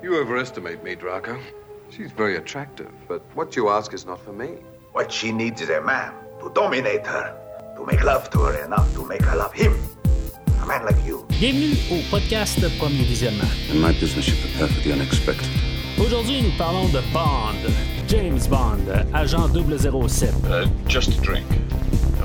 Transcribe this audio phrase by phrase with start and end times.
[0.00, 1.36] You overestimate me, Draco.
[1.90, 4.50] She's very attractive, but what you ask is not for me.
[4.92, 7.34] What she needs is a man to dominate her,
[7.76, 9.74] to make love to her enough to make her love him.
[10.62, 11.26] A man like you.
[11.40, 13.50] Bienvenue au podcast Premier Visionnement.
[13.70, 15.50] In my business, you prepare for the unexpected.
[15.98, 17.58] Aujourd'hui, nous parlons de Bond,
[18.06, 20.44] James Bond, agent 007.
[20.44, 21.44] Uh, just a drink.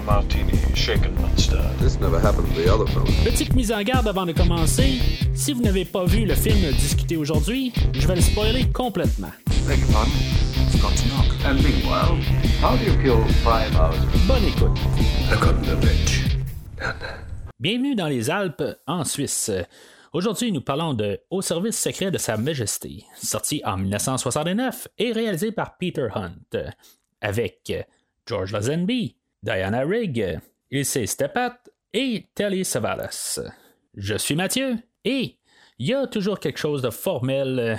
[0.03, 1.77] A martini, shaken not stirred.
[1.79, 3.05] This never happened to the other fellow.
[3.23, 4.99] Petite mise en garde avant de commencer.
[5.33, 9.31] Si vous n'avez pas vu le film discuté aujourd'hui, je vais le spoiler complètement.
[9.67, 10.11] Beg your pardon?
[10.71, 11.27] Scott to knock.
[11.45, 12.17] And meanwhile,
[12.61, 13.97] how do you kill five hours?
[14.27, 14.77] Bonne écoute.
[15.31, 16.35] I got the bitch.
[16.77, 17.19] Down there.
[17.59, 19.51] Bienvenue dans les Alpes, en Suisse.
[20.11, 25.53] Aujourd'hui, nous parlons de Au service secret de Sa Majesté, sorti en 1969 et réalisé
[25.53, 26.57] par Peter Hunt,
[27.21, 27.71] avec
[28.25, 30.39] George Lazenby, Diana Rigg,
[30.71, 33.41] Ilse Stepat et Telly Savalas.
[33.93, 35.37] Je suis Mathieu et
[35.79, 37.77] il y a toujours quelque chose de formel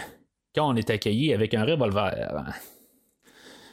[0.54, 2.52] quand on est accueilli avec un revolver.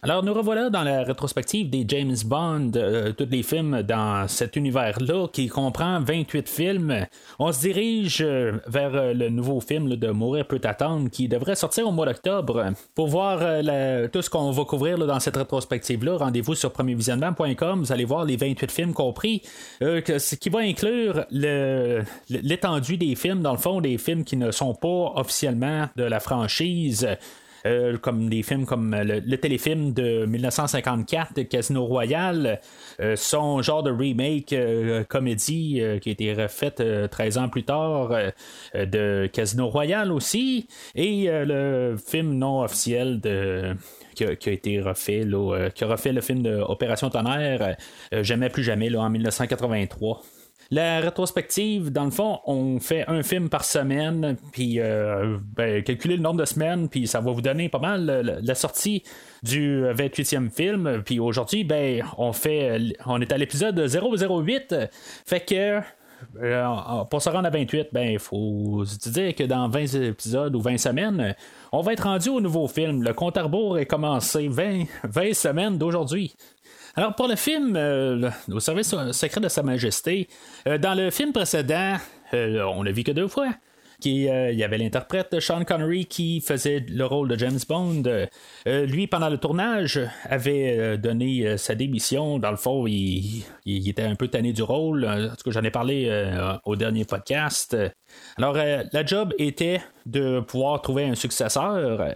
[0.03, 4.55] Alors, nous revoilà dans la rétrospective des James Bond, euh, tous les films dans cet
[4.55, 7.05] univers-là qui comprend 28 films.
[7.37, 11.53] On se dirige euh, vers euh, le nouveau film de Mourir peut attendre qui devrait
[11.53, 12.73] sortir au mois d'octobre.
[12.95, 17.81] Pour voir euh, tout ce qu'on va couvrir dans cette rétrospective-là, rendez-vous sur premiervisionnement.com.
[17.81, 19.43] Vous allez voir les 28 films compris,
[19.81, 24.73] ce qui va inclure l'étendue des films, dans le fond, des films qui ne sont
[24.73, 27.07] pas officiellement de la franchise.
[27.65, 32.59] Euh, comme des films comme le, le téléfilm de 1954, Casino Royale,
[32.99, 37.49] euh, son genre de remake euh, comédie euh, qui a été refaite euh, 13 ans
[37.49, 38.29] plus tard euh,
[38.75, 41.45] euh, de Casino Royale aussi, et euh,
[41.93, 43.75] le film non officiel de
[44.15, 47.09] qui a, qui a été refait, là, euh, qui a refait le film de Opération
[47.09, 47.75] Tonnerre,
[48.13, 50.21] euh, Jamais plus jamais, là, en 1983.
[50.73, 56.15] La rétrospective, dans le fond, on fait un film par semaine, puis euh, ben, calculez
[56.15, 59.03] le nombre de semaines, puis ça va vous donner pas mal euh, la, sortie
[59.43, 61.03] du 28e film.
[61.03, 64.75] Puis aujourd'hui, ben, on fait, on est à l'épisode 008,
[65.25, 65.81] fait que
[66.41, 70.55] euh, pour se rendre à 28, ben, il faut se dire que dans 20 épisodes
[70.55, 71.35] ou 20 semaines,
[71.73, 73.03] on va être rendu au nouveau film.
[73.03, 76.33] Le compte à rebours est commencé 20, 20 semaines d'aujourd'hui.
[76.95, 80.27] Alors pour le film euh, Au service secret de Sa Majesté,
[80.67, 81.95] euh, dans le film précédent,
[82.33, 83.49] euh, on l'a vu que deux fois.
[84.01, 88.01] Qui, euh, y avait l'interprète Sean Connery qui faisait le rôle de James Bond.
[88.07, 92.39] Euh, lui, pendant le tournage, avait donné sa démission.
[92.39, 95.05] Dans le fond, il, il était un peu tanné du rôle.
[95.05, 96.09] En tout cas, j'en ai parlé
[96.65, 97.77] au dernier podcast.
[98.37, 102.15] Alors, la job était de pouvoir trouver un successeur.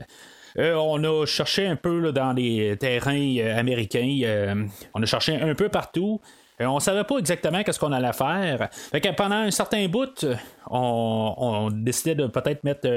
[0.57, 4.19] Euh, on a cherché un peu dans les terrains euh, américains.
[4.23, 6.21] euh, on a cherché un peu partout.
[6.57, 8.69] On savait pas exactement qu'est-ce qu'on allait faire.
[8.71, 10.25] Fait que pendant un certain bout,
[10.69, 12.87] on, décidait de peut-être mettre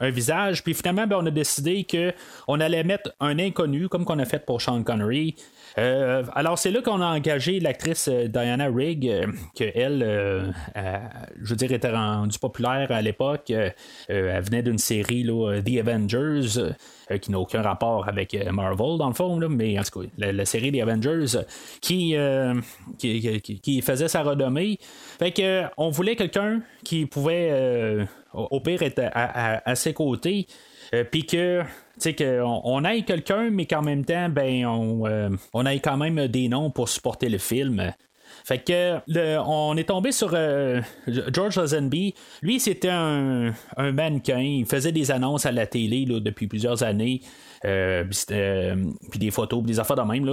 [0.00, 0.64] un visage.
[0.64, 2.14] Puis finalement, ben, on a décidé que
[2.48, 5.36] on allait mettre un inconnu, comme qu'on a fait pour Sean Connery.
[5.78, 10.50] Euh, alors c'est là qu'on a engagé l'actrice euh, Diana Rigg, euh, que elle, euh,
[11.40, 13.50] je veux dire, était rendue populaire à l'époque.
[13.50, 16.74] Elle venait d'une série The Avengers,
[17.20, 20.44] qui n'a aucun rapport avec Marvel dans le fond, là, mais en tout cas, la,
[20.44, 21.38] série The Avengers,
[21.80, 22.16] qui,
[22.98, 24.78] qui, qui- faisait sa renommée.
[25.18, 30.46] Fait que on voulait quelqu'un qui pouvait, au pire, être à, ses côtés.
[31.10, 31.62] Puis que,
[32.02, 35.96] sais, qu'on on ait quelqu'un, mais qu'en même temps, ben, on, euh, on ait quand
[35.96, 37.92] même des noms pour supporter le film.
[38.44, 38.98] Fait que
[39.46, 42.14] on est tombé sur euh, George Lazenby.
[42.42, 44.40] Lui, c'était un, mannequin.
[44.40, 47.20] Il faisait des annonces à la télé depuis plusieurs années.
[47.64, 50.28] Euh, euh, puis des photos, des affaires de même.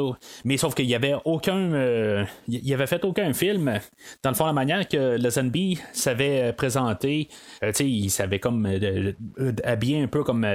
[0.45, 2.25] Mais sauf qu'il y avait aucun.
[2.47, 3.79] il avait fait aucun film.
[4.23, 7.27] Dans le fond, la manière que Lazenby savait présenter,
[7.79, 8.67] il savait comme
[9.63, 10.45] habiller un peu comme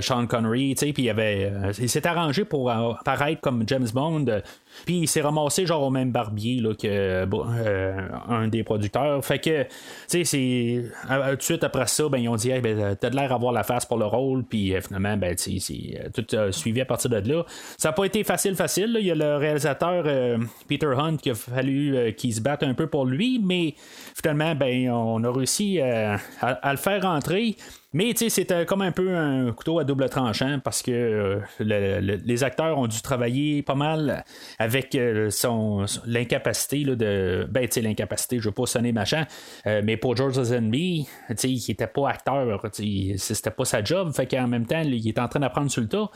[0.00, 1.52] Sean Connery, puis il avait.
[1.78, 4.26] il s'est arrangé pour euh, paraître comme James Bond.
[4.74, 9.24] Euh, puis il s'est ramassé genre au même barbier là, que euh, un des producteurs.
[9.24, 9.68] Fait que, tu
[10.08, 10.84] sais, c'est.
[11.10, 13.28] euh, tout de suite après ça, ben, ils ont dit, hey, ben, t'as de l'air
[13.28, 14.44] d'avoir la face pour le rôle.
[14.44, 17.44] Puis euh, finalement, ben, tu euh, tout euh, suivi à partir de là.
[17.78, 18.96] Ça n'a pas été facile, facile.
[19.00, 20.38] Il y a le réalisateur euh,
[20.68, 23.74] Peter Hunt qui a fallu euh, qu'il se batte un peu pour lui, mais
[24.14, 27.56] finalement, ben, on a réussi euh, à, à le faire rentrer.
[27.96, 31.38] Mais tu sais, c'était comme un peu un couteau à double tranchant parce que euh,
[31.60, 34.24] le- le- les acteurs ont dû travailler pas mal
[34.58, 37.46] avec euh, son, son- l'incapacité de.
[37.48, 39.26] Ben, tu sais, l'incapacité, je veux pas sonner machin,
[39.66, 44.12] euh, mais pour George Lazenby, tu sais, il était pas acteur, c'était pas sa job,
[44.12, 46.10] fait qu'en même temps, il est en train d'apprendre sur le tas.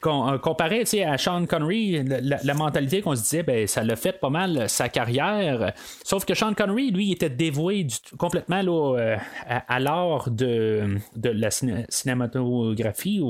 [0.00, 4.68] Comparé à Sean Connery, la, mentalité qu'on se disait, ben, ça l'a fait pas mal
[4.68, 5.72] sa carrière.
[6.04, 7.86] Sauf que Sean Connery, lui, il était dévoué
[8.18, 8.62] complètement
[9.46, 13.22] à, l'art de, de la cinématographie.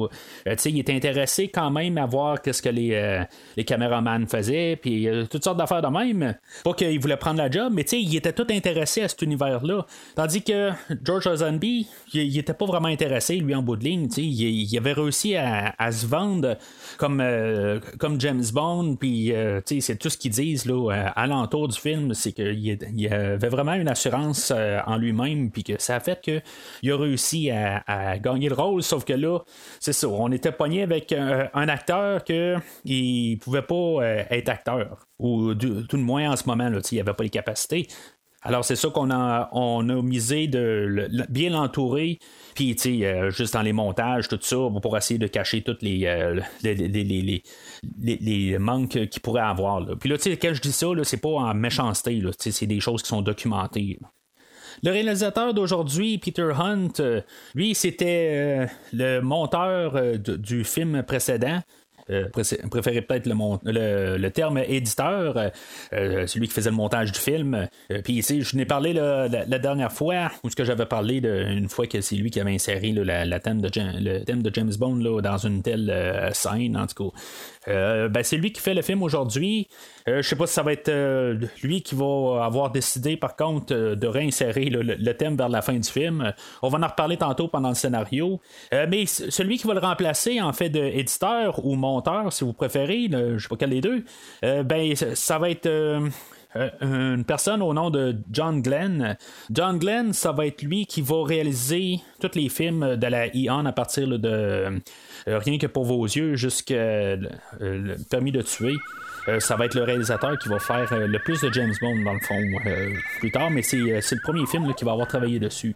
[0.66, 3.24] Il était intéressé quand même à voir qu'est-ce que les,
[3.56, 6.34] les caméramans faisaient, puis toutes sortes d'affaires de même.
[6.64, 9.86] Pas qu'il voulait prendre la job, mais il était tout intéressé à cet univers-là.
[10.14, 10.70] Tandis que
[11.04, 14.08] George Lazenby, il, était pas vraiment intéressé, lui, en bout de ligne.
[14.16, 16.56] Il, avait réussi à, se vendre
[16.96, 21.68] comme, euh, comme James Bond, puis euh, c'est tout ce qu'ils disent là, à, l'entour
[21.68, 26.00] du film, c'est qu'il avait vraiment une assurance euh, en lui-même, puis que ça a
[26.00, 29.40] fait qu'il a réussi à, gagner le rôle, sauf que là,
[29.80, 35.54] c'est ça, on était pogné avec un, acteur que il pouvait pas être acteur ou
[35.54, 37.88] tout le moins en ce moment, là, il n'y avait pas les capacités.
[38.42, 42.20] Alors, c'est ça qu'on a, misé de bien l'entourer,
[42.54, 46.40] puis, euh, juste dans les montages, tout ça, pour essayer de cacher tous les, euh,
[46.62, 49.84] les, manques qu'il pourrait avoir.
[49.98, 53.22] Puis là, quand je dis ça, c'est pas en méchanceté, c'est des choses qui sont
[53.22, 53.98] documentées.
[54.84, 57.20] Le réalisateur d'aujourd'hui, Peter Hunt, euh,
[57.56, 61.60] lui, c'était le monteur du film précédent.
[62.10, 65.48] Euh, peut-être le, le, terme éditeur, euh,
[65.92, 67.68] euh, celui qui faisait le montage du film.
[68.04, 71.86] Puis ici, je n'ai parlé la, dernière fois, ou ce que j'avais parlé une fois
[71.86, 75.38] que c'est lui qui avait inséré la, thème de, le thème de James Bond dans
[75.38, 77.18] une telle scène, en tout cas.
[77.68, 79.68] Euh, ben, c'est lui qui fait le film aujourd'hui.
[80.08, 83.36] Euh, je sais pas si ça va être euh, lui qui va avoir décidé, par
[83.36, 86.32] contre, de réinsérer le, thème vers la fin du film.
[86.62, 88.40] On va en reparler tantôt pendant le scénario.
[88.72, 93.38] mais celui qui va le remplacer, en fait, d'éditeur ou monteur, si vous préférez, je
[93.38, 94.04] sais pas quel des deux,
[94.42, 95.68] ben, ça va être.
[96.54, 99.16] Une personne au nom de John Glenn.
[99.50, 103.66] John Glenn, ça va être lui qui va réaliser tous les films de la Eon
[103.66, 104.80] à partir de
[105.28, 107.18] euh, rien que pour vos yeux, jusqu'à euh,
[107.60, 108.74] le permis de tuer.
[109.28, 112.14] Euh, ça va être le réalisateur qui va faire le plus de James Bond dans
[112.14, 112.40] le fond
[113.18, 115.74] plus tard, mais c'est, le premier film qui va avoir travaillé dessus.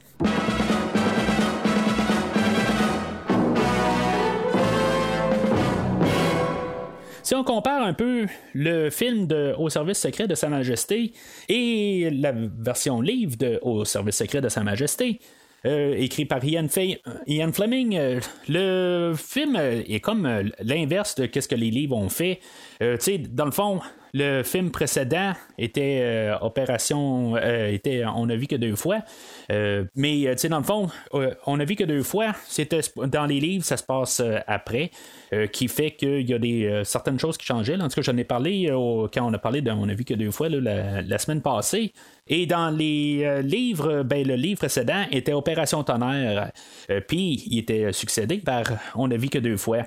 [7.33, 11.13] Si on compare un peu le film de Au service secret de Sa Majesté
[11.49, 15.19] et la version livre de Au service secret de Sa Majesté,
[15.65, 16.67] euh, écrit par Ian,
[17.27, 17.97] Ian Fleming.
[17.97, 18.21] Euh,
[18.51, 22.39] le film est comme euh, l'inverse de ce que les livres ont fait.
[23.31, 23.81] dans le fond,
[24.13, 27.37] le film précédent était Opération.
[27.37, 29.01] était, on a vu que deux fois.
[29.49, 30.89] mais dans le fond,
[31.47, 32.35] on a vu que deux fois.
[32.47, 34.91] C'était dans les livres, ça se passe après.
[35.53, 37.81] qui fait qu'il y a des, certaines choses qui changeaient.
[37.81, 40.15] En tout cas, j'en ai parlé quand on a parlé de On a vu que
[40.15, 41.93] deux fois la, semaine passée.
[42.29, 46.53] Et dans les euh, livres, ben, le livre précédent était Opération Tonnerre,
[46.89, 48.63] euh, puis il était succédé par
[48.95, 49.83] On a vu que deux fois.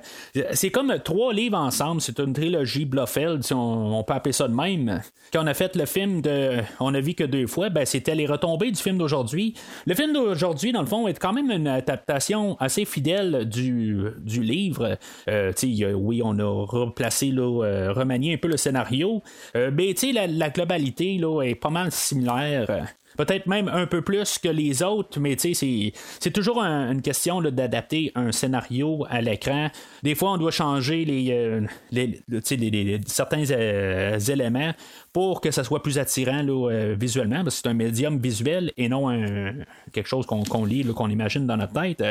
[0.52, 4.54] C'est comme trois livres ensemble, c'est une trilogie Blofeld, si on, peut appeler ça de
[4.54, 5.00] même.
[5.32, 8.14] Quand on a fait le film de On a vu que deux fois, ben, c'était
[8.14, 9.54] les retombées du film d'aujourd'hui.
[9.86, 14.42] Le film d'aujourd'hui, dans le fond, est quand même une adaptation assez fidèle du, du
[14.42, 14.98] livre.
[15.28, 15.52] Euh,
[15.94, 19.22] oui, on a replacé, remanié un peu le scénario,
[19.54, 22.25] mais la, la globalité là, est pas mal similaire
[23.16, 28.30] Peut-être même un peu plus que les autres, mais c'est toujours une question d'adapter un
[28.30, 29.68] scénario à l'écran.
[30.02, 34.72] Des fois, on doit changer les, euh, certains euh, éléments
[35.16, 38.86] pour que ça soit plus attirant euh, visuellement, parce que c'est un médium visuel et
[38.86, 39.08] non
[39.90, 42.02] quelque chose qu'on lit, qu'on imagine dans notre tête.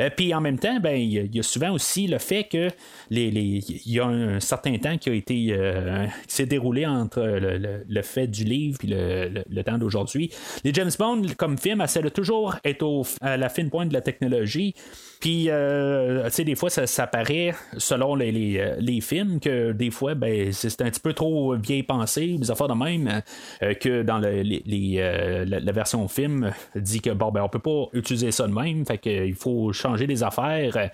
[0.00, 2.70] Euh, puis en même temps, ben, il y, a souvent aussi le fait que
[3.10, 8.02] les, y a un certain temps qui a été euh, qui s'est déroulé entre le,
[8.02, 10.30] fait du livre et le, temps d'aujourd'hui.
[10.64, 14.74] Les James Bond, comme film, essaient toujours être à la fine pointe de la technologie.
[15.20, 19.72] Puis, euh, tu sais, des fois, ça, ça paraît, selon les, les, euh, films, que
[19.72, 23.22] des fois, ben, c'est un petit peu trop bien pensé, des affaires de même,
[23.62, 27.86] euh, que dans le, les, la, version film dit que, bon, ben, on peut pas
[27.94, 30.90] utiliser ça de même, fait qu'il faut changer des affaires.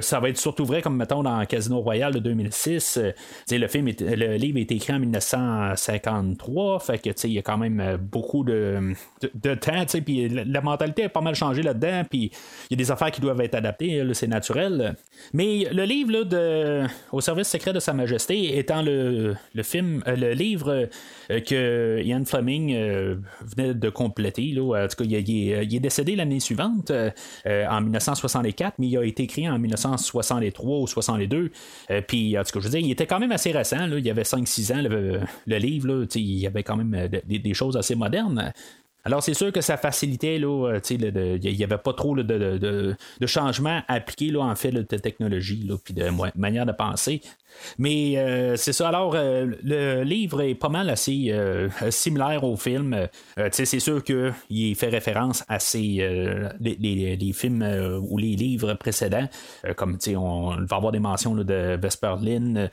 [0.00, 3.00] ça va être surtout vrai, comme mettons dans Casino Royale de 2006.
[3.46, 7.38] sais le film, le livre été écrit en 1953, fait que, tu sais, il y
[7.38, 8.94] a quand même beaucoup de,
[9.34, 12.30] de, temps, tu sais, puis la, mentalité a pas mal changé là-dedans, puis
[12.70, 14.94] il y a des affaires qui doivent être adapté, c'est naturel.
[15.32, 20.32] Mais le livre de Au service secret de Sa Majesté étant le, film, euh, le
[20.32, 20.88] livre
[21.30, 26.40] euh, que Ian Fleming euh, venait de compléter, en tout cas, il, est décédé l'année
[26.40, 26.92] suivante,
[27.46, 31.50] en 1964, mais il a été écrit en 1963 ou 62.
[32.06, 34.22] Puis, en tout cas, je veux il était quand même assez récent, il y avait
[34.22, 34.82] 5-6 ans,
[35.46, 38.52] le, livre, il y avait quand même des choses assez modernes.
[39.04, 43.82] Alors, c'est sûr que ça facilitait, là, il n'y avait pas trop de, de, changements
[43.88, 47.20] à appliquer, là, en fait, de technologie, puis de manière de penser.
[47.78, 48.88] Mais euh, c'est ça.
[48.88, 53.08] Alors, euh, le livre est pas mal assez euh, similaire au film.
[53.50, 55.80] c'est sûr qu'il fait référence à ces,
[56.60, 59.28] les, films ou les livres précédents.
[59.76, 62.70] comme on, va avoir des mentions de Vesper Lynn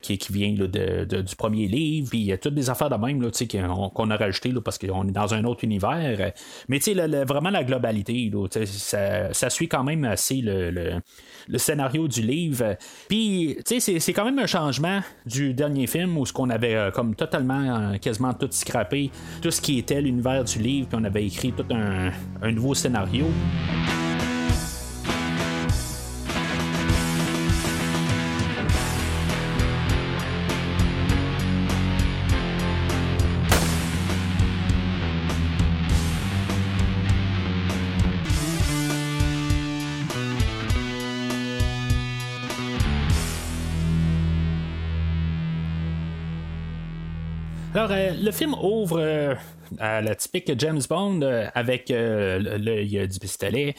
[0.00, 2.08] qui, qui, vient du premier livre.
[2.10, 5.12] Puis il y a toutes des affaires de même qu'on, a rajouté parce qu'on est
[5.12, 6.32] dans un autre univers.
[6.68, 6.78] Mais
[7.26, 8.30] vraiment la globalité,
[8.66, 11.00] ça, suit quand même assez le,
[11.56, 12.76] scénario du livre.
[13.08, 16.74] Puis, tu sais, c'est quand même un changement du dernier film où ce qu'on avait
[16.74, 20.98] euh, comme totalement, euh, quasiment tout scrappé, tout ce qui était l'univers du livre, puis
[21.00, 23.26] on avait écrit tout un nouveau scénario.
[47.82, 49.34] Alors, euh, le film ouvre euh,
[49.80, 53.74] à la typique James Bond euh, avec l'œil du pistolet.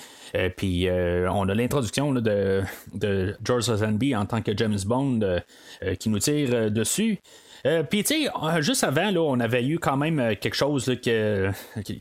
[0.57, 5.39] puis on a l'introduction de, de, George Lazenby en tant que James Bond
[6.01, 7.19] qui nous tire dessus.
[7.65, 10.55] Euh, puis, tu sais, euh, juste avant, là, on avait eu quand même euh, quelque
[10.55, 11.49] chose que,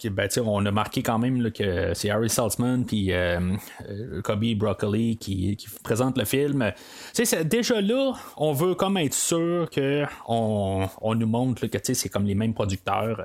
[0.09, 3.12] ben, on a marqué quand même que c'est Harry Saltzman puis
[4.25, 6.73] Kobe Broccoli qui, présente le film.
[7.14, 12.09] Tu sais, déjà là, on veut comme être sûr que on, nous montre que c'est
[12.09, 13.25] comme les mêmes producteurs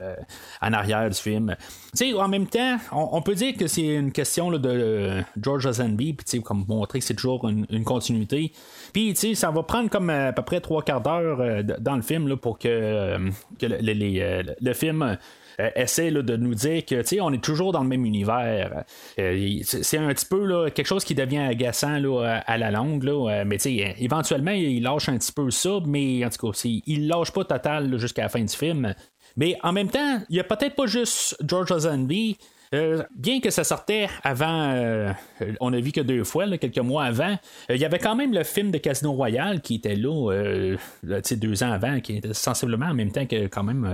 [0.61, 1.55] en arrière du film.
[1.91, 6.13] Tu sais, en même temps, on, peut dire que c'est une question de George Lazenby,
[6.13, 8.51] puis comme montrer que c'est toujours une continuité.
[8.93, 12.01] Puis, tu sais, ça va prendre comme à peu près trois quarts d'heure dans le
[12.01, 13.17] film pour que, euh,
[13.63, 15.17] euh, le, film
[15.59, 18.83] euh, essaie de nous dire que on est toujours dans le même univers.
[19.15, 23.09] c'est un petit peu quelque chose qui devient agaçant à la longue,
[23.45, 23.57] mais
[23.99, 27.97] éventuellement il lâche un petit peu ça, mais en tout cas, il lâche pas total
[27.97, 28.93] jusqu'à la fin du film.
[29.35, 32.37] Mais en même temps, il y a peut-être pas juste George Lazenby
[32.73, 35.13] euh, bien que ça sortait avant, euh,
[35.61, 37.37] on a vu que deux fois, quelques mois avant,
[37.69, 41.63] euh, il y avait quand même le film de Casino Royale qui était là, deux
[41.63, 43.89] ans avant, qui était sensiblement en même temps que quand même,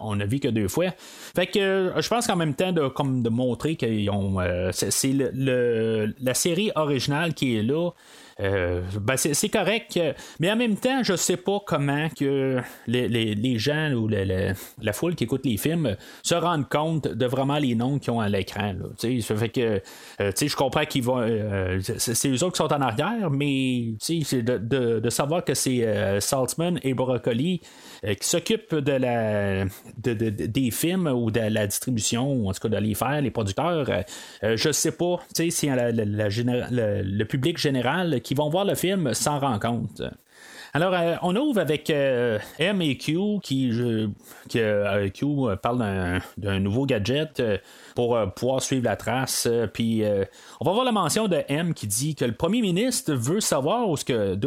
[0.00, 0.90] on a vu que deux fois.
[1.34, 3.86] Fait que je pense qu'en même temps de, comme de montrer que
[4.72, 7.90] c'est, la série originale qui est là.
[8.40, 9.98] Euh, ben c'est correct,
[10.38, 15.24] mais en même temps, je sais pas comment que les, gens ou la foule qui
[15.24, 18.74] écoute les films se rendent compte de vraiment les noms qu'ils ont à l'écran.
[18.96, 19.82] Ça fait que
[20.20, 21.18] euh, je comprends qu'ils vont.
[21.18, 26.78] Euh, c'est eux autres qui sont en arrière, mais de, de, savoir que c'est Saltzman
[26.82, 27.60] et Broccoli
[28.02, 29.64] qui s'occupent de la
[29.96, 33.86] des films ou de la distribution, ou en tout cas de les faire, les producteurs,
[34.42, 40.02] je sais pas si le public général qui vont voir le film s'en rend compte.
[40.74, 43.72] Alors, euh, on ouvre avec euh, M et Q qui,
[44.50, 45.26] qui euh, Q
[45.62, 47.42] parle d'un nouveau gadget
[47.98, 49.48] pour euh, pouvoir suivre la trace.
[49.50, 50.24] Euh, puis euh,
[50.60, 53.90] on va voir la mention de M qui dit que le premier ministre veut savoir
[53.90, 54.38] où ce que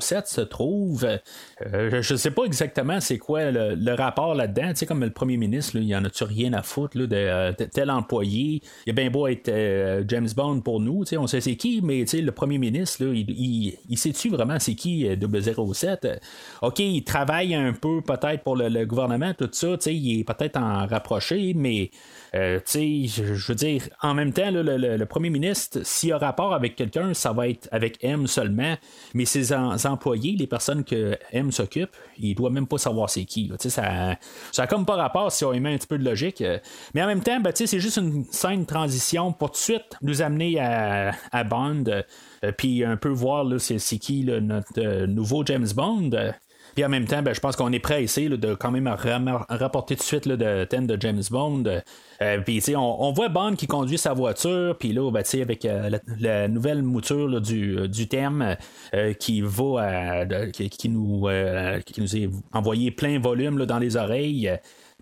[0.00, 1.04] 007 se trouve.
[1.60, 4.68] je ne sais pas exactement c'est quoi le, rapport là-dedans.
[4.68, 7.90] Tu sais, comme le premier ministre, il y en a-tu rien à foutre de, tel
[7.90, 8.62] employé?
[8.86, 9.50] Il est bien beau être
[10.06, 11.04] James Bond pour nous.
[11.04, 14.28] Tu sais, on sait c'est qui, mais tu sais, le premier ministre, il, il, sait-tu
[14.28, 16.20] vraiment c'est qui 007?
[16.62, 19.76] OK, il travaille un peu peut-être pour le, le, gouvernement, tout ça.
[19.76, 21.90] Tu sais, il est peut-être en rapproché, mais
[22.34, 27.12] euh, je, veux dire, en même temps, le, premier ministre, s'il a rapport avec quelqu'un,
[27.12, 28.76] ça va être avec M seulement,
[29.14, 33.52] mais ses employés, les personnes que M s'occupe, il doit même pas savoir c'est qui.
[33.58, 34.16] ça,
[34.52, 36.42] ça a comme pas rapport si on y met un petit peu de logique.
[36.94, 40.22] Mais en même temps, ben, c'est juste une scène transition pour tout de suite nous
[40.22, 46.10] amener à, Bond, euh, puis un peu voir c'est qui notre euh, nouveau James Bond.
[46.74, 48.88] Puis en même temps, ben, je pense qu'on est prêt ici de quand même
[49.48, 51.64] rapporter de suite le thème de James Bond.
[52.22, 55.90] Euh, puis on, on, voit Bond qui conduit sa voiture, puis là, ben, avec euh,
[56.20, 58.56] la, nouvelle mouture du, euh, du, thème
[59.18, 61.28] qui va qui, nous,
[61.86, 64.50] qui nous est envoyé plein volume dans les oreilles.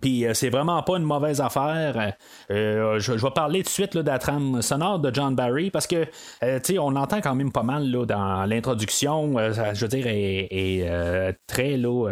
[0.00, 2.14] Puis euh, c'est vraiment pas une mauvaise affaire.
[2.50, 5.70] Euh, je, vais parler tout de suite là, de la trame sonore de John Barry
[5.70, 6.06] parce que
[6.42, 9.36] euh, on l'entend quand même pas mal là, dans l'introduction.
[9.38, 12.06] je veux dire, est, est très là,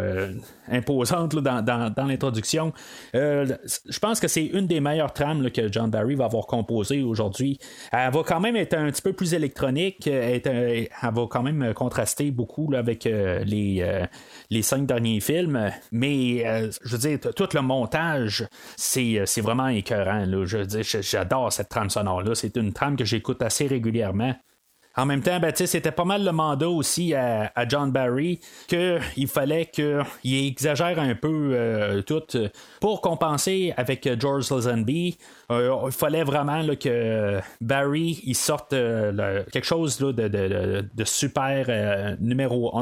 [0.69, 2.73] imposante là, dans, dans, l'introduction.
[3.13, 7.59] je pense que c'est une des meilleures trames que John Barry va avoir composées aujourd'hui.
[7.91, 10.07] Elle va quand même être un petit peu plus électronique.
[10.07, 14.05] Elle, va quand même contraster beaucoup avec les,
[14.49, 15.71] les cinq derniers films.
[15.91, 16.43] Mais
[16.83, 20.25] je veux dire, tout le monde montage, c'est, vraiment écœurant.
[20.45, 22.35] Je, j'adore cette trame sonore-là.
[22.35, 24.35] C'est une trame que j'écoute assez régulièrement.
[24.99, 29.67] En même temps, ben, c'était pas mal le mandat aussi à, John Barry qu'il fallait
[29.67, 32.23] qu'il exagère un peu euh, tout
[32.81, 35.17] pour compenser avec George Lazenby.
[35.51, 42.75] Euh, il fallait vraiment que Barry il sorte euh, quelque chose de, super numéro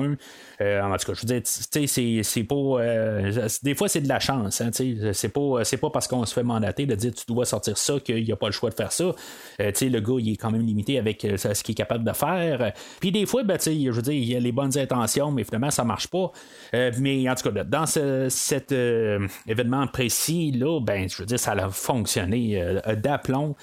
[0.59, 0.91] un.
[0.91, 3.51] en tout cas, je veux dire, c'est pas.
[3.63, 4.61] des fois, c'est de la chance.
[4.61, 7.99] Hein, c'est pas, pas parce qu'on se fait mandater de dire tu dois sortir ça
[7.99, 9.13] qu'il n'y a pas le choix de faire ça.
[9.59, 12.73] le gars, il est quand même limité avec ce qu'il est capable de faire.
[12.99, 15.71] Puis des fois, ben, je veux dire, il y a les bonnes intentions, mais finalement,
[15.71, 16.31] ça marche pas.
[16.73, 21.69] mais en tout cas, dans cet événement précis, là, ben, je veux dire, ça a
[21.69, 23.55] fonctionné euh, d'aplomb.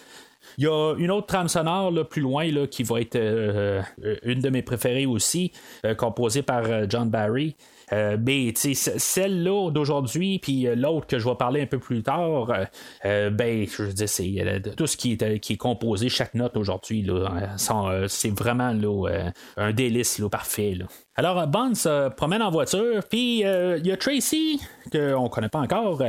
[0.58, 3.82] Il y a une autre trame sonore là, plus loin là, qui va être euh,
[4.22, 5.52] une de mes préférées aussi,
[5.84, 7.56] euh, composée par John Barry.
[7.92, 12.52] mais celle-là d'aujourd'hui, puis l'autre que je vais parler un peu plus tard,
[13.04, 17.06] ben, je veux dire, c'est tout ce qui est, qui est composé, chaque note aujourd'hui,
[18.08, 20.78] c'est vraiment là, un délice là, parfait.
[21.16, 26.02] Alors, Bond se promène en voiture, puis il y a Tracy, qu'on connaît pas encore,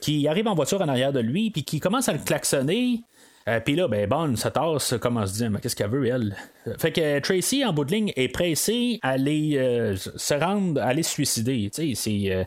[0.00, 3.02] qui arrive en voiture en arrière de lui, puis qui commence à le klaxonner.
[3.48, 6.36] Euh, puis là, ben, Bonne se tasse, comment se dire, mais qu'est-ce qu'elle veut, elle?
[6.78, 10.86] Fait que Tracy, en bout de ligne, est pressée à aller euh, se rendre, à
[10.86, 11.70] aller se suicider.
[11.74, 12.46] Tu sais, c'est.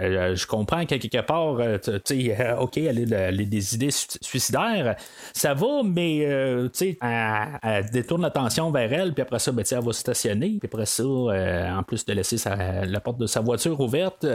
[0.00, 1.58] Euh, je comprends qu'à quelque part,
[2.04, 4.96] sais, OK, elle a, des idées suicidaires,
[5.32, 6.26] ça va, mais
[6.72, 10.68] sais, elle, détourne l'attention vers elle, puis après ça, ben, elle va se stationner, puis
[10.72, 14.26] après ça, en plus de laisser la porte de sa voiture ouverte,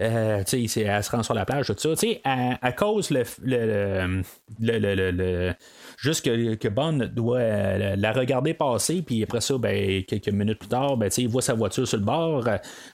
[0.00, 0.68] euh, elle
[1.04, 1.90] se rend sur la plage, tout ça.
[2.24, 4.22] À, à cause le, le,
[4.60, 5.54] le, le
[6.00, 10.58] juste que, que Bond doit euh, la regarder passer, puis après ça, ben, quelques minutes
[10.58, 12.44] plus tard, ben, il voit sa voiture sur le bord.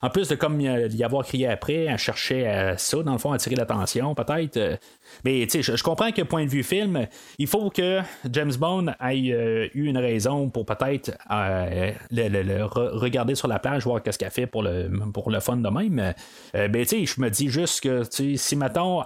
[0.02, 3.32] En plus de comme y avoir crié après, elle cherchait à ça, dans le fond,
[3.32, 4.78] attirer l'attention, peut-être.
[5.25, 7.06] Mais je, je comprends que point de vue film,
[7.38, 13.34] il faut que James Bond ait euh, eu une raison pour peut-être euh, le, regarder
[13.34, 16.14] sur la plage, voir qu'est-ce qu'elle fait pour le, pour le fun de même.
[16.54, 19.04] Euh, ben, je me dis juste que si Maton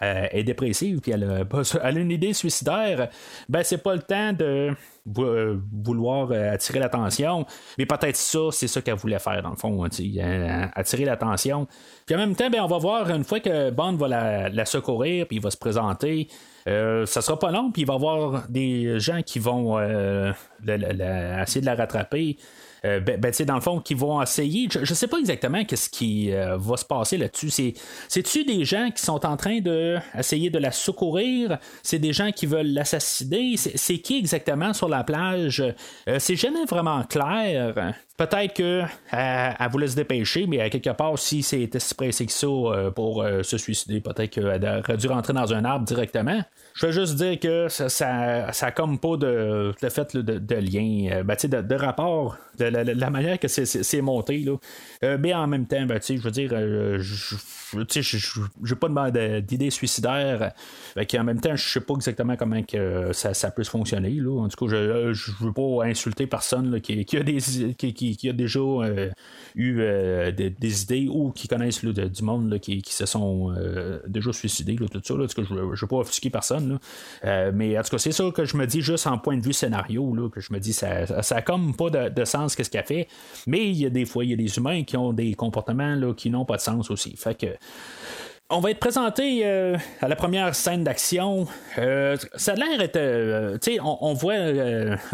[0.00, 3.08] est, est dépressive puis elle a, une idée suicidaire,
[3.48, 4.74] ben c'est pas le temps de
[5.06, 7.46] vouloir attirer l'attention.
[7.78, 11.66] Mais peut-être ça, c'est ça qu'elle voulait faire dans le fond, attirer l'attention.
[12.06, 14.08] Puis en même temps, ben, on va voir une fois que Bond va
[14.48, 16.28] la, secourir, puis il va se présenter.
[16.68, 20.32] Euh, ça sera pas long, puis il va y avoir des gens qui vont euh,
[20.66, 22.36] essayer de la rattraper.
[22.84, 24.68] Euh, ben, ben dans le fond, qui vont essayer.
[24.70, 27.50] Je ne sais pas exactement qu'est-ce qui euh, va se passer là-dessus.
[27.50, 27.74] C'est,
[28.08, 31.58] c'est-tu des gens qui sont en train de de la secourir?
[31.82, 33.56] C'est des gens qui veulent l'assassiner?
[33.56, 35.62] C'est, qui exactement sur la plage?
[36.18, 37.94] c'est jamais vraiment clair.
[38.16, 42.32] Peut-être qu'elle elle voulait se dépêcher, mais à quelque part, si c'était si pressé que
[42.32, 42.46] ça
[42.94, 46.42] pour se suicider, peut-être qu'elle aurait dû rentrer dans un arbre directement.
[46.76, 51.34] Je veux juste dire que ça, ça, comme pas de, fait de, lien, euh, ben,
[51.42, 54.40] de, de, rapport, de la, manière que c'est monté.
[54.40, 54.56] Là.
[55.02, 57.36] Euh, mais en même temps, ben, je veux dire, euh, je
[57.78, 60.52] n'ai pas d'idée suicidaire.
[60.96, 64.10] en même temps, je sais pas exactement comment que ça, peut se fonctionner.
[64.10, 64.42] Là.
[64.42, 67.38] En tout cas, je ne veux pas insulter personne qui, a des,
[67.74, 68.60] qui, a déjà
[69.54, 69.82] eu
[70.32, 73.54] des, idées ou qui connaissent du monde qui, se sont
[74.06, 75.14] déjà suicidés, tout ça.
[75.14, 75.26] Là.
[75.28, 76.78] je ne veux pas offusquer personne.
[77.24, 79.42] Euh, mais en tout cas, c'est ça que je me dis juste en point de
[79.42, 82.70] vue scénario, là, que je me dis ça, ça a comme pas de, sens qu'est-ce
[82.70, 83.08] qu'elle fait.
[83.46, 85.94] Mais il y a des fois, il y a des humains qui ont des comportements
[85.94, 87.16] là, qui n'ont pas de sens aussi.
[87.16, 87.46] Fait que.
[88.48, 91.48] On va être présenté euh, à la première scène d'action.
[91.78, 92.78] Euh, ça a l'air
[93.58, 94.36] tu sais, on, voit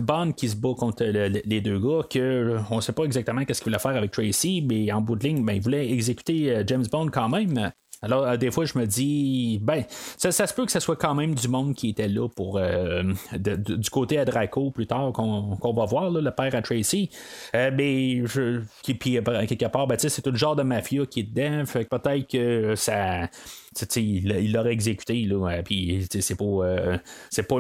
[0.03, 3.71] Bond qui se bat contre les deux gars, que on sait pas exactement qu'est-ce qu'il
[3.71, 7.09] voulait faire avec Tracy, mais en bout de ligne, ben, il voulait exécuter James Bond
[7.09, 7.73] quand même.
[8.03, 9.85] Alors, euh, des fois, je me dis, ben,
[10.17, 13.05] ça, se peut que ce soit quand même du monde qui était là pour euh,
[13.33, 17.11] du côté à Draco plus tard qu'on va voir, le père à Tracy.
[17.55, 21.21] Euh, mais, je, qui, puis, quelque part, ben, c'est tout le genre de mafia qui
[21.21, 21.65] est dedans.
[21.65, 23.29] Fait que peut-être que ça
[23.97, 26.99] il l'aurait exécuté, là, puis c'est pas, euh,
[27.49, 27.57] pas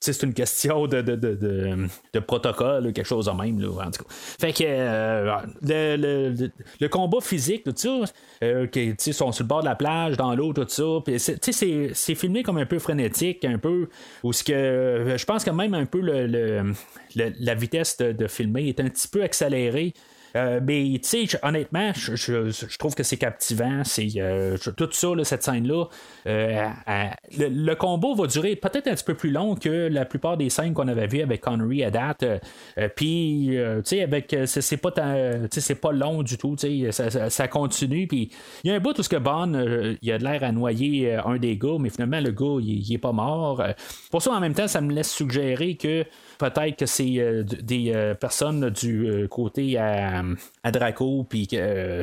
[0.00, 4.04] c'est une question de, de, de, de protocole, quelque chose de même, là, en tout
[4.04, 4.10] cas.
[4.10, 6.50] Fait que euh, le,
[6.80, 8.00] le, combat physique, tout ça,
[8.42, 8.66] euh,
[8.98, 12.58] sont sur le bord de la plage, dans l'eau, tout ça, puis c'est, filmé comme
[12.58, 13.88] un peu frénétique, un peu,
[14.22, 16.72] où ce que je pense que même un peu le,
[17.14, 19.94] la vitesse de, filmer est un petit peu accélérée.
[20.36, 23.82] Euh, mais tu sais, honnêtement, je, trouve que c'est captivant.
[23.84, 24.08] C'est
[24.76, 25.86] tout ça, cette scène-là.
[26.26, 30.74] le, combo va durer peut-être un petit peu plus long que la plupart des scènes
[30.74, 32.24] qu'on avait vues avec Connery à date.
[32.96, 34.90] Puis, tu sais, avec c'est pas
[35.50, 36.56] c'est pas long du tout.
[36.58, 38.06] Ça, continue.
[38.06, 38.30] Puis,
[38.64, 41.36] il y a un bout où ce que Bond, il a l'air à noyer un
[41.36, 43.62] des gars, mais finalement, le gars, il, il est pas mort.
[44.10, 46.04] Pour ça, en même temps, ça me laisse suggérer que
[46.38, 50.22] peut-être que c'est euh, des euh, personnes du euh, côté à,
[50.72, 51.48] Draco, puis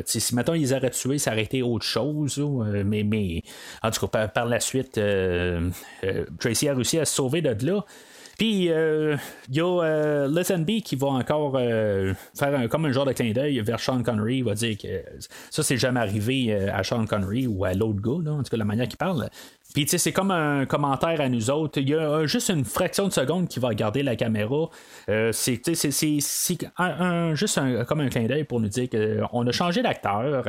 [0.06, 2.40] si maintenant ils auraient tué, ça aurait été autre chose.
[2.86, 3.44] mais,
[3.84, 5.00] en tout cas, par, la suite,
[6.40, 7.84] Tracy a réussi à se sauver de là.
[8.38, 13.60] Puis, il y a Lazenby qui va encore faire comme un genre de clin d'œil
[13.62, 14.38] vers Sean Connery.
[14.38, 15.04] Il va dire que
[15.50, 18.66] ça, c'est jamais arrivé à Sean Connery ou à l'autre gars, en tout cas, la
[18.66, 19.30] manière qu'il parle.
[19.74, 21.80] Puis, tu sais, c'est comme un commentaire à nous autres.
[21.80, 24.70] Il y a juste une fraction de seconde qui va regarder la caméra.
[25.10, 25.62] Euh, c'est,
[27.34, 30.44] juste comme un clin d'œil pour nous dire qu'on a changé d'acteur.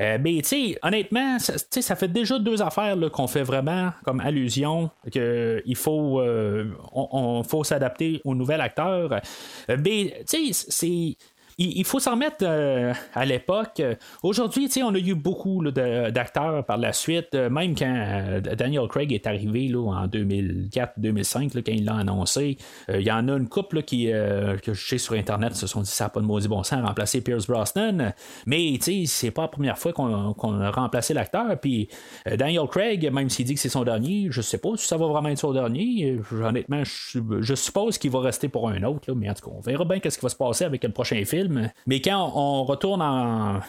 [0.00, 4.20] Euh, mais, tu sais, honnêtement, ça, ça fait déjà deux affaires qu'on fait vraiment comme
[4.20, 9.20] allusion qu'il faut, euh, on, faut s'adapter au nouvel acteur.
[9.68, 11.16] mais, tu sais, c'est
[11.60, 13.82] il, faut s'en remettre euh, à l'époque.
[14.22, 19.12] Aujourd'hui, on a eu beaucoup d'acteurs par la suite, euh, même quand euh, Daniel Craig
[19.12, 22.56] est arrivé là, en 2004-2005, quand il l'a annoncé.
[22.88, 25.90] Il y en a une couple qui, que je sais sur Internet se sont dit
[25.90, 28.14] ça n'a pas de maudit bon sens remplacer Pierce Brosnan.
[28.46, 31.58] Mais c'est pas la première fois qu'on a remplacé l'acteur.
[31.60, 31.88] Puis
[32.26, 35.06] Daniel Craig, même s'il dit que c'est son dernier, je sais pas si ça va
[35.06, 36.18] vraiment être son dernier.
[36.32, 39.12] Honnêtement, je, suppose qu'il va rester pour un autre.
[39.14, 41.22] mais en tout cas, on verra bien ce qui va se passer avec le prochain
[41.24, 41.49] film.
[41.86, 43.60] Mais quand on retourne en,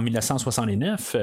[0.00, 1.16] 1969,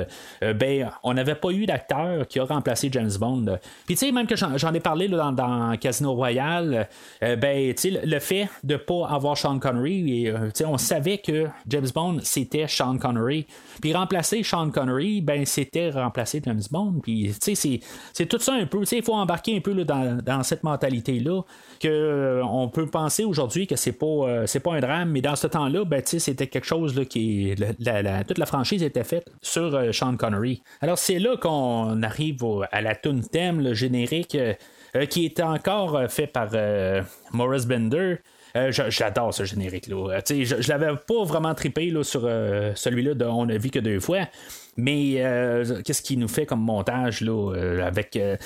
[0.43, 3.57] euh, ben, on n'avait pas eu d'acteur qui a remplacé James Bond.
[3.85, 6.87] Puis tu sais, même que j'en ai parlé dans, Casino Royale,
[7.23, 7.73] euh, ben,
[8.03, 12.67] le fait de ne pas avoir Sean Connery, euh, on savait que James Bond, c'était
[12.67, 13.45] Sean Connery.
[13.81, 16.99] Puis remplacer Sean Connery, ben, c'était remplacer James Bond.
[17.01, 18.83] Puis c'est tout ça un peu.
[18.91, 21.41] Il faut embarquer un peu dans, dans, cette mentalité-là
[21.79, 25.83] que on peut penser aujourd'hui que c'est pas, pas un drame, mais dans ce temps-là,
[26.05, 27.53] c'était quelque chose qui.
[28.27, 30.61] toute la franchise était faite sur euh, Sean Connery.
[30.81, 34.53] Alors, c'est là qu'on arrive à la tune thème, le générique, euh,
[34.95, 36.49] euh, qui est encore fait par
[37.31, 38.17] Morris Bender.
[38.69, 40.19] J'adore ce générique-là.
[40.29, 43.99] je, je l'avais pas vraiment trippé là, sur celui-là dont on a vu que deux
[43.99, 44.27] fois.
[44.75, 48.37] Mais euh, qu'est-ce qui nous fait comme montage là euh, avec euh,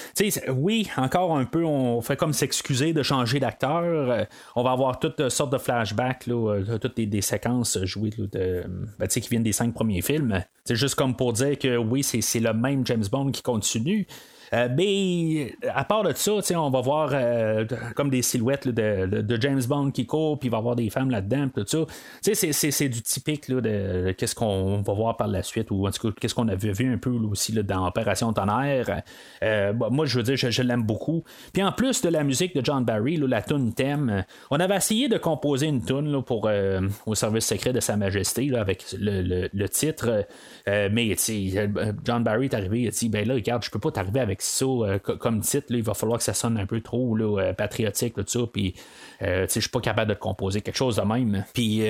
[0.50, 5.30] oui encore un peu on fait comme s'excuser de changer d'acteur on va avoir toutes
[5.30, 8.64] sortes de flashbacks là, toutes des, séquences jouées de
[9.00, 10.44] ben, qui viennent des cinq premiers films.
[10.66, 14.06] C'est juste comme pour dire que oui c'est le même James Bond qui continue
[14.54, 19.62] euh, mais à part de ça, on va voir euh, comme des silhouettes de, James
[19.68, 21.80] Bond qui court, puis il va y avoir des femmes là-dedans, tout ça.
[22.22, 26.16] C'est du typique de qu'est-ce qu'on va voir par la suite, ou en tout cas,
[26.20, 29.04] qu'est-ce qu'on avait vu un peu aussi dans Opération Tonnerre.
[29.44, 31.24] Euh, moi, je veux dire, je, l'aime beaucoup.
[31.54, 35.08] Puis en plus de la musique de John Barry, la tune thème, on avait essayé
[35.08, 36.50] de composer une tune pour
[37.06, 40.26] au service secret de Sa Majesté avec le, titre.
[40.66, 41.16] mais
[42.04, 44.37] John Barry est arrivé, il a dit ben là, regarde, je peux pas t'arriver avec
[44.44, 48.16] ça euh, comme titre, il va falloir que ça sonne un peu trop euh, patriotique,
[48.16, 48.40] tout ça.
[48.52, 48.76] Puis,
[49.22, 51.44] euh, je suis pas capable de composer quelque chose de même.
[51.54, 51.84] Puis,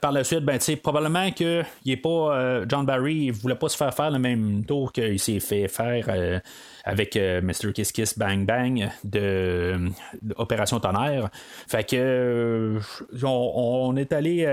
[0.00, 3.76] par la suite, ben, probablement que il est pas John Barry, il voulait pas se
[3.76, 6.40] faire faire le même tour qu'il s'est fait faire
[6.84, 7.72] avec euh, Mr.
[7.72, 9.90] Kiss Kiss Bang Bang de,
[10.36, 11.30] Opération Tonnerre.
[11.66, 12.78] Fait que
[13.22, 14.44] on, est allé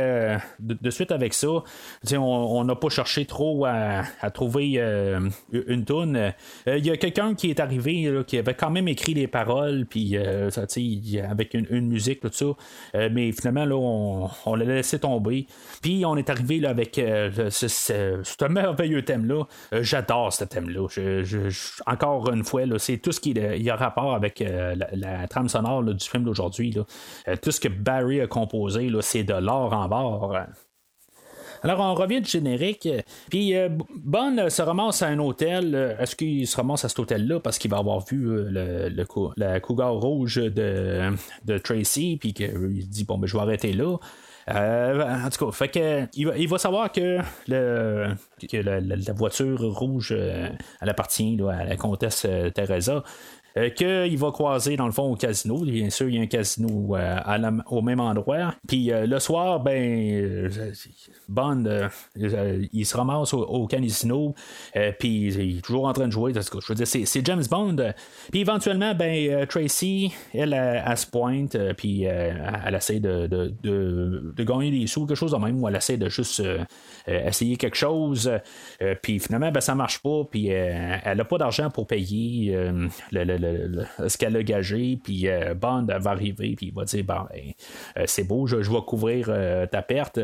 [0.59, 1.63] de, suite avec ça.
[2.17, 4.79] on n'a pas cherché trop à, trouver
[5.51, 6.33] une toune.
[6.67, 10.17] Il y a quelqu'un qui est arrivé qui avait quand même écrit les paroles, puis
[10.17, 12.45] avec une, musique, tout ça.
[13.09, 13.75] mais finalement, là,
[14.45, 15.47] on, l'a laissé tomber.
[15.81, 19.43] Puis on est arrivé là, avec ce, ce, merveilleux thème-là.
[19.81, 20.87] J'adore ce thème-là.
[21.85, 26.07] encore une fois, c'est tout ce qui a rapport avec euh, la, trame sonore du
[26.07, 26.75] film d'aujourd'hui.
[27.27, 30.47] Euh, tout ce que Barry a composé, c'est de l'or en barre.
[31.63, 32.87] Alors, on revient du générique.
[33.29, 35.95] Puis, euh, Bond se ramasse à un hôtel.
[35.99, 38.89] Est-ce qu'il se ramasse à cet hôtel-là parce qu'il va avoir vu le,
[39.37, 41.11] la cougar rouge de,
[41.45, 43.97] de Tracy, puis qu'il dit Bon, ben, je vais arrêter là.
[44.47, 48.15] en tout cas, fait que, il, va, savoir que, le,
[48.51, 53.03] la, voiture rouge, elle appartient à la comtesse Teresa.
[53.57, 55.59] Euh, qu'il va croiser dans le fond au casino.
[55.59, 58.55] Bien sûr, il y a un casino euh, au même endroit.
[58.65, 60.49] Puis euh, le soir, ben
[61.27, 64.33] Bond, il se ramasse au, casino,
[64.99, 66.33] puis il est toujours en train de jouer.
[66.33, 67.75] Je veux dire, c'est, James Bond.
[68.31, 74.87] Puis éventuellement, ben Tracy, elle, elle, se pointe, puis elle essaie de, de, gagner des
[74.87, 76.41] sous, quelque chose de même, ou elle essaie de juste
[77.07, 78.31] essayer quelque chose.
[79.01, 82.55] puis finalement, ben, ça marche pas, puis elle n'a pas d'argent pour payer
[83.11, 83.40] le
[84.07, 87.27] ce qu'elle a gagé, puis euh, Bond va arriver, puis il va dire ben,
[87.97, 90.19] euh, c'est beau, je, vais couvrir euh, ta perte.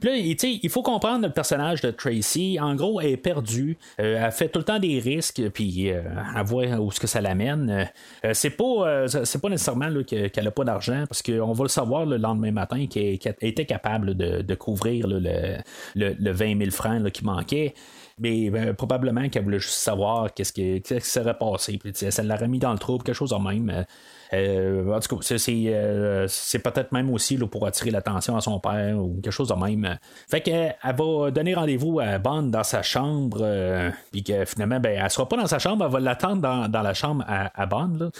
[0.00, 2.56] Puis là, il faut comprendre le personnage de Tracy.
[2.60, 3.76] En gros, elle est perdue.
[3.98, 7.90] elle fait tout le temps des risques, puis à voir où ce que ça l'amène.
[8.32, 12.52] c'est pas, pas nécessairement qu'elle n'a pas d'argent, parce qu'on va le savoir le lendemain
[12.52, 15.58] matin qu'elle, était capable de, couvrir le,
[15.94, 17.74] le, 20 000 francs qui manquait
[18.22, 21.78] mais ben, probablement qu'elle voulait juste savoir qu'est-ce qui, serait passé.
[21.78, 23.84] Puis, ça l'aurait mis dans le trouble, quelque chose de même.
[24.34, 28.58] Euh, en tout cas, euh, c'est, peut-être même aussi là, pour attirer l'attention à son
[28.60, 29.98] père ou quelque chose de même.
[30.28, 34.98] Fait qu'elle va donner rendez-vous à Bond dans sa chambre, euh, puis que finalement, ben,
[35.02, 38.10] elle sera pas dans sa chambre, elle va l'attendre dans, la chambre à, Bond.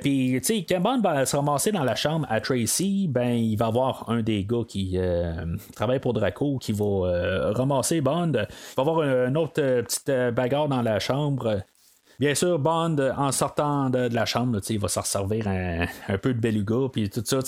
[0.00, 3.56] puis, tu sais, quand Bond va se ramasser dans la chambre à Tracy, ben, il
[3.56, 4.98] va avoir un des gars qui
[5.74, 8.32] travaille pour Draco qui va ramasser Bond.
[8.34, 11.62] Il va avoir une autre petite bagarre dans la chambre.
[12.20, 16.38] Bien sûr, Bond, en sortant de, la chambre, il va se resservir un, peu de
[16.38, 17.38] beluga, puis tout ça.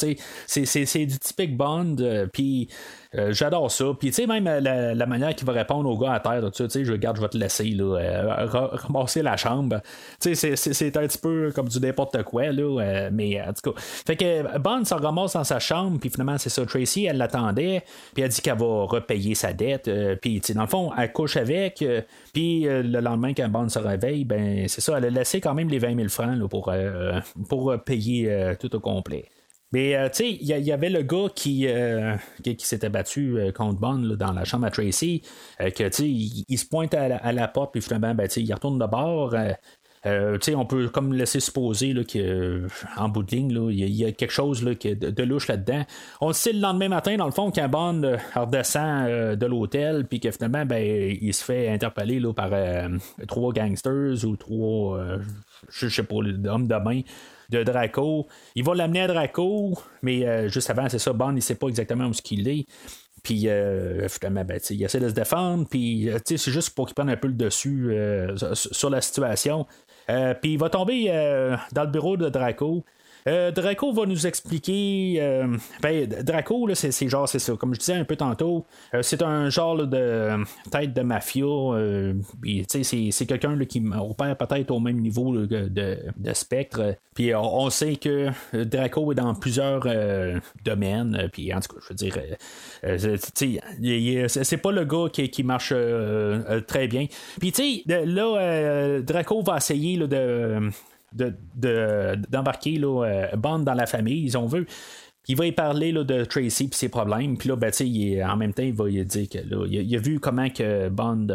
[0.46, 2.68] C'est du typique Bond, euh, puis
[3.14, 3.86] euh, j'adore ça.
[3.98, 6.68] Puis, tu sais, même euh, la, manière qu'il va répondre au gars à terre, tu
[6.68, 9.80] sais, je regarde, je vais te laisser, là, ramasser la chambre.
[10.20, 13.80] Tu sais, c'est un petit peu comme du n'importe quoi, là, mais en tout cas.
[13.80, 16.64] Fait que Bond se ramasse dans sa chambre, puis finalement, c'est ça.
[16.64, 17.82] Tracy, elle l'attendait,
[18.14, 21.12] puis elle dit qu'elle va repayer sa dette, puis, tu sais, dans le fond, elle
[21.12, 21.84] couche avec,
[22.32, 25.68] puis le lendemain, quand Bond se réveille, ben, c'est ça, elle a laissé quand même
[25.68, 29.24] les 20 000 francs pour, euh, pour payer euh, tout au complet.
[29.72, 31.66] Mais euh, tu sais, il y, avait le gars qui,
[32.42, 35.22] qui, s'était battu contre Bond dans la chambre à Tracy,
[35.58, 36.08] que tu sais,
[36.48, 39.34] il, se pointe à la, porte, puis finalement, ben, il retourne de bord.
[40.04, 44.64] Euh, on peut comme laisser supposer qu'en bout de ligne, il y, a quelque chose
[44.64, 45.84] là, de, louche là-dedans.
[46.20, 50.06] On sait le lendemain matin, dans le fond, quand Bond euh, redescend euh, de l'hôtel,
[50.06, 50.82] puis que finalement, ben,
[51.20, 52.50] il se fait interpeller là, par
[53.28, 55.00] trois gangsters ou trois,
[55.70, 57.02] je sais pas, hommes de main
[57.52, 58.26] de Draco.
[58.54, 62.06] Il va l'amener à Draco, mais juste avant, c'est ça, Bond, il sait pas exactement
[62.06, 62.66] où ce qu'il est.
[63.22, 63.46] Puis
[64.08, 67.28] finalement, ben, il essaie de se défendre, puis c'est juste pour qu'il prenne un peu
[67.28, 67.94] le dessus
[68.54, 69.66] sur la situation.
[70.10, 72.84] Euh, puis il va tomber euh, dans le bureau de Draco.
[73.28, 75.46] Euh, Draco va nous expliquer.
[75.82, 77.54] ben, Draco, c'est genre, c'est ça.
[77.54, 78.66] Comme je disais un peu tantôt,
[79.02, 81.46] c'est un genre de tête de mafia.
[82.68, 85.98] c'est quelqu'un qui opère peut-être au même niveau de,
[86.32, 86.96] spectre.
[87.14, 89.86] Puis on, sait que Draco est dans plusieurs
[90.64, 91.28] domaines.
[91.32, 92.18] Puis en tout cas, je veux dire,
[94.28, 95.72] c'est pas le gars qui, qui marche
[96.66, 97.06] très bien.
[97.38, 100.70] Puis tu sais, là, Draco va essayer de
[101.14, 104.66] d'embarquer de, Bond dans la famille, ils ont vu.
[105.28, 107.38] Il va y parler là, de Tracy et ses problèmes.
[107.38, 107.70] Puis là, ben,
[108.28, 111.28] en même temps, il va y dire que là, il, a, vu comment que Bond,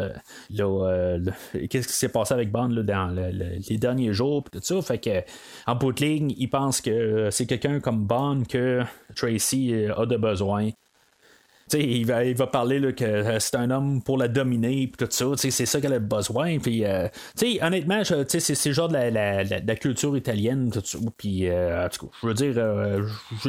[0.50, 1.18] là,
[1.70, 4.82] qu'est-ce qui s'est passé avec Bond là, dans les derniers jours, tout ça.
[4.82, 5.22] Fait que
[5.66, 8.82] en bout de ligne, il pense que c'est quelqu'un comme Bond que
[9.16, 10.68] Tracy a de besoin
[11.74, 15.08] il va, il va parler que euh, c'est un homme pour la dominer, puis tout
[15.10, 15.26] ça.
[15.36, 16.58] C'est ça qu'elle a besoin.
[16.58, 17.08] Puis, euh,
[17.60, 20.70] honnêtement, c'est genre de la, culture italienne.
[21.16, 21.88] Puis, euh,
[22.22, 22.54] je veux dire,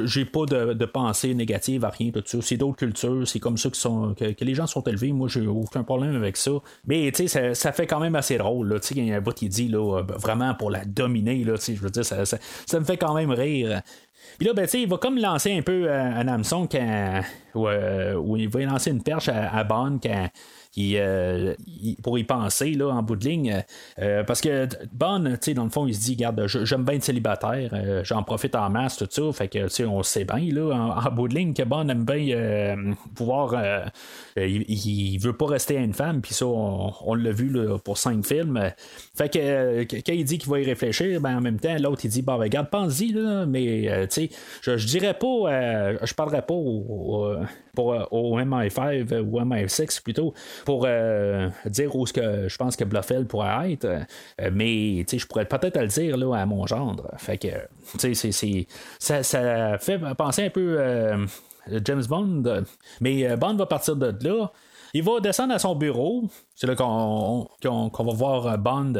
[0.05, 2.11] j'ai pas de, pensée négative à rien.
[2.11, 2.39] Tout ça.
[2.41, 3.27] C'est d'autres cultures.
[3.27, 5.11] C'est comme ça que, les gens sont élevés.
[5.11, 6.51] Moi, j'ai aucun problème avec ça.
[6.85, 8.79] Mais ça, ça fait quand même assez drôle.
[8.91, 11.43] Il y a un bout qui dit là, vraiment pour la dominer.
[11.43, 13.81] Je veux dire, ça, ça me fait quand même rire.
[14.37, 17.21] Puis là, ben, il va comme lancer un peu euh, un hameçon quand,
[17.55, 20.29] euh, où, il va lancer une perche à, à Bond quand
[20.79, 21.53] euh,
[22.03, 23.63] pour y penser là, en bout de ligne.
[23.99, 27.71] Euh, parce que Bon, dans le fond, il se dit Regarde, j'aime bien être célibataire,
[27.73, 29.31] euh, j'en profite en masse, tout ça.
[29.33, 33.89] Fait que on sait bien là, en, bout de ligne que Bon aime bien pouvoir.
[34.37, 38.25] Il, veut pas rester à une femme, puis ça, on, l'a vu là, pour cinq
[38.25, 38.71] films.
[39.15, 42.09] Fait que quand il dit qu'il va y réfléchir, ben, en même temps, l'autre il
[42.09, 43.13] dit Bon, ben, regarde, pense-y,
[43.47, 44.27] mais je,
[44.77, 47.35] je dirais pas, je parlerai pas au
[47.79, 50.33] MI5 ou MI6 plutôt
[50.65, 55.25] pour euh, dire où ce que je pense que Bluffel pourrait être, euh, mais je
[55.25, 57.09] pourrais peut-être le dire là, à mon gendre.
[57.17, 57.47] Fait que
[57.97, 58.13] c'est,
[58.99, 61.25] ça, ça fait penser un peu euh,
[61.83, 62.63] James Bond,
[63.01, 64.51] mais Bond va partir de là.
[64.93, 66.23] Il va descendre à son bureau.
[66.55, 68.93] C'est là qu'on, va voir Bond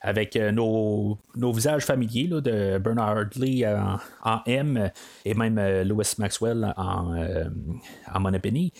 [0.00, 4.90] avec nos, nos, visages familiers de Bernard Lee en, M
[5.24, 7.14] et même Louis Maxwell en,
[8.12, 8.72] en Monopony.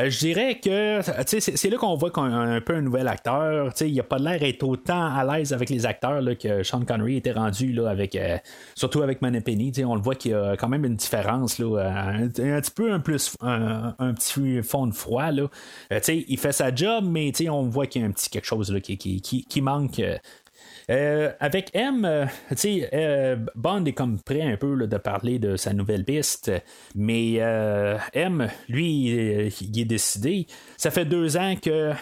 [0.00, 3.72] Euh, je dirais que c'est là qu'on voit qu'on un peu un nouvel acteur.
[3.80, 7.32] Il a pas l'air d'être autant à l'aise avec les acteurs que Sean Connery était
[7.32, 8.36] rendu là, avec euh,
[8.74, 9.72] surtout avec Moneypenny.
[9.84, 11.60] On le voit qu'il y a quand même une différence.
[11.60, 11.78] Là,
[12.16, 15.30] un, petit peu un plus un, petit fond de froid.
[15.30, 15.48] Là.
[15.92, 18.72] Euh, il fait sa job, mais on voit qu'il y a un petit quelque chose
[18.72, 20.02] là, qui, qui, qui, manque.
[20.90, 22.26] Euh, avec M, euh,
[22.92, 26.50] euh, Bond est comme prêt un peu de parler de sa nouvelle piste,
[26.94, 27.34] mais
[28.12, 30.46] M, lui, il est décidé.
[30.76, 31.92] Ça fait deux ans que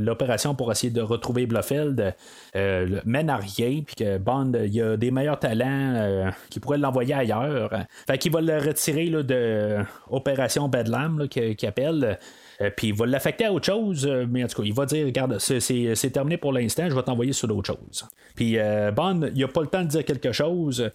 [0.00, 2.14] l'opération pour essayer de retrouver Blofeld
[2.54, 7.70] mène à rien, puis que Bond il a des meilleurs talents qui pourraient l'envoyer ailleurs.
[8.06, 12.18] Fait qu'il va le retirer de Opération Bedlam, qui appelle.
[12.60, 14.86] Euh, puis il va l'affecter à autre chose, euh, mais en tout cas, il va
[14.86, 18.06] dire Regarde, c'est terminé pour l'instant, je vais t'envoyer sur d'autres choses.
[18.34, 20.90] Puis euh, Bond, il a pas le temps de dire quelque chose.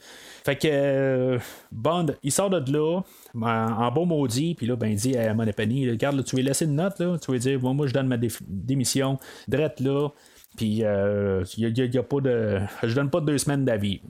[0.45, 1.38] Fait que
[1.72, 3.02] Bond, il sort de là,
[3.41, 6.76] en, beau maudit, puis là, ben, il dit à Monepany Regarde, tu veux laisser une
[6.76, 9.17] note, là, tu veux dire Moi, moi je donne ma démission,
[9.48, 10.10] drette là.
[10.57, 12.59] Puis, euh, y a, pas de.
[12.83, 14.01] Je donne pas deux semaines d'avis.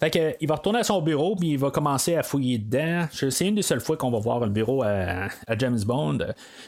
[0.00, 3.06] Fait que, il va retourner à son bureau, puis il va commencer à fouiller dedans.
[3.10, 6.18] C'est une des seules fois qu'on va voir le bureau à, James Bond.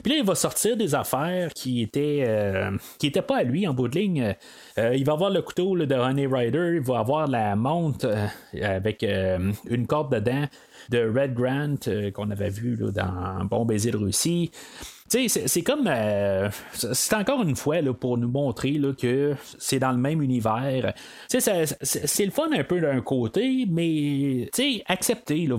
[0.02, 3.68] Puis là, il va sortir des affaires qui étaient, euh, qui étaient pas à lui
[3.68, 4.34] en bout de ligne.
[4.78, 8.26] Euh, il va avoir le couteau de Honey Rider, il va avoir la montre euh,
[8.76, 10.46] avec une corde dedans
[10.88, 11.76] de Red Grant
[12.14, 14.50] qu'on avait vu dans Bon baiser de Russie
[15.10, 15.86] c'est comme.
[15.88, 20.22] Euh, c'est encore une fois là, pour nous montrer là, que c'est dans le même
[20.22, 20.94] univers.
[21.28, 24.48] C'est le fun un peu d'un côté, mais
[24.86, 25.56] accepter là,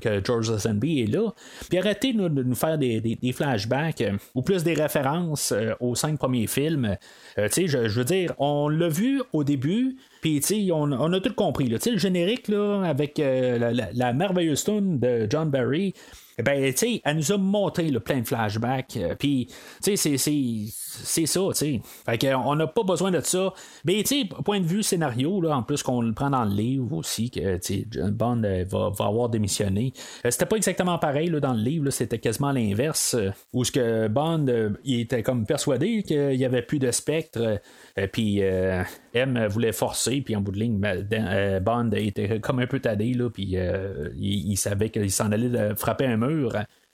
[0.00, 1.30] que George Lazenby est là,
[1.68, 5.94] puis arrêter de nous faire des, des, flashbacks euh, ou plus des références euh, aux
[5.94, 6.96] cinq premiers films.
[7.36, 9.96] je, je veux dire, on l'a vu au début.
[10.20, 10.40] Puis,
[10.72, 11.68] on, on, a tout compris.
[11.68, 11.78] Là.
[11.84, 15.92] Le générique là, avec la, la, merveilleuse tune de John Barry,
[16.42, 18.96] ben, tu sais, elle nous a montré le plein de flashbacks.
[18.96, 19.48] Euh, puis,
[19.82, 21.80] tu sais, c'est ça, tu sais.
[22.06, 23.52] Fait qu'on n'a pas besoin de ça.
[23.84, 26.54] Mais, tu sais, point de vue scénario, là, en plus qu'on le prend dans le
[26.54, 27.58] livre aussi, que,
[28.10, 29.92] Bond euh, va, avoir démissionné.
[30.24, 33.16] Euh, c'était pas exactement pareil, là, dans le livre, c'était quasiment l'inverse.
[33.52, 34.46] où ce que Bond,
[34.84, 37.60] il était comme persuadé qu'il y avait plus de spectre.
[38.12, 38.42] puis
[39.14, 43.14] M voulait forcer, puis en bout de ligne, ben, Bond était comme un peu tadé,
[43.14, 43.56] là, puis
[44.16, 46.16] il, savait qu'il s'en allait frapper un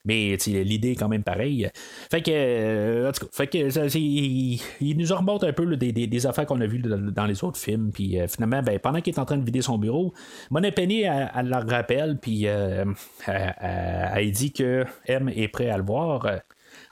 [0.04, 1.68] mais l'idée est quand même pareille.
[2.10, 6.78] Fait que, euh, fait que il, nous remonte un peu des, affaires qu'on a vues
[6.78, 7.90] dans, les autres films.
[7.92, 10.14] Puis euh, finalement, ben, pendant qu'il est en train de vider son bureau,
[10.50, 12.86] Monet Penny, elle, elle, la rappelle, puis euh,
[13.26, 16.26] elle, dit que M est prêt à le voir.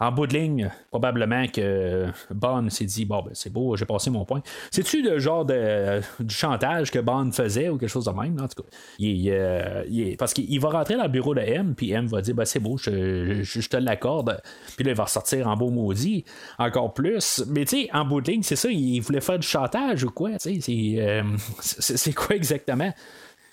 [0.00, 4.10] En bout de ligne, probablement que Bond s'est dit bon, ben, c'est beau, j'ai passé
[4.10, 4.42] mon point.
[4.70, 8.38] C'est-tu le genre de, du chantage que Bond faisait ou quelque chose de même?
[8.40, 12.06] En tout cas, il, parce qu'il va rentrer dans le bureau de M, puis M
[12.06, 14.40] va dire ben, c'est beau, je, te l'accorde.
[14.76, 16.24] Puis là, il va ressortir en beau maudit,
[16.58, 17.44] encore plus.
[17.48, 20.10] Mais tu sais, en bout de ligne, c'est ça, il voulait faire du chantage ou
[20.10, 20.30] quoi?
[20.30, 21.22] Euh,
[21.60, 22.92] c'est quoi exactement?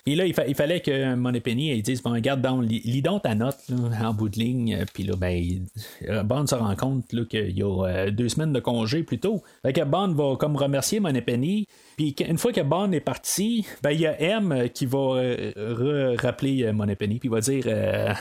[0.08, 3.58] Et là, il, fallait que Moneypenny dise Bon, regarde, lis, donc ta note
[4.00, 4.84] en bout de ligne.
[4.94, 5.66] Puis là, ben,
[6.08, 9.42] euh, Bond se rend compte qu'il y a euh, deux semaines de congé plus tôt.
[9.62, 11.66] Fait que Bond va comme remercier Moneypenny.
[11.96, 16.14] Puis une fois que Bond est parti, ben il y a M qui va euh,
[16.18, 18.12] rappeler euh, puis va dire euh,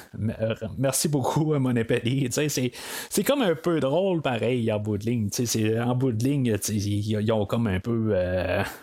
[0.78, 2.30] merci beaucoup Moneypenny.
[2.32, 2.72] C'est,
[3.10, 5.28] c'est comme un peu drôle pareil en bout de ligne.
[5.30, 8.16] C'est, en bout de ligne, ils, ont comme un peu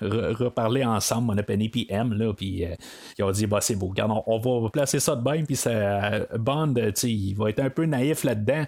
[0.02, 2.66] reparlé ensemble, Moneypenny puis M, là, puis
[3.18, 3.94] ils ont dit bah c'est beau,
[4.26, 5.58] on, va placer ça de bain, puis
[6.38, 8.64] Bond, il va être un peu naïf là-dedans,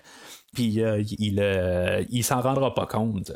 [0.54, 0.80] puis
[1.18, 3.30] il, il s'en rendra pas compte.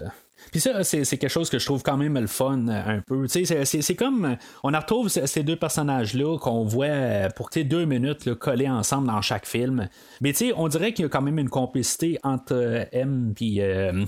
[0.50, 3.26] Puis ça, c'est, quelque chose que je trouve quand même le fun euh, un peu.
[3.26, 8.68] C'est, comme euh, on retrouve ces deux personnages-là qu'on voit euh, pour deux minutes collés
[8.68, 9.88] ensemble dans chaque film.
[10.20, 14.04] Mais on dirait qu'il y a quand même une complicité entre M et euh,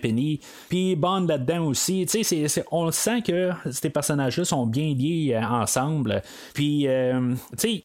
[0.00, 0.40] Penny.
[0.68, 2.06] Puis Bond là-dedans aussi.
[2.70, 6.22] on sent que ces personnages-là sont bien liés ensemble.
[6.54, 6.86] Puis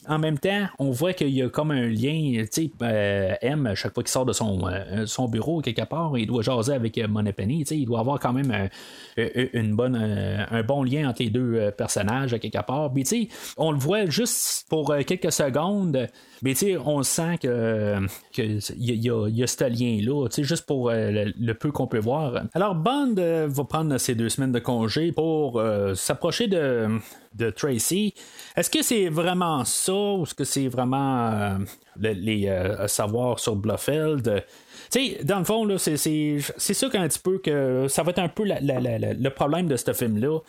[0.08, 2.44] en même temps, on voit qu'il y a comme un lien.
[2.82, 4.62] M, chaque fois qu'il sort de son,
[5.06, 7.64] son bureau quelque part, il doit jaser avec Moneypenny.
[7.72, 8.70] Il doit avoir quand même un,
[9.18, 12.92] une bonne, un, bon lien entre les deux euh, personnages à quelque part.
[12.94, 16.08] Puis, on le voit juste pour euh, quelques secondes,
[16.42, 16.54] mais
[16.86, 17.98] on sent que
[18.32, 22.44] qu'il y, a, ce lien-là, juste pour euh, le, peu qu'on peut voir.
[22.54, 23.16] Alors, Bond
[23.48, 25.62] va prendre ces deux semaines de congé pour
[25.96, 27.00] s'approcher de,
[27.34, 28.14] de Tracy.
[28.56, 31.58] Est-ce que c'est vraiment ça ou est-ce que c'est vraiment
[32.00, 34.44] les savoirs sur Blufeld.
[34.92, 38.04] Tu sais, dans le fond, là, c'est, c'est, c'est ça qu'un petit peu que ça
[38.04, 40.40] va être un peu le problème de ce film-là.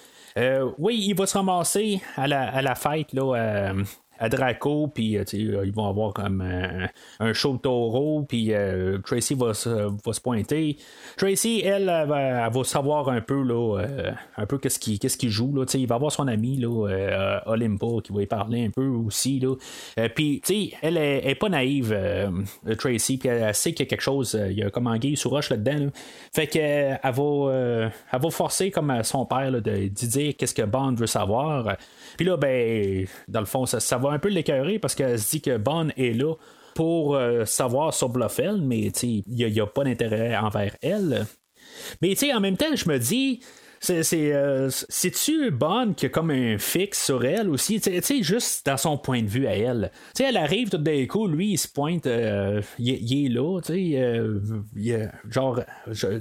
[0.79, 3.73] oui, il va se ramasser à la, à la fête là,
[4.19, 8.99] à Draco, puis euh, euh, ils vont avoir comme un, show de taureau, puis euh,
[8.99, 10.77] Tracy va, va, se pointer.
[11.17, 13.83] Tracy, elle, elle, va, savoir un peu là,
[14.37, 14.79] un peu qu'est-ce
[15.17, 15.55] qu'il joue.
[15.55, 17.41] Là, il va avoir son ami là,
[18.03, 19.43] qui va y parler un peu aussi.
[20.15, 21.97] Puis, elle est, pas naïve,
[22.79, 25.17] Tracy, puis elle, sait qu'il y a quelque chose, il y a comme un guille
[25.17, 25.91] sous roche là-dedans.
[26.35, 31.07] Fait qu'elle va, elle va forcer comme son père de, dire qu'est-ce que Bond veut
[31.07, 31.77] savoir.
[32.17, 35.41] Puis là, ben, dans le fond, ça, va un peu l'écœurer parce qu'elle se dit
[35.41, 36.35] que Bond est là
[36.75, 41.27] pour euh, savoir sur Bluffel, mais il n'y a, a, pas d'intérêt envers elle.
[42.03, 43.41] Mais en même temps, je me dis,
[43.81, 44.71] c'est, euh,
[45.25, 48.99] tu Bonne qui a comme un fixe sur elle aussi, tu sais, juste dans son
[48.99, 49.91] point de vue à elle.
[50.15, 53.61] Tu sais, elle arrive tout d'un coup, lui, il se pointe, euh, il, est là,
[53.61, 55.61] tu sais, euh, genre,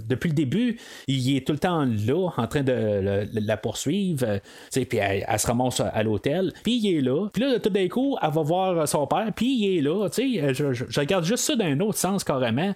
[0.08, 4.42] depuis le début, il est tout le temps là, en train de la poursuivre, tu
[4.70, 7.88] sais, puis elle, se ramasse à l'hôtel, puis il est là, puis là, tout d'un
[7.88, 11.26] coup, elle va voir son père, puis il est là, tu sais, je, je regarde
[11.26, 12.74] juste ça d'un autre sens carrément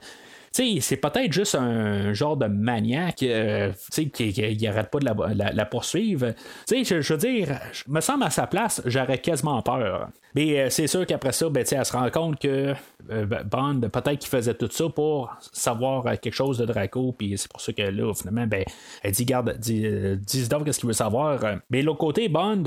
[0.52, 6.34] c'est peut-être juste un genre de maniaque euh, qui n'arrête pas de la, poursuivre.
[6.70, 10.10] Je, je veux dire, me semble à sa place, j'aurais quasiment peur.
[10.36, 12.74] Mais euh, c'est sûr qu'après ça, ben, elle se rend compte que
[13.10, 17.52] euh, Bond, peut-être qu'il faisait tout ça pour savoir quelque chose de Draco, puis c'est
[17.52, 18.64] pour ça que là, finalement, ben,
[19.04, 19.86] elle dit, garde, dis,
[20.18, 21.39] dis donc qu'est-ce qu'il veut savoir.
[21.70, 22.64] Mais l'autre côté, Bond,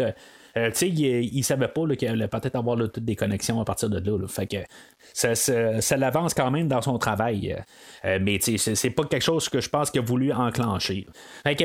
[0.57, 4.27] euh, il, savait pas qu'il allait peut-être avoir toutes des connexions à partir de là.
[5.13, 7.57] Ça, l'avance quand même dans son travail.
[8.05, 11.07] Euh, mais c'est pas quelque chose que je pense qu'il a voulu enclencher.
[11.45, 11.65] Fait que,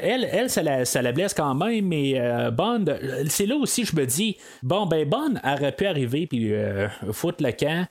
[0.00, 2.84] elle, ça, la, blesse quand même, mais euh, Bond,
[3.26, 6.52] c'est là aussi je me dis, bon, ben Bond aurait pu arriver puis
[7.12, 7.86] foutre le camp.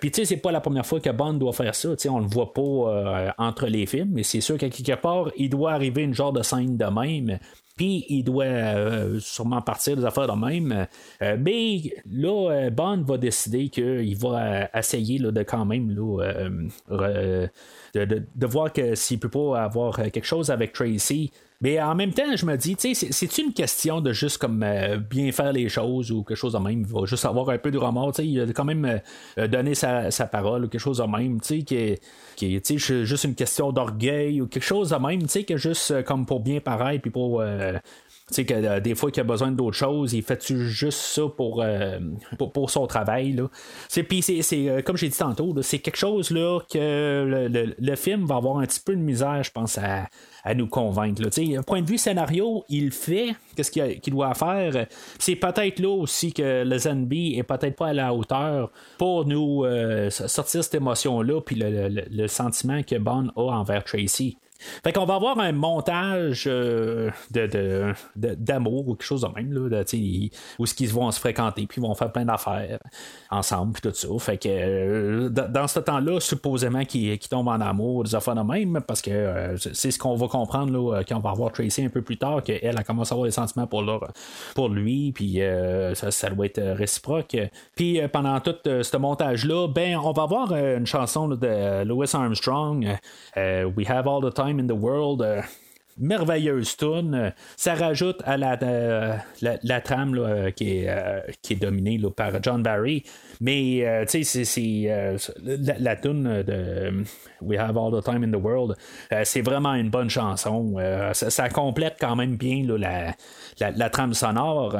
[0.00, 1.90] Puis, tu c'est pas la première fois que Bond doit faire ça.
[1.96, 5.50] sais on le voit pas entre les films, mais c'est sûr qu'à quelque part, il
[5.50, 7.38] doit arriver une genre de scène de même.
[7.76, 10.86] Puis il doit euh, sûrement partir des affaires de même.
[11.22, 17.50] Euh, mais là, euh, Bond va décider qu'il va essayer de quand même de,
[17.94, 21.32] de, voir que s'il peut pas avoir quelque chose avec Tracy,
[21.64, 25.32] mais en même temps, je me dis, c'est une question de juste comme euh, bien
[25.32, 26.80] faire les choses ou quelque chose de même.
[26.80, 28.12] Il va juste avoir un peu de remords.
[28.18, 29.00] Il a quand même
[29.38, 34.42] euh, donné sa, parole ou quelque chose de même, qui est juste une question d'orgueil
[34.42, 37.42] ou quelque chose de même, qui est juste euh, comme pour bien paraître puis pour
[38.28, 41.24] tu sais, que euh, des fois qu'il a besoin d'autres choses, il fait-tu juste ça
[41.28, 41.98] pour, euh,
[42.38, 43.38] pour, son travail.
[44.08, 48.36] Puis c'est, euh, comme j'ai dit tantôt, c'est quelque chose là, que le, film va
[48.36, 50.06] avoir un petit peu de misère, je pense, à,
[50.52, 51.22] nous convaincre.
[51.22, 51.62] Là.
[51.62, 54.86] Point de vue scénario, il fait qu'est-ce qu'il, doit faire.
[55.18, 59.64] C'est peut-être là aussi que le Zenby est peut-être pas à la hauteur pour nous
[60.10, 64.36] sortir cette émotion-là, puis le, le, sentiment que Bond a envers Tracy.
[64.82, 67.10] Fait qu'on va avoir un montage euh,
[68.14, 69.82] d'amour ou quelque chose de même, là,
[70.58, 72.78] où ce qu'ils vont se fréquenter, puis ils vont faire plein d'affaires
[73.30, 74.08] ensemble, puis tout ça.
[74.20, 78.80] Fait que euh, dans ce temps-là, supposément qu'ils, tombent en amour, des affaires de même,
[78.86, 81.88] parce que euh, c'est ce qu'on va comprendre là, quand on va voir Tracy un
[81.88, 83.84] peu plus tard, qu'elle a commencé à avoir des sentiments pour,
[84.54, 85.40] pour lui, puis
[85.94, 87.36] ça, ça, doit être réciproque.
[87.74, 92.96] Puis pendant tout ce montage-là, ben, on va avoir une chanson de Louis Armstrong,
[93.36, 95.22] We Have All the Time in the World.
[95.22, 95.42] Euh,
[95.96, 97.32] merveilleuse tune.
[97.56, 102.64] Ça rajoute à la, euh, la, trame qui, est, euh, qui est dominée par John
[102.64, 103.04] Barry.
[103.40, 107.04] Mais tu sais, c'est, la, la tune de
[107.40, 108.76] We Have All the Time in the World,
[109.22, 110.74] c'est vraiment une bonne chanson.
[111.12, 113.14] Ça, complète quand même bien la,
[113.60, 114.76] la, trame sonore.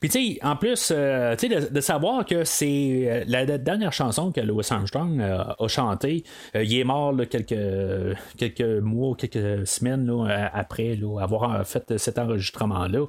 [0.00, 3.92] Puis, tu sais, en plus, euh, tu sais, de, savoir que c'est euh, la, dernière
[3.92, 6.24] chanson que Louis Armstrong euh, a chantée,
[6.54, 7.54] il est mort quelques,
[8.36, 10.10] quelques mois, quelques semaines
[10.52, 13.06] après avoir fait cet enregistrement-là.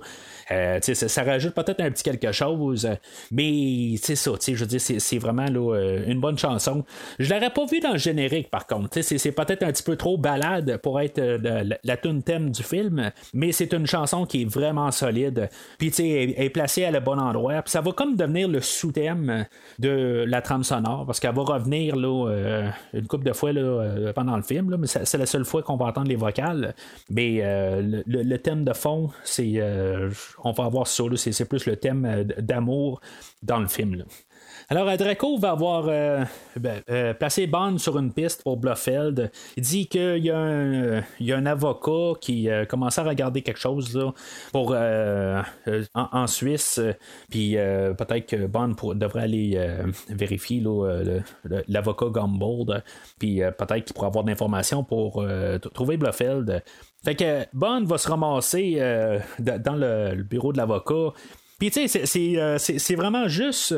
[0.49, 2.87] Ça, ça, rajoute peut-être un petit quelque chose,
[3.31, 6.83] mais c'est ça, je veux dire, c'est vraiment une bonne chanson.
[7.19, 9.01] Je l'aurais pas vu dans le générique, par contre.
[9.01, 11.21] C'est peut-être un petit peu trop balade pour être
[11.83, 15.49] la, tune thème du film, mais c'est une chanson qui est vraiment solide.
[15.77, 17.59] Puis, tu sais, elle placée à le bon endroit.
[17.63, 19.47] Puis ça va comme devenir le sous-thème
[19.79, 23.61] de la trame sonore, parce qu'elle va revenir là, euh, une couple de fois là,
[23.61, 26.75] euh, pendant le film, mais c'est la seule fois qu'on va entendre les vocales.
[27.09, 29.59] Mais euh, le, thème de fond, c'est
[30.43, 33.01] on va avoir ça, c'est plus le thème d'amour
[33.41, 34.05] dans le film.
[34.71, 36.23] Alors, Draco va avoir euh,
[36.55, 39.29] ben, euh, placé Bond sur une piste pour Blofeld.
[39.57, 43.99] Il dit qu'il y, a un, avocat qui euh, commence à regarder quelque chose
[44.53, 46.79] en, Suisse.
[47.29, 47.57] Puis
[47.97, 49.59] peut-être que Bond devrait aller
[50.07, 50.63] vérifier
[51.67, 52.81] l'avocat Gumbold.
[53.19, 55.21] Puis peut-être qu'il pourrait avoir d'informations pour
[55.73, 56.63] trouver Blofeld.
[57.03, 58.79] Fait que Bond va se ramasser
[59.37, 61.11] dans le, bureau de l'avocat.
[61.59, 63.75] Puis tu sais, c'est vraiment juste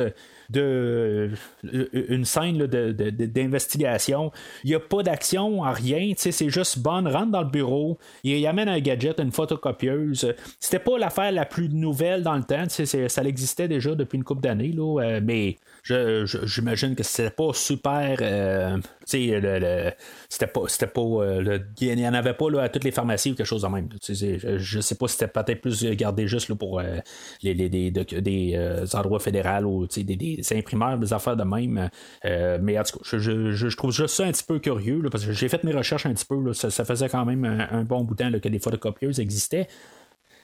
[0.53, 1.31] de
[1.73, 4.31] euh, une scène d'investigation.
[4.63, 6.13] Il n'y a pas d'action, rien.
[6.15, 10.33] C'est juste Bond rentre dans le bureau, il, amène un gadget, une photocopieuse.
[10.59, 12.65] C'était pas l'affaire la plus nouvelle dans le temps.
[12.69, 18.17] Ça existait déjà depuis une couple d'années, euh, mais j'imagine que c'était pas super.
[18.21, 20.61] Euh, c'était pas.
[20.67, 23.45] C'était pas euh, il n'y en avait pas là, à toutes les pharmacies ou quelque
[23.45, 23.89] chose de même.
[24.07, 26.99] Je, je sais pas si c'était peut-être plus gardé juste là, pour euh,
[27.41, 31.89] les, les, des, des endroits fédéraux ou des, des, imprimeurs, des affaires de même.
[32.23, 35.33] mais en tout cas, je, je, trouve juste ça un petit peu curieux parce que
[35.33, 36.53] j'ai fait mes recherches un petit peu.
[36.53, 39.67] ça, faisait quand même un, bon bout de temps que des photocopieuses existaient.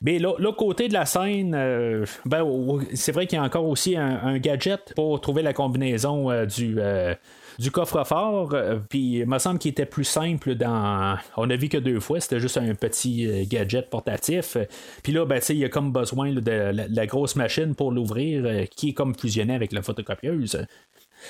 [0.01, 2.45] Mais l'autre côté de la scène, euh, ben,
[2.93, 6.75] c'est vrai qu'il y a encore aussi un, gadget pour trouver la combinaison euh, du.
[6.79, 7.13] Euh,
[7.57, 8.55] du coffre-fort,
[8.87, 11.17] puis il me semble qu'il était plus simple dans.
[11.35, 14.55] On a vu que deux fois, c'était juste un petit gadget portatif.
[15.03, 18.91] Puis là, ben, il y a comme besoin de la, grosse machine pour l'ouvrir, qui
[18.91, 20.65] est comme fusionné avec la photocopieuse.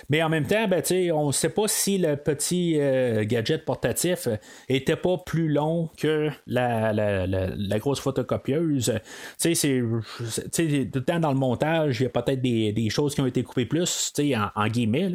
[0.09, 0.83] Mais en même temps, ben,
[1.13, 4.27] on ne sait pas si le petit euh, gadget portatif
[4.67, 8.93] était pas plus long que la, la, grosse photocopieuse.
[9.41, 13.43] Tout le temps dans le montage, il y a peut-être des, choses qui ont été
[13.43, 15.11] coupées plus, en, en guillemets.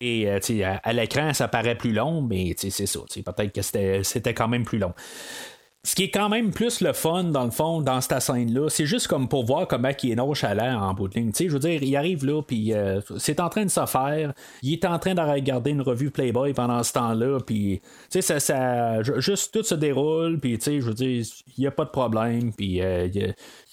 [0.00, 3.00] Et euh, à, à l'écran, ça paraît plus long, mais c'est ça.
[3.24, 3.62] Peut-être que
[4.02, 4.92] c'était quand même plus long.
[5.84, 8.86] Ce qui est quand même plus le fun, dans le fond, dans cette scène-là, c'est
[8.86, 11.32] juste comme pour voir comment il est nonchalant en bout de ligne.
[11.36, 14.32] je veux dire, il arrive là, puis euh, c'est en train de se faire.
[14.62, 18.22] Il est en train de regarder une revue Playboy pendant ce temps-là, puis, tu sais,
[18.22, 21.24] ça, ça, juste tout se déroule, puis, tu sais, je veux dire,
[21.58, 23.08] il n'y a pas de problème, puis, euh,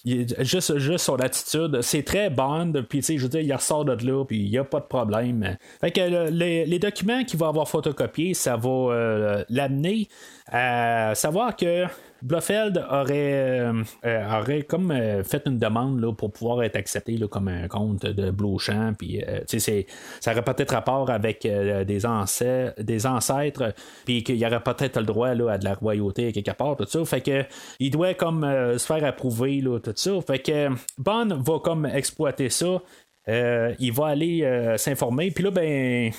[0.05, 3.85] juste, juste son attitude, c'est très Bond, puis tu sais, je veux dire, il ressort
[3.85, 5.57] de là, puis il n'y a pas de problème.
[5.81, 10.07] Fait que les, documents qu'il va avoir photocopiés, ça va euh, l'amener
[10.47, 11.85] à savoir que
[12.21, 14.93] Blofeld aurait, euh, euh, aurait comme
[15.23, 18.93] fait une demande là, pour pouvoir être accepté là, comme un compte de Blauchamp.
[18.97, 23.73] Puis, ça aurait peut-être rapport avec des, ancêtres, des ancêtres,
[24.05, 26.85] puis qu'il y aurait peut-être le droit là, à de la royauté quelque part, tout
[26.87, 27.03] ça.
[27.05, 27.43] Fait que
[27.79, 28.41] il doit comme
[28.77, 30.11] se faire approuver là, tout ça.
[30.25, 32.81] Fait que Bond va comme exploiter ça.
[33.29, 35.29] Euh, il va aller euh, s'informer.
[35.29, 36.11] Puis là, ben,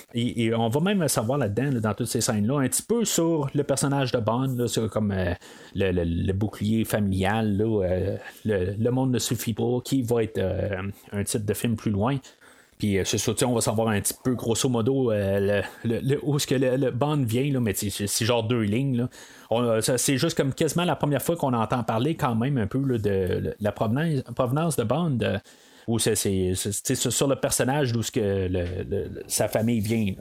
[0.57, 4.13] on va même savoir là-dedans, dans toutes ces scènes-là, un petit peu sur le personnage
[4.13, 5.35] de Bond, sur comme euh,
[5.75, 7.57] le, bouclier familial,
[8.45, 10.41] le, monde ne suffit pas, qui va être
[11.13, 12.17] un titre de film plus loin.
[12.79, 16.91] Puis c'est ça, on va savoir un petit peu, grosso modo, où ce que le,
[16.91, 19.07] Bond vient, mais c'est genre deux lignes.
[19.81, 23.55] c'est juste comme quasiment la première fois qu'on entend parler quand même un peu de,
[23.61, 25.19] la provenance, de Bond
[25.87, 28.49] ou c'est sur le personnage d'où que
[29.27, 30.15] sa famille vient.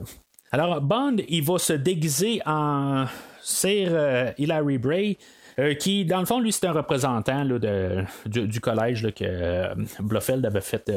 [0.52, 3.04] Alors, Bond, il va se déguiser en
[3.40, 5.18] Sir euh, Hilary Bray.
[5.58, 10.46] Euh, qui, dans le fond, lui, c'est un représentant de, du, collège que euh, Blofeld
[10.46, 10.90] avait fait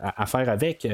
[0.00, 0.86] affaire avec.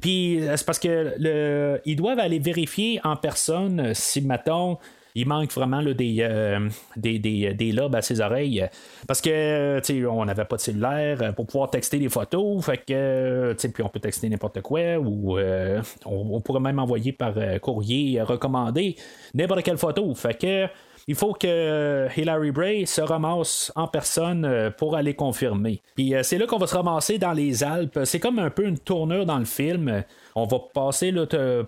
[0.00, 4.78] Puis, c'est parce que ils doivent aller vérifier en personne si, mettons,
[5.14, 8.66] il manque vraiment des, euh, des, des, des, lobes à ses oreilles.
[9.06, 12.64] Parce que, tu on n'avait pas de cellulaire euh, pour pouvoir texter des photos.
[12.64, 14.98] Fait que, tu puis on peut texter n'importe quoi.
[14.98, 18.96] Ou euh, on, pourrait même envoyer par courrier recommandé
[19.34, 20.14] n'importe quelle photo.
[20.14, 20.68] Fait que.
[21.08, 25.82] Il faut que Hilary Bray se ramasse en personne pour aller confirmer.
[25.94, 28.00] Puis c'est là qu'on va se ramasser dans les Alpes.
[28.04, 30.04] C'est comme un peu une tournure dans le film.
[30.34, 31.12] On va passer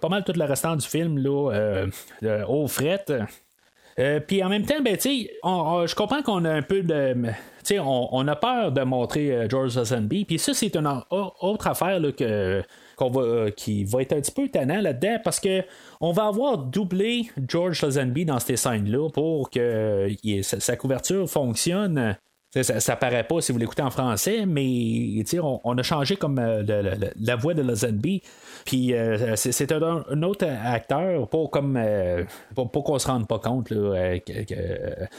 [0.00, 1.86] pas mal tout le restant du film là, euh,
[2.22, 3.04] euh, au fret.
[3.98, 7.14] Euh, puis en même temps, ben, je comprends qu'on a un peu de.
[7.78, 10.26] On, on, a peur de montrer George Lazenby.
[10.26, 12.62] Puis ça, c'est une autre affaire que,
[13.00, 15.62] va, qui va être un petit peu tannant là-dedans parce que
[16.00, 20.08] on va avoir doublé George Lazenby dans ces scènes-là pour que
[20.42, 22.16] sa couverture fonctionne.
[22.62, 27.36] Ça, paraît pas si vous l'écoutez en français, mais on, on a changé comme la
[27.36, 28.22] voix de Lazenby.
[28.64, 32.24] Puis euh, c'est un, autre acteur pour comme euh,
[32.54, 34.18] qu'on se rende pas compte euh,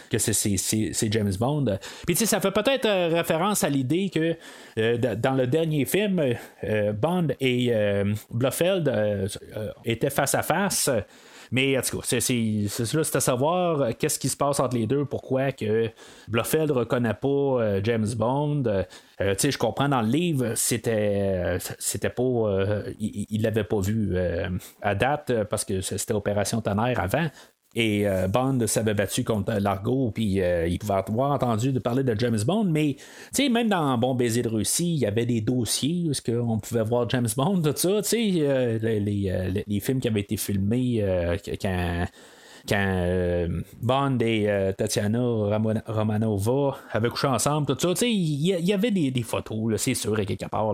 [0.09, 1.77] que, c'est James Bond.
[2.05, 4.36] Puis ça fait peut-être référence à l'idée que
[5.15, 6.21] dans le dernier film,
[6.93, 7.73] Bond et
[8.31, 9.29] Blofeld
[9.83, 10.89] étaient face à face.
[11.56, 15.06] Mais en tout cas, c'est, c'est, à savoir qu'est-ce qui se passe entre les deux,
[15.06, 15.89] pourquoi que
[16.28, 18.64] Blofeld reconnaît pas James Bond.
[19.18, 22.49] tu sais, je comprends dans le livre, c'était, c'était pas,
[22.99, 24.18] il l'avait pas vu
[24.82, 27.30] à date parce que c'était Opération Tonnerre avant.
[27.76, 32.03] Et euh, Bond s'avait battu contre Largo, puis euh, il pouvait avoir entendu de parler
[32.03, 32.95] de James Bond, mais
[33.51, 37.09] même dans Bon baiser de Russie, il y avait des dossiers où on pouvait voir
[37.09, 37.89] James Bond, tout ça.
[37.89, 41.03] Euh, les, les, les, films qui avaient été filmés
[41.61, 42.05] quand
[42.67, 43.47] quand
[43.80, 45.21] Bond et Tatiana
[45.86, 50.49] Romanova avaient couché ensemble, tout ça, il y, avait des, photos, c'est sûr, à quelque
[50.49, 50.73] part.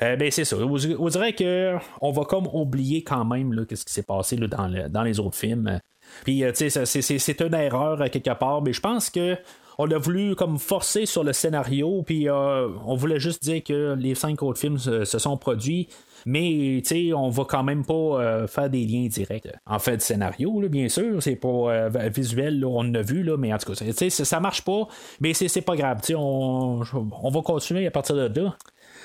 [0.00, 0.56] ben, c'est ça.
[0.56, 5.20] On, dirait qu'on va comme oublier quand même ce qui s'est passé dans, dans les
[5.20, 5.78] autres films.
[6.24, 9.36] Puis, euh, tu sais, c'est une erreur quelque part, mais je pense que
[9.78, 13.94] on a voulu comme forcer sur le scénario, puis euh, on voulait juste dire que
[13.98, 15.88] les cinq autres films se, sont produits.
[16.26, 19.48] Mais tu on va quand même pas euh, faire des liens directs.
[19.64, 23.72] En fait, le scénario, bien sûr, c'est pas visuel, on l'a vu, mais en tout
[23.72, 24.86] cas, ça, ça marche pas,
[25.18, 26.00] mais c'est pas grave.
[26.14, 26.82] On,
[27.22, 28.54] on va continuer à partir de là.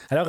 [0.09, 0.27] Alors,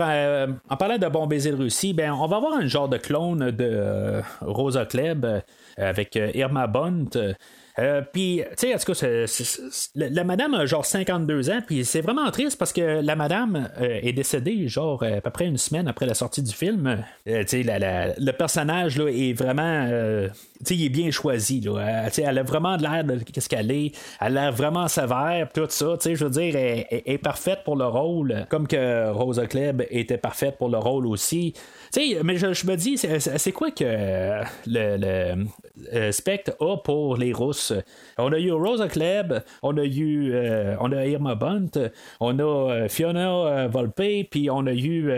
[0.70, 3.50] en parlant de Bon Baiser de Russie, ben, on va avoir un genre de clone
[3.50, 5.42] de Rosa Klebb
[5.76, 7.10] avec euh, Irma Bunt.
[7.78, 9.26] Euh, puis, tu sais, en tout cas,
[9.94, 14.00] la, madame a genre 52 ans, puis c'est vraiment triste parce que la madame euh,
[14.02, 17.04] est décédée, genre, à peu près une semaine après la sortie du film.
[17.26, 19.86] tu sais, le personnage, là, est vraiment.
[19.88, 22.08] tu sais, il est bien choisi, là.
[22.08, 23.92] sais, elle a vraiment de l'air de qu'est-ce qu'elle est.
[24.22, 25.98] Elle a l'air vraiment sévère, tout ça.
[26.00, 29.82] Tu sais, je veux dire, elle, est parfaite pour le rôle, comme que Rosa Klebb
[29.90, 31.52] était parfaite pour le rôle aussi.
[31.92, 35.46] Tu sais, mais je, me dis, c'est quoi que le,
[35.92, 37.72] le Spectre a pour les Russes?
[38.18, 41.70] On a eu Rosa Klebb, on a eu euh, on a Irma Bunt,
[42.20, 45.12] on a euh, Fiona euh, Volpe, puis on a eu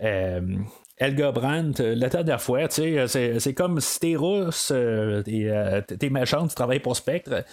[0.00, 4.72] Elga Brandt, la dernière fois, sais, c'est comme si t'es russe,
[5.24, 7.44] t'es méchant, tu travailles pour Spectre.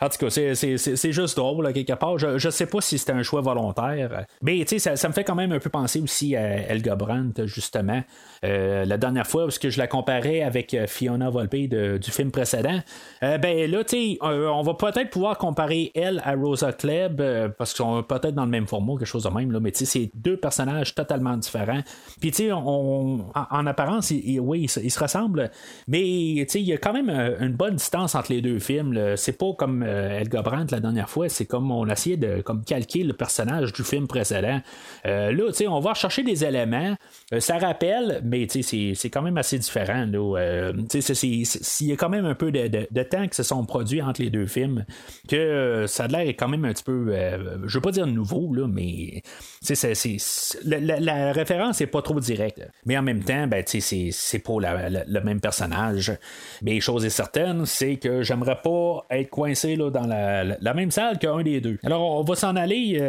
[0.00, 2.18] En tout cas, c'est juste drôle, quelque part.
[2.18, 4.26] Je, je sais pas si c'était un choix volontaire.
[4.42, 8.02] Mais, ça, ça, me fait quand même un peu penser aussi à Elga Brandt, justement.
[8.44, 12.30] Euh, la dernière fois, parce que je la comparais avec euh, Fiona Volpe du film
[12.30, 12.80] précédent,
[13.22, 13.82] euh, ben là,
[14.20, 17.22] on va peut-être pouvoir comparer elle à Rosa Klebb,
[17.56, 20.36] parce qu'ils sont peut-être dans le même format, quelque chose de même, mais c'est deux
[20.36, 21.80] personnages totalement différents.
[22.20, 25.50] Puis, tu sais, on, en, apparence, oui, ils, se ressemblent,
[25.86, 27.10] mais tu sais, il y a quand même
[27.40, 29.16] une bonne distance entre les deux films.
[29.16, 33.02] C'est pas comme Elga Brandt la dernière fois, c'est comme on essayait de comme calquer
[33.02, 34.60] le personnage du film précédent.
[35.04, 36.96] là, tu sais, on va chercher des éléments.
[37.38, 40.06] ça rappelle, mais c'est quand même assez différent.
[40.14, 44.22] Euh, s'il y a quand même un peu de, temps qui se sont produits entre
[44.22, 44.84] les deux films,
[45.28, 48.06] que euh, ça a l'air quand même un petit peu, euh, je veux pas dire
[48.06, 49.22] nouveau, là, mais
[50.64, 52.66] la, référence n'est pas trop directe.
[52.84, 56.12] Mais en même temps, ben, c'est pour le même personnage.
[56.62, 61.18] Mais chose est certaine, c'est que j'aimerais pas être coincé là, dans la, même salle
[61.18, 61.78] qu'un des deux.
[61.84, 63.00] Alors, on va s'en aller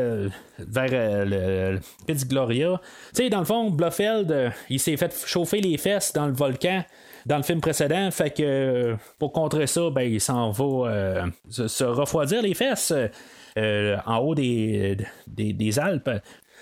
[0.60, 2.82] vers le, le Gloria.
[3.14, 6.84] Tu sais, dans le fond, Blofeld, il s'est fait chauffer les fesses dans le volcan
[7.28, 8.10] dans le film précédent.
[8.10, 12.94] Fait que pour contrer ça, ben, il s'en va euh, se, refroidir les fesses
[13.58, 14.98] euh, en haut des,
[15.28, 16.10] des, Alpes.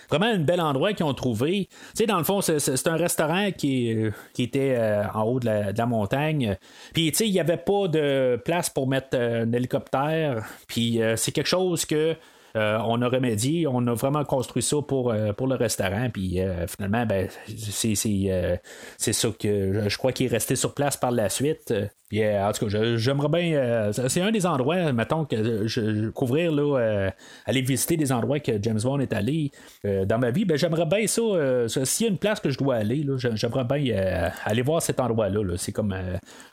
[0.10, 1.68] Vraiment un bel endroit qu'ils ont trouvé.
[1.70, 3.96] Tu sais, dans le fond, c'est un restaurant qui,
[4.34, 6.58] qui était euh, en haut de la, montagne.
[6.94, 10.46] Puis, tu sais, il n'y avait pas de place pour mettre un hélicoptère.
[10.68, 12.16] Puis, c'est quelque chose que
[12.56, 16.10] euh, on a remédié, on a vraiment construit ça pour, euh, pour le restaurant.
[16.12, 20.96] Puis euh, finalement, ben, c'est, c'est, ça que je crois qu'il est resté sur place
[20.96, 21.74] par la suite.
[22.08, 23.92] Puis, en tout cas, j'aimerais bien.
[23.92, 27.10] c'est un des endroits, mettons, que je, couvrir, là,
[27.48, 29.50] aller visiter des endroits que James Bond est allé
[29.84, 30.46] dans ma vie.
[30.46, 31.22] Ben, j'aimerais bien ça.
[31.68, 35.56] S'il y a une place que je dois aller, j'aimerais bien aller voir cet endroit-là.
[35.58, 35.96] C'est comme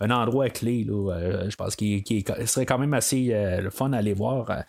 [0.00, 0.86] un endroit clé.
[0.88, 2.02] Je pense qu'il,
[2.46, 3.36] serait quand même assez
[3.70, 4.64] fun à aller voir.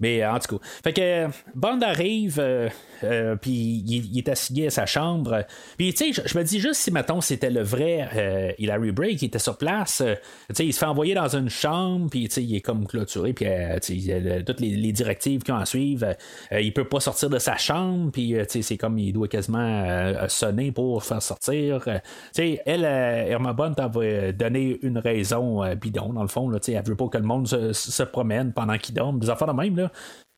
[0.00, 2.68] Mais en tout cas, fait que Bond arrive, euh,
[3.04, 5.44] euh, puis il, est assigné à sa chambre.
[5.76, 9.16] Puis tu sais, je, me dis juste si mettons c'était le vrai euh, Hilary Bray
[9.16, 10.02] qui était sur place,
[10.48, 12.86] tu sais, il se fait envoyer dans une chambre, puis tu sais, il est comme
[12.86, 13.46] clôturé, puis
[14.46, 16.16] toutes les, directives qui en suivent,
[16.50, 21.04] il peut pas sortir de sa chambre, puis c'est comme il doit quasiment sonner pour
[21.04, 21.84] faire sortir.
[21.84, 21.90] tu
[22.32, 26.96] sais, elle, Irma Bond avait donné une raison bidon dans le fond, là, elle veut
[26.96, 29.87] pas que le monde se, promène pendant qu'il dorme, des affaires de même là.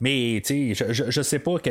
[0.01, 1.71] Mais je, je, sais pas que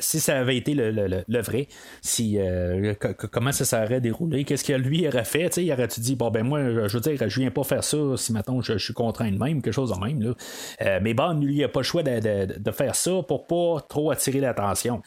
[0.00, 1.68] si ça avait été le, vrai,
[2.02, 2.94] si euh,
[3.30, 6.60] comment ça s'aurait déroulé, qu'est-ce que lui aurait fait, il aurait-tu dit bon ben moi
[6.88, 9.62] je veux dire je viens pas faire ça si maintenant je, suis contraint de même,
[9.62, 10.34] quelque chose de même là.
[10.82, 14.40] Euh, mais bon, lui a pas le choix de, faire ça pour pas trop attirer
[14.40, 15.00] l'attention.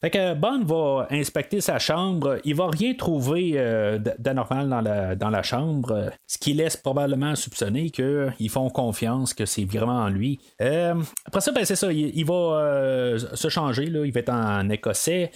[0.00, 2.38] Fait que Bond va inspecter sa chambre.
[2.44, 7.34] Il va rien trouver euh, d'anormal dans la, dans la chambre, ce qui laisse probablement
[7.34, 10.38] soupçonner qu'ils font confiance que c'est vraiment lui.
[10.62, 10.94] Euh,
[11.26, 11.92] après ça, ben, c'est ça.
[11.92, 13.84] Il, va euh, se changer.
[13.84, 15.30] Il va être en écossais.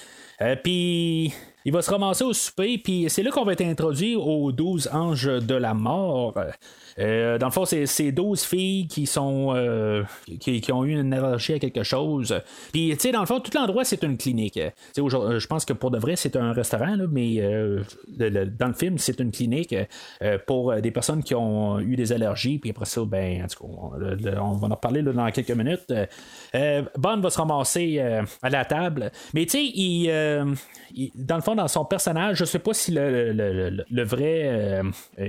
[0.63, 1.35] Puis
[1.65, 4.91] il va se ramasser au souper, puis c'est là qu'on va être introduit aux 12
[4.93, 6.35] anges de la mort.
[6.99, 10.05] Euh, dans le fond, c'est, c'est 12 filles qui sont euh,
[10.41, 12.41] qui, ont eu une allergie à quelque chose.
[12.73, 14.61] Puis, tu sais, dans le fond, tout l'endroit, c'est une clinique.
[14.97, 17.83] je pense que pour de vrai, c'est un restaurant, mais euh,
[18.19, 19.75] dans le film, c'est une clinique
[20.47, 22.59] pour des personnes qui ont eu des allergies.
[22.59, 25.93] Puis après ça, ben, en tout cas, on, va en reparler dans quelques minutes.
[26.99, 27.99] Bond va se ramasser
[28.43, 29.11] à la table.
[29.33, 30.55] Mais tu sais, il,
[31.15, 34.83] dans le fond, dans son personnage, je sais pas si le, le vrai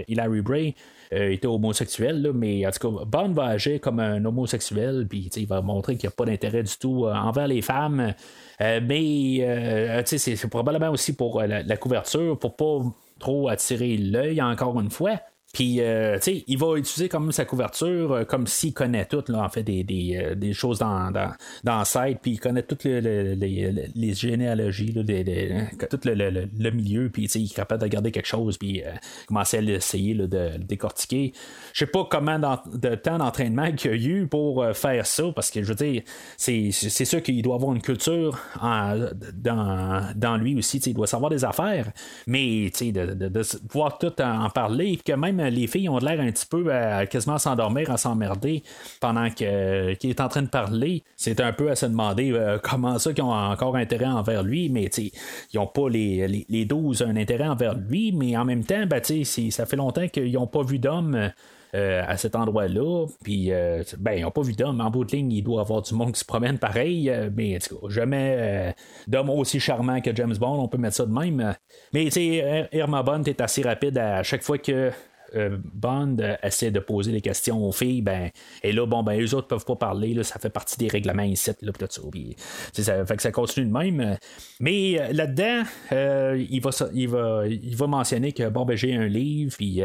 [0.08, 0.76] Hilary Bray
[1.14, 5.48] euh, était homosexuel, mais en tout cas, Bond va agir comme un homosexuel, puis il
[5.48, 8.14] va montrer qu'il n'y a pas d'intérêt du tout euh, envers les femmes.
[8.62, 12.80] Euh, mais c'est probablement aussi pour la, couverture, pour pas
[13.20, 15.20] trop attirer l'œil, encore une fois.
[15.56, 19.24] Puis, euh, tu sais, il va utiliser comme sa couverture euh, comme s'il connaît tout,
[19.30, 21.32] là, en fait, des, des, euh, des choses dans, dans,
[21.64, 23.00] dans le site, puis il connaît toutes les,
[23.38, 28.28] les, généalogies, des, tout le, le, le, milieu, puis il est capable de garder quelque
[28.28, 28.84] chose, puis
[29.28, 31.32] commencer à l'essayer de le décortiquer.
[31.72, 35.52] Je sais pas comment de temps d'entraînement qu'il y a eu pour faire ça, parce
[35.52, 36.02] que je veux dire,
[36.36, 41.46] c'est, sûr qu'il doit avoir une culture dans, dans lui aussi, il doit savoir des
[41.46, 41.94] affaires,
[42.28, 46.32] mais de, de, de, pouvoir tout en, parler, que même les filles ont l'air un
[46.32, 48.64] petit peu à quasiment s'endormir, à s'emmerder
[49.00, 51.04] pendant qu'il est en train de parler.
[51.16, 54.70] C'est un peu à se demander euh, comment ça qu'ils ont encore intérêt envers lui,
[54.70, 55.12] mais ils
[55.56, 59.66] n'ont pas les, les, 12 un intérêt envers lui, mais en même temps, ben, ça
[59.66, 61.32] fait longtemps qu'ils n'ont pas vu d'homme.
[61.74, 63.06] Euh, à cet endroit-là.
[63.22, 64.80] Puis, euh, ben, ils n'ont pas vu d'homme.
[64.80, 67.12] En bout de ligne, il doit avoir du monde qui se promène pareil.
[67.36, 68.74] mais, jamais
[69.08, 71.54] d'homme aussi charmant que James Bond, on peut mettre ça de même.
[71.92, 74.92] Mais, tu sais, Irma Bond est assez rapide à chaque fois que
[75.36, 78.30] euh, Bond euh, essaie de poser des questions aux filles, ben,
[78.64, 81.52] et là, bon, ben, eux autres peuvent pas parler, ça fait partie des règlements ici,
[81.62, 82.84] là, tout ça.
[82.84, 84.18] ça fait que ça continue de même.
[84.60, 89.82] Mais euh, là-dedans, il, va, mentionner que, bon, ben, j'ai un livre, puis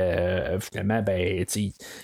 [0.60, 1.44] finalement, ben,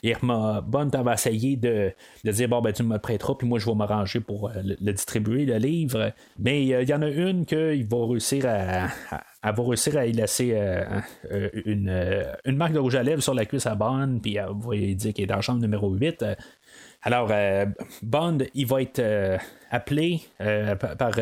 [0.03, 1.93] Irma Bond va essayer de,
[2.25, 5.45] de, dire, bon, ben, tu me prêteras, puis moi, je vais m'arranger pour le, distribuer,
[5.45, 6.13] le livre.
[6.39, 8.89] Mais il y en a une qu'il va réussir à
[9.43, 10.84] elle va réussir à y laisser euh,
[11.30, 14.37] euh, une, euh, une, marque de rouge à lèvres sur la cuisse à Bond, puis
[14.37, 16.24] elle va dire qu'il est dans la chambre numéro 8.
[17.03, 17.30] Alors,
[18.03, 19.39] Bond, il va être
[19.70, 20.22] appelé
[20.99, 21.12] par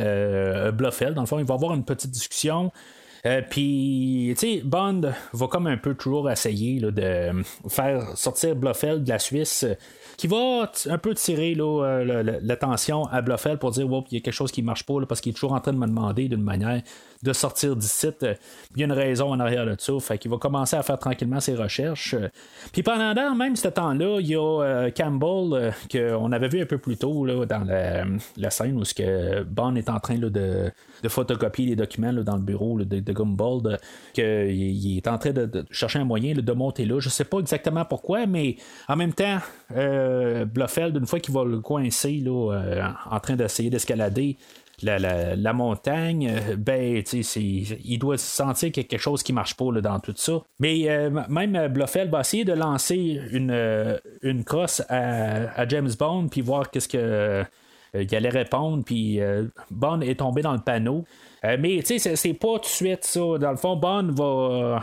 [0.72, 1.12] Bluffel.
[1.12, 2.72] Dans le fond, il va avoir une petite discussion.
[3.50, 9.10] puis, tu sais, Bond va comme un peu toujours essayer de faire sortir Bluffel de
[9.10, 9.66] la Suisse
[10.16, 14.52] qui va un peu tirer l'attention à Bluffel pour dire, il y a quelque chose
[14.52, 16.82] qui marche pas, parce qu'il est toujours en train de me demander d'une manière
[17.24, 18.08] de sortir d'ici.
[18.22, 18.34] Euh,
[18.74, 19.92] il y a une raison en arrière de ça.
[20.00, 22.14] Fait qu'il va commencer à faire tranquillement ses recherches.
[22.72, 26.66] Puis pendant même ce temps-là, il y a euh, Campbell euh, qu'on avait vu un
[26.66, 31.08] peu plus tôt dans la, scène où ce que Bond est en train de, de,
[31.08, 33.78] photocopier les documents dans le bureau de, de Gumball,
[34.12, 37.00] qu'il est en train de, chercher un moyen de monter là.
[37.00, 38.56] Je sais pas exactement pourquoi, mais
[38.88, 39.38] en même temps,
[40.44, 44.36] Bluffeld, une fois qu'il va le coincer là, en train d'essayer d'escalader,
[44.82, 49.70] la, montagne, euh, ben, il doit sentir qu'il y a quelque chose qui marche pas
[49.80, 50.42] dans tout ça.
[50.58, 56.28] Mais euh, même Bluffel va essayer de lancer une, euh, une crosse à, James Bond,
[56.28, 57.44] puis voir qu'est-ce que.
[57.94, 59.20] il allait répondre, puis
[59.70, 61.04] Bond est tombé dans le panneau.
[61.42, 63.20] mais tu sais, c'est pas tout de suite ça.
[63.38, 64.82] Dans le fond, Bond va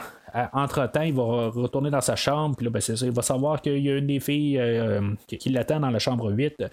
[0.54, 3.62] entre-temps, il va retourner dans sa chambre, puis là, ben, c'est ça, il va savoir
[3.62, 6.64] qu'il y a une des filles euh, qui, l'attend dans la chambre 8.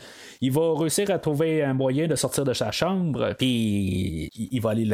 [0.40, 4.70] Il va réussir à trouver un moyen de sortir de sa chambre, puis il, va
[4.70, 4.84] aller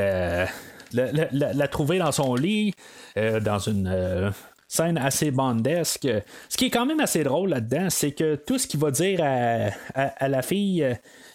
[0.93, 2.75] la, trouver dans son lit,
[3.17, 3.89] euh, dans une.
[3.93, 4.31] Euh,
[4.67, 6.09] scène assez bandesque.
[6.49, 9.21] Ce qui est quand même assez drôle là-dedans, c'est que tout ce qu'il va dire
[9.23, 10.85] à la fille,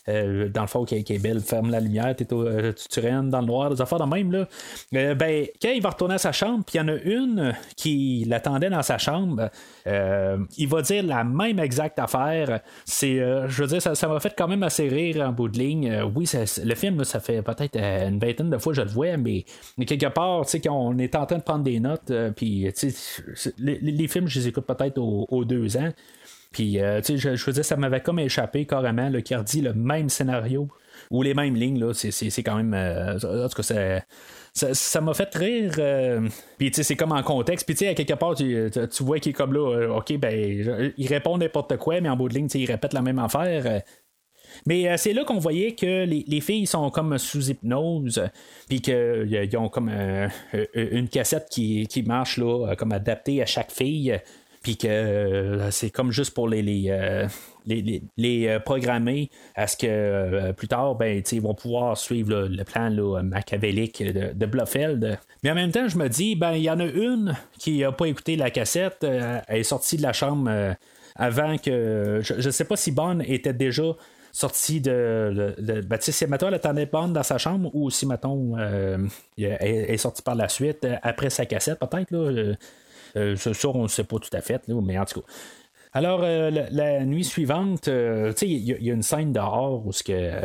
[0.09, 3.41] euh, dans le fond, qui, est belle, ferme la lumière, euh, tu, tu rennes dans
[3.41, 4.47] le noir, des affaires de même, là.
[4.95, 7.53] Euh, ben, quand il va retourner à sa chambre, puis il y en a une
[7.75, 9.49] qui l'attendait dans sa chambre,
[9.85, 12.61] il va dire la même exacte affaire.
[12.85, 16.03] C'est, je veux dire, ça, m'a fait quand même assez rire en bout de ligne.
[16.15, 16.29] oui,
[16.63, 19.45] le film, ça fait peut-être une vingtaine de fois que je le vois, mais,
[19.85, 22.71] quelque part, tu sais, qu'on est en train de prendre des notes, puis,
[23.57, 25.91] les, films, je les écoute peut-être aux deux ans.
[26.51, 29.73] Puis, euh, tu sais, je, je ça m'avait comme échappé carrément, qui a dit le
[29.73, 30.67] même scénario
[31.11, 32.73] ou les mêmes lignes, là, c'est, quand même.
[32.73, 34.01] Euh, en tout cas,
[34.53, 35.73] ça, m'a fait rire.
[35.77, 36.27] Euh,
[36.57, 37.65] puis, tu sais, c'est comme en contexte.
[37.67, 41.07] Puis, tu sais, à quelque part, tu, vois qu'il est comme là, OK, ben, il
[41.07, 43.83] répond n'importe quoi, mais en bout de ligne, il répète la même affaire.
[44.65, 48.23] Mais c'est là qu'on voyait que les, filles sont comme sous hypnose,
[48.67, 49.91] puis qu'ils ont comme
[50.73, 54.19] une cassette qui, qui marche là, comme adaptée à chaque fille
[54.69, 60.93] puis que c'est comme juste pour les, les, les, programmer à ce que plus tard,
[60.93, 62.91] ben, ils vont pouvoir suivre le plan
[63.23, 65.17] machiavélique de, de, Blofeld.
[65.41, 67.91] Mais en même temps, je me dis, ben, il y en a une qui n'a
[67.91, 70.75] pas écouté la cassette, elle est sortie de la chambre
[71.15, 72.19] avant que.
[72.21, 73.95] Je ne sais pas si Bond était déjà
[74.31, 75.55] sorti de.
[75.57, 79.09] de, ben, si mettons, elle attendait Bond dans sa chambre ou si, mettons, elle,
[79.65, 82.11] est sortie par la suite, après sa cassette, peut-être.
[82.11, 82.53] Là,
[83.15, 85.27] euh, ça, on ne sait pas tout à fait, mais en tout cas.
[85.91, 90.41] Alors, euh, la, nuit suivante, euh, il y, a une scène dehors où que,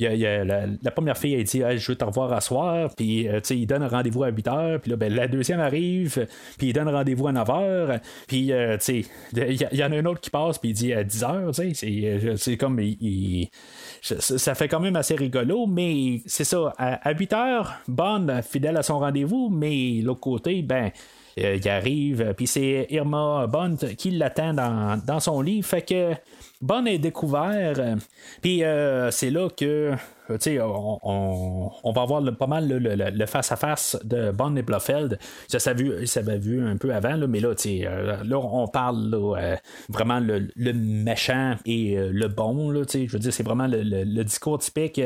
[0.00, 2.94] la, première fille, elle dit Je veux te revoir à soir.
[2.96, 4.78] Puis, il donne rendez-vous à 8 h.
[4.78, 6.26] Puis là, ben, la deuxième arrive.
[6.56, 8.00] Puis, il donne rendez-vous à 9 h.
[8.26, 8.50] Puis,
[9.32, 10.58] il y, en a un autre qui passe.
[10.58, 12.36] Puis, il dit à 10 h.
[12.38, 12.80] C'est comme.
[14.00, 15.66] ça fait quand même assez rigolo.
[15.66, 16.72] Mais c'est ça.
[16.78, 19.50] À, 8 h, Bond, fidèle à son rendez-vous.
[19.50, 20.90] Mais l'autre côté, ben
[21.38, 25.62] euh, il arrive, puis c'est Irma Bond qui l'attend dans, son lit.
[25.62, 26.12] Fait que
[26.62, 27.74] Bond est découvert,
[28.40, 29.92] puis euh, c'est là que
[30.28, 35.18] on, on, on, va avoir pas mal le face-à-face de Bond et Blofeld.
[35.46, 39.14] Ça s'avait vu, vu un peu avant, mais là, euh, là, on parle
[39.90, 42.70] vraiment le, méchant et le bon.
[42.70, 45.00] Là, je veux dire, c'est vraiment le, discours typique.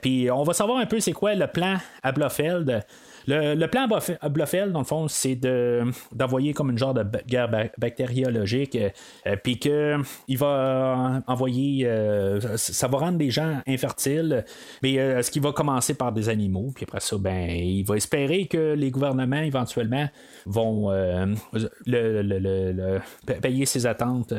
[0.00, 2.82] Puis on va savoir un peu c'est quoi le plan à Blofeld.
[3.26, 3.88] Le, plan
[4.20, 5.38] à Blofeld, dans le fond, c'est
[6.12, 12.98] d'envoyer comme une genre de guerre bactériologique, euh, puis qu'il va envoyer, euh, ça va
[12.98, 14.44] rendre des gens infertiles,
[14.82, 17.96] mais euh, ce qui va commencer par des animaux, puis après ça, ben, il va
[17.96, 20.08] espérer que les gouvernements, éventuellement,
[20.46, 21.34] vont le,
[23.40, 24.32] payer ses attentes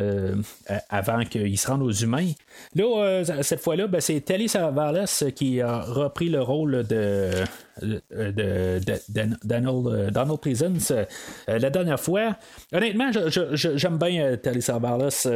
[0.90, 2.32] avant qu'ils se rendent aux humains.
[2.76, 7.32] Là, cette fois-là, ben, c'est Telly Savalas qui a repris le rôle de
[7.82, 8.80] de, de,
[9.43, 10.39] Donald, euh, Donald
[10.91, 11.06] euh,
[11.47, 12.36] la dernière fois.
[12.74, 13.12] Honnêtement,
[13.54, 15.28] j'aime bien Telly Savalas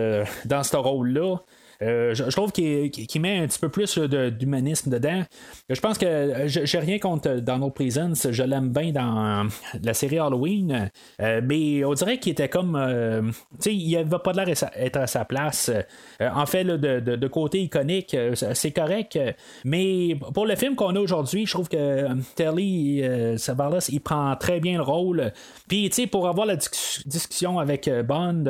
[0.45, 1.37] dans ce rôle-là.
[1.81, 5.23] Euh, je, trouve qu'il met un petit peu plus d'humanisme dedans.
[5.69, 8.27] Je pense que j'ai rien contre Donald Pleasance.
[8.31, 9.47] Je l'aime bien dans
[9.81, 10.89] la série Halloween.
[11.21, 12.75] Euh, mais on dirait qu'il était comme.
[12.75, 15.71] Euh, tu sais, il n'avait pas l'air d'être à sa place.
[16.19, 18.15] en fait, de, côté iconique,
[18.53, 19.19] c'est correct.
[19.63, 23.03] Mais pour le film qu'on a aujourd'hui, je trouve que Telly
[23.37, 25.31] Savalas, il prend très bien le rôle.
[25.67, 28.43] Puis, tu sais, pour avoir la discussion avec Bond,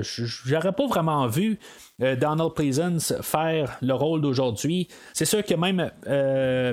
[0.00, 1.58] j'aurais pas vraiment vu
[2.02, 4.88] euh, Donald Pleasance faire le rôle d'aujourd'hui.
[5.12, 6.72] C'est sûr que même euh,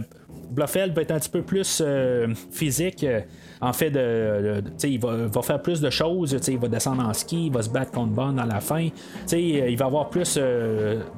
[0.51, 3.05] Bluffeld va être un petit peu plus euh, physique.
[3.61, 3.93] en fait,
[4.83, 6.37] il va, faire plus de choses.
[6.47, 8.87] Il va descendre en ski, il va se battre contre Bond à la fin.
[9.31, 10.37] il va avoir plus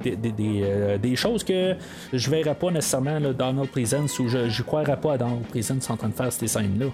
[0.01, 1.75] des, choses que
[2.13, 5.97] je verrais pas nécessairement Donald Pleasance ou je ne croirais pas à Donald Pleasance en
[5.97, 6.87] train de faire ces scènes-là.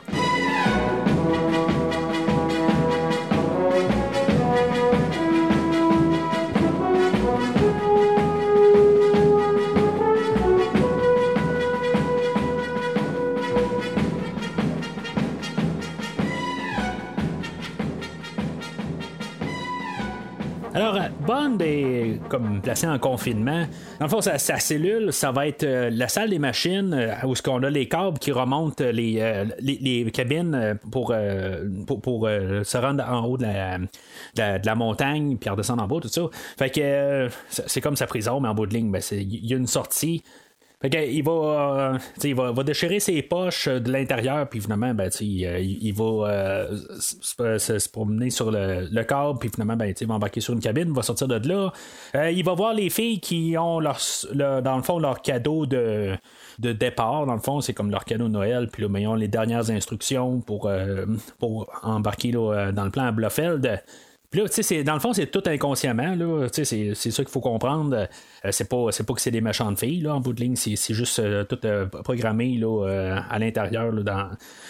[20.76, 23.66] Bond est comme placé en confinement.
[24.00, 27.34] Dans le fond, sa, cellule, ça va être euh, la salle des machines euh, où
[27.34, 31.16] ce qu'on a les câbles qui remontent les, euh, les, cabines pour,
[31.88, 36.10] pour, se rendre en haut de la, de la, montagne puis redescendre en bas, tout
[36.10, 36.24] ça.
[36.58, 39.58] Fait que c'est comme sa prison, mais en bout de ligne, ben, il y a
[39.58, 40.24] une sortie
[40.84, 45.94] il va, euh, il va, déchirer ses poches de l'intérieur, puis finalement, ben, euh, il,
[45.94, 50.54] va euh, se, promener sur le, le câble, puis finalement, ben, il va embarquer sur
[50.54, 51.72] une cabine, va sortir de là.
[52.30, 54.00] il va voir les filles qui ont leur,
[54.34, 56.16] dans le fond leur cadeau de,
[56.60, 57.26] de départ.
[57.26, 59.28] Dans le fond, c'est comme leur cadeau de Noël, puis là, ben, ils ont les
[59.28, 60.70] dernières instructions pour,
[61.40, 63.82] pour embarquer dans le plan à Blofeld
[64.36, 66.16] dans le fond, c'est tout inconsciemment.
[66.52, 67.96] c'est, ça qu'il faut comprendre.
[67.96, 70.56] Euh, c'est pas, pas que c'est des méchantes filles, là, en bout de ligne.
[70.56, 74.30] C'est, juste euh, tout euh, programmé là, à l'intérieur, dans,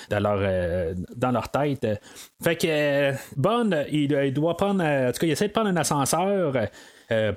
[0.10, 1.88] dans, leur, dans leur tête.
[2.44, 4.84] Fait que Bond, il, doit prendre.
[4.84, 6.54] En tout cas, il essaie de prendre un ascenseur.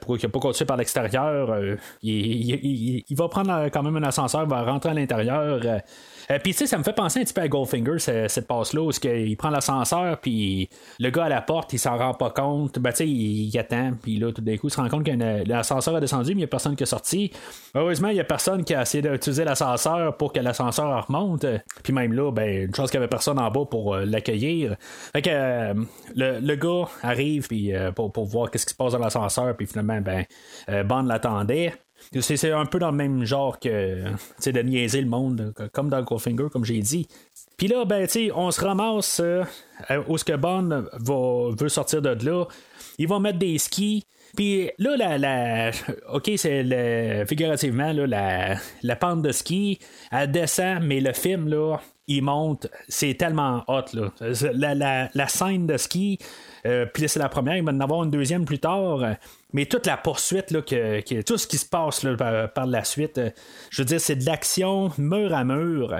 [0.00, 1.76] pour qu'il ne pas continuer par l'extérieur.
[2.02, 5.60] il, il, va prendre quand même un ascenseur, va rentrer à l'intérieur.
[6.30, 8.82] Euh, puis, tu sais, ça me fait penser un petit peu à Goldfinger, cette, passe-là,
[8.82, 10.68] où il prend l'ascenseur, puis
[10.98, 12.78] le gars à la porte, il s'en rend pas compte.
[12.78, 15.48] Ben, tu sais, il, attend, puis là, tout d'un coup, il se rend compte que
[15.48, 17.32] l'ascenseur a descendu, mais il n'y a personne qui est sorti.
[17.74, 21.46] Heureusement, il n'y a personne qui a essayé d'utiliser l'ascenseur pour que l'ascenseur remonte.
[21.82, 24.76] Puis même là, ben, une chose qu'il n'y avait personne en bas pour euh, l'accueillir.
[25.12, 25.74] Fait que euh,
[26.14, 30.00] le, gars arrive puis, pour, pour voir qu'est-ce qui se passe dans l'ascenseur, puis finalement,
[30.00, 30.24] ben,
[30.84, 31.72] Bond l'attendait.
[32.20, 34.02] C'est un peu dans le même genre que
[34.46, 37.06] de niaiser le monde, comme dans Goldfinger, comme j'ai dit.
[37.56, 39.44] Puis là, ben, on se ramasse euh,
[40.06, 42.44] où ce que va, veut sortir de là.
[42.98, 44.04] Il va mettre des skis.
[44.36, 45.70] Puis là, la, la,
[46.12, 49.78] OK, c'est le, figurativement, la, la pente de ski,
[50.12, 52.68] elle descend, mais le film, là, il monte.
[52.88, 54.12] C'est tellement hot, là.
[54.52, 56.18] La, la, la scène de ski,
[56.66, 59.02] euh, puis c'est la première, il va en avoir une deuxième plus tard.
[59.54, 62.04] Mais toute la poursuite, là, que, tout ce qui se passe
[62.54, 63.30] par, la suite, euh,
[63.70, 65.96] je veux dire, c'est de l'action mur à mur.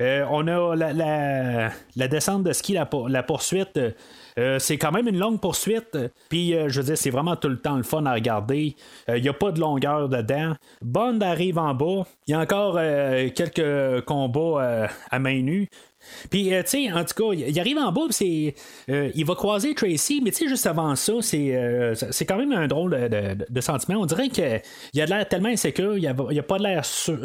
[0.00, 3.78] Euh, on a la, descente de ski, la, la poursuite.
[4.38, 5.96] Euh, c'est quand même une longue poursuite.
[6.28, 8.74] Puis, je veux dire, c'est vraiment tout le temps le fun à regarder.
[9.08, 10.54] Il n'y a pas de longueur dedans.
[10.82, 12.04] Bond arrive en bas.
[12.26, 12.74] Il y a encore
[13.34, 15.68] quelques combats à main nue.
[16.30, 18.54] Puis, euh, tu sais, en tout cas, il arrive en bas, c'est,
[18.90, 22.36] euh, il va croiser Tracy, mais tu sais, juste avant ça, c'est, euh, c'est quand
[22.36, 24.00] même un drôle de, sentiment.
[24.00, 27.18] On dirait qu'il a de l'air tellement insécure, il a, a pas de l'air sûr,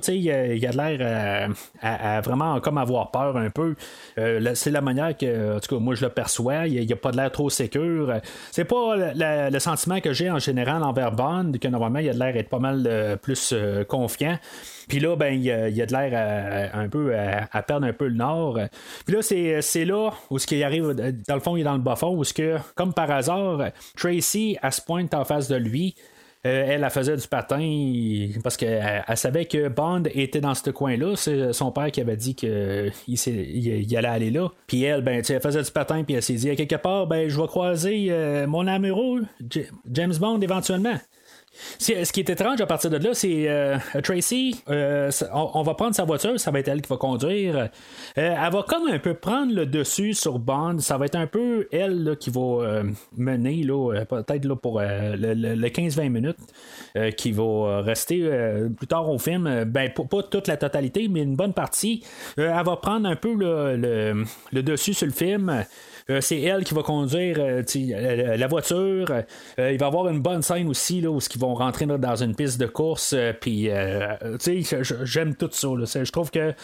[0.00, 1.50] tu sais, il, a, de l'air
[1.80, 3.74] à, vraiment comme avoir peur un peu.
[4.54, 6.66] c'est la manière que, en tout cas, moi, je le perçois.
[6.66, 8.14] Il a, pas de l'air trop sécure.
[8.50, 12.18] C'est pas le sentiment que j'ai en général envers Bond, que normalement, il a de
[12.18, 13.54] l'air être pas mal plus
[13.88, 14.38] confiant.
[14.88, 18.58] Puis là, ben, il y, a, de l'air un peu à, perdre un peu nord.
[19.06, 20.94] Puis là, c'est, là où ce qui arrive,
[21.28, 23.70] dans le fond, il est dans le bas fond, où ce que, comme par hasard,
[23.96, 25.94] Tracy, elle se pointe en face de lui.
[26.44, 27.60] Euh, elle, elle faisait du patin
[28.42, 31.14] parce qu'elle elle savait que Bond était dans ce coin-là.
[31.14, 34.48] C'est son père qui avait dit qu'il il, allait aller là.
[34.66, 37.40] Puis elle, ben, elle faisait du patin, puis elle s'est dit, quelque part, ben, je
[37.40, 39.22] vais croiser euh, mon amoureux,
[39.88, 40.96] James Bond, éventuellement.
[41.78, 45.94] Ce qui est étrange à partir de là, c'est euh, Tracy, euh, on, va prendre
[45.94, 47.56] sa voiture, ça va être elle qui va conduire.
[47.56, 47.68] Euh,
[48.16, 51.68] elle va comme un peu prendre le dessus sur Bond, ça va être un peu
[51.72, 52.82] elle qui va
[53.16, 53.66] mener,
[54.08, 58.30] peut-être là, pour le, 15-20 minutes qui va rester
[58.76, 59.64] plus tard au film.
[59.64, 62.04] Ben, pas toute la totalité, mais une bonne partie.
[62.36, 65.64] elle va prendre un peu le, le dessus sur le film.
[66.10, 69.06] Euh, c'est elle qui va conduire euh, euh, la voiture.
[69.58, 72.34] il va y avoir une bonne scène aussi là, où ils vont rentrer dans une
[72.34, 73.14] piste de course.
[73.40, 73.68] Puis,
[75.04, 75.68] j'aime tout ça.
[76.04, 76.54] Je trouve que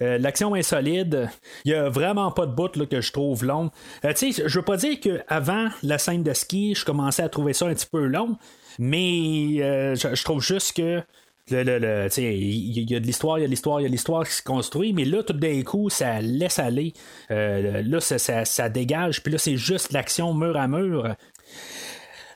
[0.00, 1.28] l'action est solide.
[1.64, 3.70] Il n'y a vraiment pas de bout que je trouve long.
[4.02, 7.74] je veux pas dire qu'avant la scène de ski, je commençais à trouver ça un
[7.74, 8.36] petit peu long.
[8.78, 9.56] Mais
[9.96, 11.02] je trouve juste que
[11.50, 14.26] il y, a de l'histoire, il y a de l'histoire, il y a de l'histoire
[14.26, 16.92] qui se construit, mais là, tout d'un coup, ça laisse aller.
[17.30, 21.14] Euh, là, ça, dégage, puis là, c'est juste l'action mur à mur.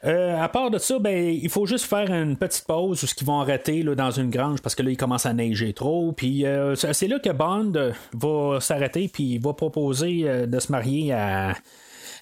[0.04, 3.14] Euh, à part de ça, ben, il faut juste faire une petite pause où ce
[3.14, 6.10] qu'ils vont arrêter là, dans une grange parce que là, il commence à neiger trop.
[6.10, 11.54] Puis euh, c'est là que Bond va s'arrêter puis va proposer de se marier à,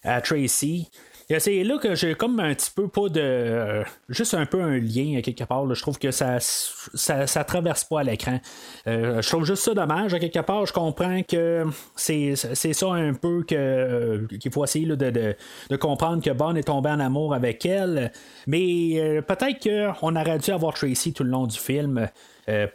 [0.04, 0.90] à Tracy.
[1.38, 3.20] C'est là que j'ai comme un petit peu pas de.
[3.20, 5.72] Euh, juste un peu un lien quelque part.
[5.72, 8.40] Je trouve que ça, ça, traverse pas à l'écran.
[8.88, 10.12] Euh, je trouve juste ça dommage.
[10.12, 11.64] À quelque part, je comprends que
[11.94, 15.36] c'est, ça un peu que, euh, qu'il faut essayer de,
[15.70, 18.10] de, comprendre que Bond est tombé en amour avec elle.
[18.48, 22.08] Mais peut-être qu'on aurait dû avoir Tracy tout le long du film.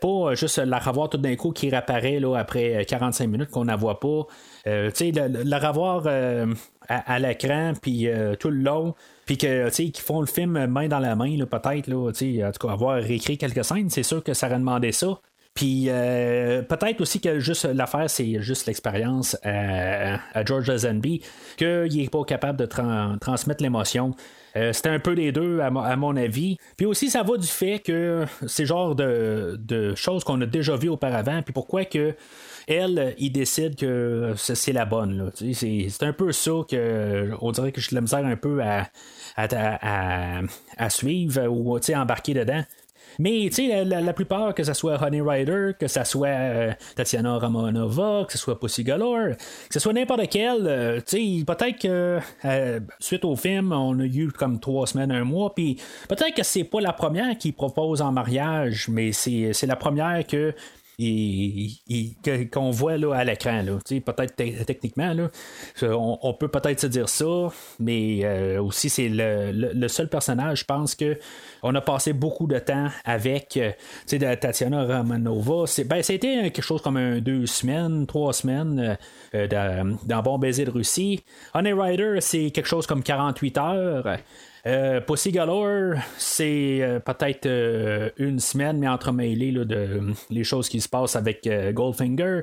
[0.02, 3.76] Pas juste la revoir tout d'un coup qui réapparaît là, après 45 minutes qu'on la
[3.76, 4.28] voit pas.
[4.66, 6.08] tu sais, la, revoir
[6.88, 8.96] à, l'écran, puis euh, tout le long,
[9.26, 13.38] puis qu'ils font le film main dans la main, peut-être, en tout cas, avoir réécrit
[13.38, 15.20] quelques scènes, c'est sûr que ça aurait demandé ça.
[15.54, 21.22] Puis euh, peut-être aussi que juste l'affaire, c'est juste l'expérience à, George Lazenby,
[21.58, 24.14] qu'il n'est pas capable de transmettre l'émotion.
[24.56, 26.58] Euh, c'était un peu des deux, à, mon avis.
[26.78, 30.76] Puis aussi, ça va du fait que c'est genre de, de choses qu'on a déjà
[30.76, 31.42] vues auparavant.
[31.42, 32.16] Puis pourquoi que
[32.68, 35.32] elle, il décide que c'est la bonne.
[35.54, 38.90] C'est un peu ça que on dirait que je la misère un peu à,
[39.36, 42.64] à, suivre ou embarquer dedans.
[43.20, 47.38] Mais tu sais, la, plupart, que ce soit Honey Rider, que ce soit euh, Tatiana
[47.38, 51.80] Ramonova, que ce soit Pussy Galore, que ce soit n'importe quel, euh, tu sais, peut-être
[51.80, 56.36] que euh, suite au film, on a eu comme trois semaines, un mois, puis peut-être
[56.36, 60.54] que c'est pas la première qui propose en mariage, mais c'est la première que
[60.98, 63.64] qu'on voit là, à l'écran.
[63.88, 64.36] Peut-être
[64.66, 65.30] techniquement, là,
[65.82, 70.96] on, peut peut-être se dire ça, mais euh, aussi c'est le, seul personnage, je pense
[70.96, 71.18] que
[71.64, 75.66] on a passé beaucoup de temps avec euh, Tatiana Romanova.
[75.86, 78.98] Ben, c'était quelque chose comme un, deux semaines, trois semaines
[79.34, 81.24] euh, dans, dans, Bon Baiser de Russie.
[81.54, 84.18] Honey Rider, c'est quelque chose comme 48 heures.
[84.68, 85.32] Euh, Pussy
[86.18, 91.16] c'est euh, peut-être euh, une semaine, mais entremêlé là, de les choses qui se passent
[91.16, 92.42] avec Goldfinger.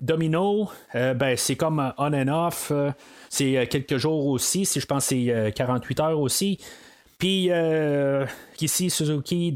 [0.00, 2.72] Domino, ben, c'est comme on and off.
[3.28, 4.64] c'est quelques jours aussi.
[4.64, 6.58] Si je pense c'est 48 heures aussi.
[7.20, 8.24] Puis euh,
[8.62, 9.52] ici, Suzuki,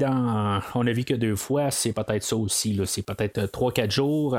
[0.75, 2.79] on a vu que deux fois, c'est peut-être ça aussi.
[2.85, 4.37] C'est peut-être 3-4 jours.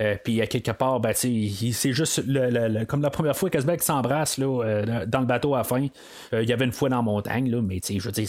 [0.00, 4.38] Euh, puis à quelque part, ben, c'est juste le, comme la première fois qu'Asbeck s'embrasse
[4.38, 5.86] euh, dans le bateau à la fin.
[6.32, 8.28] Euh, il y avait une fois dans la montagne, là, mais je veux dire,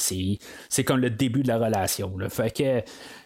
[0.69, 2.13] c'est comme le début de la relation.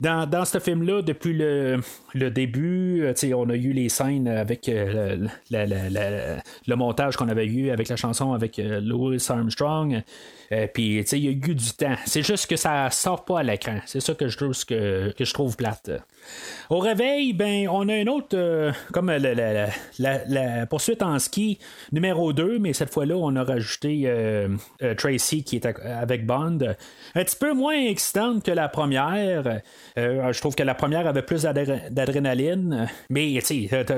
[0.02, 1.80] Dans, dans ce film-là, depuis le,
[2.14, 7.89] le début, on a eu les scènes avec le, le, montage qu'on avait eu avec
[7.89, 10.02] la chanson avec Louis Armstrong.
[10.74, 11.95] Puis, il y a eu du temps.
[12.06, 13.80] C'est juste que ça sort pas à l'écran.
[13.86, 15.91] C'est ça que je trouve, que, que je trouve plate.
[16.70, 21.60] Au réveil, ben, on a une autre, euh, comme la, poursuite en ski
[21.91, 24.47] numéro 2, mais cette fois-là, on a rajouté euh,
[24.82, 26.60] euh, Tracy qui est avec Bond.
[27.16, 29.62] Un petit peu moins excitante que la première.
[29.97, 33.39] je trouve que la première avait plus d'adrénaline, mais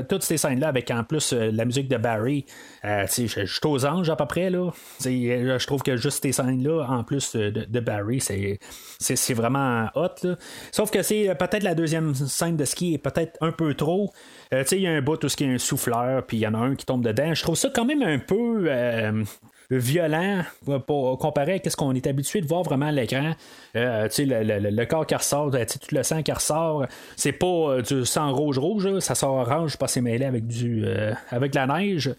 [0.09, 2.45] toutes ces scènes-là avec en plus la musique de Barry,
[2.83, 4.49] je suis aux anges à peu près.
[4.49, 4.71] Là.
[5.03, 10.35] Je trouve que juste ces scènes-là, en plus de, Barry, c'est vraiment hot.
[10.71, 14.11] Sauf que c'est peut-être la deuxième scène de ski est peut-être un peu trop.
[14.53, 16.37] Euh, tu sais, il y a un bout où il y a un souffleur, puis
[16.37, 17.33] il y en a un qui tombe dedans.
[17.33, 18.65] Je trouve ça quand même un peu.
[18.67, 19.23] Euh,
[19.71, 20.43] violent
[20.85, 23.31] pour comparer à ce qu'on est habitué de voir vraiment à l'écran.
[23.75, 26.85] Euh, le, le, corps qui ressort, tout le sang qui ressort,
[27.15, 30.85] c'est pas du sang rouge-rouge, ça sort orange pas c'est mêlé avec, du,
[31.31, 32.13] avec la neige.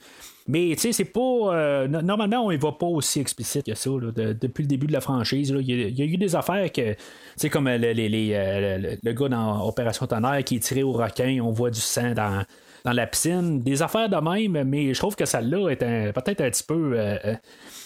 [0.47, 1.21] Mais tu sais, c'est pas.
[1.21, 3.91] Euh, normalement, on y va pas aussi explicite que ça.
[3.91, 6.95] depuis le début de la franchise, il y, a eu des affaires que.
[7.39, 11.71] Tu comme euh, le, gars dans Opération Tonnerre qui est tiré au requin, on voit
[11.71, 12.45] du sang dans,
[12.85, 13.63] la piscine.
[13.63, 16.93] Des affaires de même, mais je trouve que celle-là est peut-être un petit peu.
[16.95, 17.35] Euh,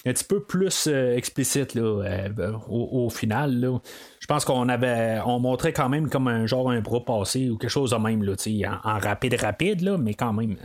[0.07, 1.79] un petit peu plus explicite
[2.69, 3.79] au, final.
[4.19, 5.21] Je pense qu'on avait.
[5.25, 8.23] On montrait quand même comme un genre un bras passé ou quelque chose de même
[8.25, 10.57] en, en rapide rapide, mais quand même.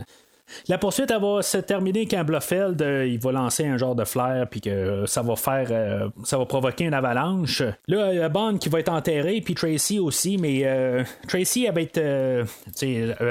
[0.68, 4.46] La poursuite, va se terminer quand Blofeld euh, il va lancer un genre de flair,
[4.50, 5.68] puis que ça va faire.
[5.70, 7.62] Euh, ça va provoquer une avalanche.
[7.88, 11.80] Là, il y Bond qui va être enterré, puis Tracy aussi, mais euh, Tracy, va
[11.80, 12.00] être.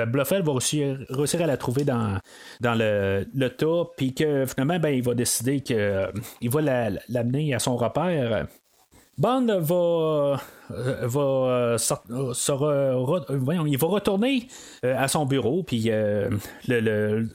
[0.06, 2.20] Blofeld va réussir, à la trouver dans,
[2.62, 5.80] dans le, le tas, puis que finalement, ben, il va décider qu'il
[6.50, 6.62] va
[7.10, 8.48] l'amener à son repère.
[9.18, 10.40] Bond va,
[10.72, 11.78] euh, va euh,
[12.10, 14.48] euh, il va retourner
[14.82, 17.30] à son bureau, puis le, le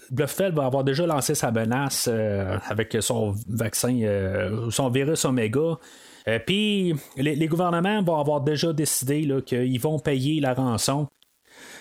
[0.50, 2.08] va avoir déjà lancé sa menace
[2.68, 4.00] avec son vaccin,
[4.70, 5.78] son virus Omega.
[6.46, 11.06] puis les, gouvernements vont avoir déjà décidé qu'ils vont payer la rançon.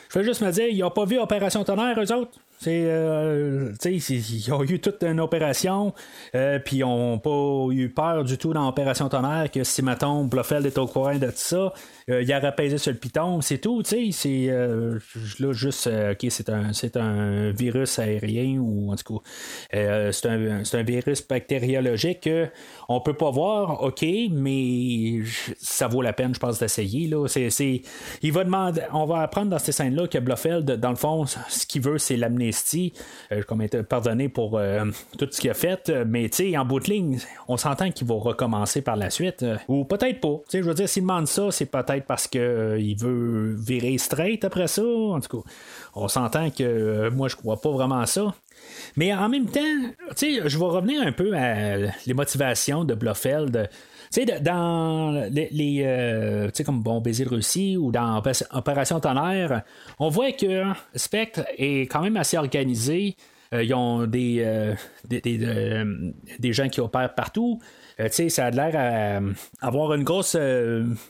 [0.10, 2.38] Je veux juste me dire, ils n'ont pas vu Opération Tonnerre, eux autres?
[2.66, 5.94] Euh, ils ont eu toute une opération,
[6.34, 10.26] euh, puis ils n'ont pas eu peur du tout dans l'opération tonnerre que si, mettons,
[10.26, 11.72] Blofeld est au courant de ça,
[12.08, 15.00] il a pesé sur le piton, c'est tout, tu sais, c'est euh,
[15.40, 20.64] là juste, ok, c'est un, c'est un virus aérien ou en tout cas, c'est, un,
[20.72, 22.48] un virus bactériologique que
[22.90, 25.22] on peut pas voir, ok, mais
[25.60, 27.28] ça vaut la peine, je pense, d'essayer, là.
[27.28, 27.82] C'est, c'est,
[28.22, 31.66] il va demander, on va apprendre dans ces scènes-là que Blofeld, dans le fond, ce
[31.66, 32.52] qu'il veut, c'est l'amener
[33.32, 34.86] euh, pardonné pour euh,
[35.18, 38.08] tout ce qu'il a fait, mais tu sais, en bout de ligne, on s'entend qu'il
[38.08, 40.42] va recommencer par la suite, euh, ou peut-être pas.
[40.50, 44.44] Tu sais, je veux dire, s'il demande ça, c'est peut-être parce qu'il veut virer straight
[44.44, 44.84] après ça.
[44.84, 45.50] En tout cas,
[45.96, 48.34] on s'entend que moi, je crois pas vraiment à ça.
[48.96, 49.62] Mais en même temps,
[50.20, 53.70] je vais revenir un peu à les motivations de Blofeld.
[54.42, 58.22] Dans les, sais, comme Bon Baiser de Russie ou dans
[58.52, 59.64] Opération Tonnerre,
[60.00, 60.64] on voit que
[60.96, 63.16] Spectre est quand même assez organisé.
[63.54, 64.76] Euh, ils ont des, euh,
[65.08, 67.60] des, euh, des, gens qui opèrent partout.
[68.12, 69.22] Sais ça a l'air
[69.62, 70.38] d'avoir une grosse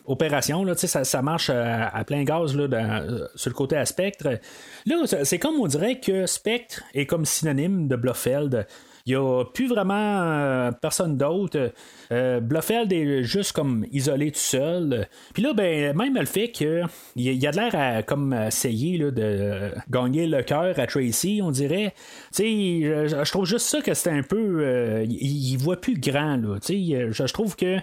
[0.05, 0.63] opération.
[0.63, 3.03] Là, ça, ça marche à, plein gaz là,
[3.35, 4.39] sur le côté à Spectre.
[4.85, 8.67] Là, c'est comme on dirait que Spectre est comme synonyme de Blofeld.
[9.07, 11.71] Il n'y a plus vraiment personne d'autre.
[12.11, 15.07] Euh, Blofeld est juste comme isolé tout seul.
[15.33, 16.85] Puis là, ben, même le fait qu'il
[17.15, 21.93] y a de l'air à comme essayer de gagner le cœur à Tracy, on dirait.
[22.37, 24.59] Je, trouve juste ça que c'est un peu.
[24.59, 26.57] Euh, il, voit plus grand, là.
[26.67, 27.77] Je, trouve que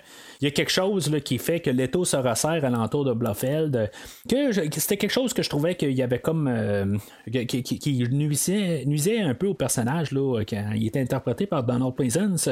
[0.44, 3.90] il y a quelque chose qui fait que l'étau se resserre alentour de Blofeld.
[4.28, 6.48] C'était quelque chose que je trouvais qu'il y avait comme.
[6.48, 6.98] Euh,
[7.48, 12.50] qui, nuisait, un peu au personnage là, quand il était interprété par Donald Pleasance.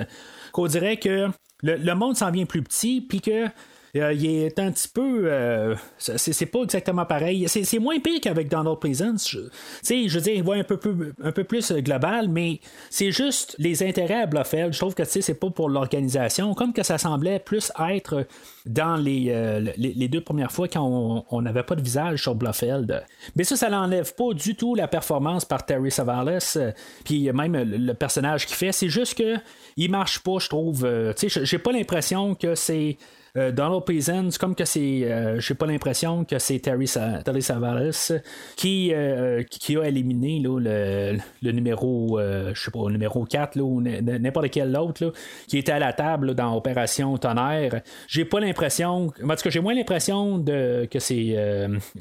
[0.52, 1.28] Qu'on dirait que
[1.62, 3.48] le, monde s'en vient plus petit, puis que
[3.94, 5.24] euh, il est un petit peu.
[5.24, 7.46] Euh, c'est pas exactement pareil.
[7.46, 9.28] C'est moins pire qu'avec Donald Pleasance.
[9.28, 9.40] Je,
[9.84, 13.54] je veux dire, il voit un peu, plus, un peu plus global, mais c'est juste
[13.58, 14.72] les intérêts à Bluffeld.
[14.72, 18.26] Je trouve que c'est pas pour l'organisation, comme que ça semblait plus être
[18.64, 23.04] dans les, les, deux premières fois quand on n'avait pas de visage sur Bluffeld.
[23.36, 26.56] Mais ça, ça n'enlève pas du tout la performance par Terry Savalas,
[27.04, 28.72] puis même le personnage qu'il fait.
[28.72, 29.36] C'est juste que
[29.76, 30.88] il marche pas, je trouve.
[31.16, 32.96] tu sais, j'ai pas l'impression que c'est
[33.38, 36.84] euh, Donald Pleasance, comme que c'est, euh, j'ai pas l'impression que c'est Terry,
[37.24, 38.12] Terry Savalas
[38.56, 44.50] qui, euh, a éliminé le, le, numéro, je sais pas, numéro 4 là, ou n'importe
[44.50, 45.14] quel autre
[45.48, 47.80] qui était à la table dans Opération Tonnerre.
[48.06, 51.34] J'ai pas l'impression, en tout cas, j'ai moins l'impression que c'est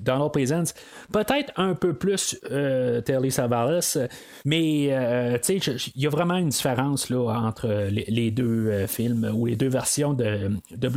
[0.01, 0.73] Donald Pleasance.
[1.13, 2.37] Peut-être un peu plus
[3.05, 3.97] Terry Savalas,
[4.43, 10.13] mais il y a vraiment une différence entre les, deux films ou les deux versions
[10.13, 10.89] de, de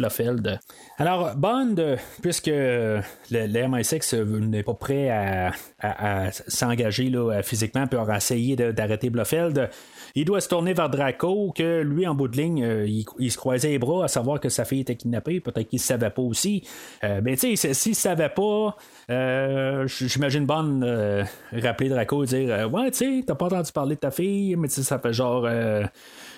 [0.98, 5.52] Alors, Bond, puisque le, MI6 n'est pas prêt à,
[6.48, 9.70] s'engager physiquement pour essayer d'arrêter Blofeld,
[10.16, 12.86] il doit se tourner vers Draco, que lui, en bout de ligne, euh,
[13.18, 15.40] il, se croisait les bras à savoir que sa fille était kidnappée.
[15.40, 16.62] Peut-être qu'il ne savait pas aussi.
[17.02, 18.76] Euh, mais tu sais, s'il ne savait pas,
[19.10, 24.00] euh, j'imagine Bond rappeler Draco et dire Ouais, tu sais, t'as pas entendu parler de
[24.00, 25.48] ta fille, mais ça fait genre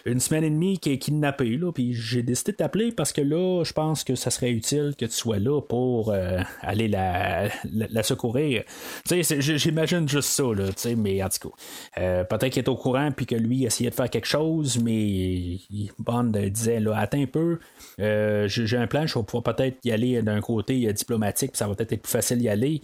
[0.06, 3.20] une semaine et demie qui est kidnappé, là, puis j'ai décidé de t'appeler parce que
[3.20, 7.48] là, je pense que ça serait utile que tu sois là pour euh, aller la,
[7.72, 8.62] la, secourir.
[9.08, 11.54] Tu sais, j'imagine juste ça, là, tu sais, mais en tout cas,
[12.00, 15.58] euh, peut-être qu'il est au courant puis que lui essayait de faire quelque chose, mais
[15.98, 17.58] Bond disait, là, attends un peu,
[17.98, 21.66] euh, j'ai un plan, je vais pouvoir peut-être y aller d'un côté diplomatique, puis ça
[21.66, 22.80] va peut-être être plus facile d'y aller,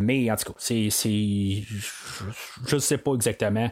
[0.00, 3.70] mais en tout cas, c'est, je ne sais pas exactement.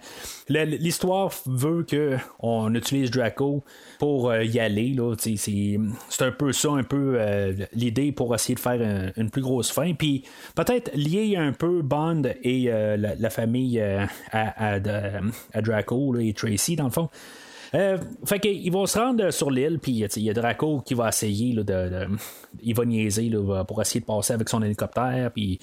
[0.48, 3.64] L'histoire veut que on utilise Draco
[3.98, 4.96] pour euh, y aller.
[5.18, 5.78] C'est
[6.20, 9.94] un peu ça, un peu euh, l'idée pour essayer de faire une plus grosse fin.
[9.94, 13.82] Puis peut-être lier un peu Bond et euh, la, famille
[14.32, 14.80] à,
[15.62, 17.08] Draco et Tracy, dans le fond.
[17.72, 21.54] fait qu'ils vont se rendre sur l'île, puis il y a Draco qui va essayer
[21.54, 22.08] de,
[22.62, 23.30] Il va niaiser
[23.66, 25.58] pour essayer de passer avec son hélicoptère, puis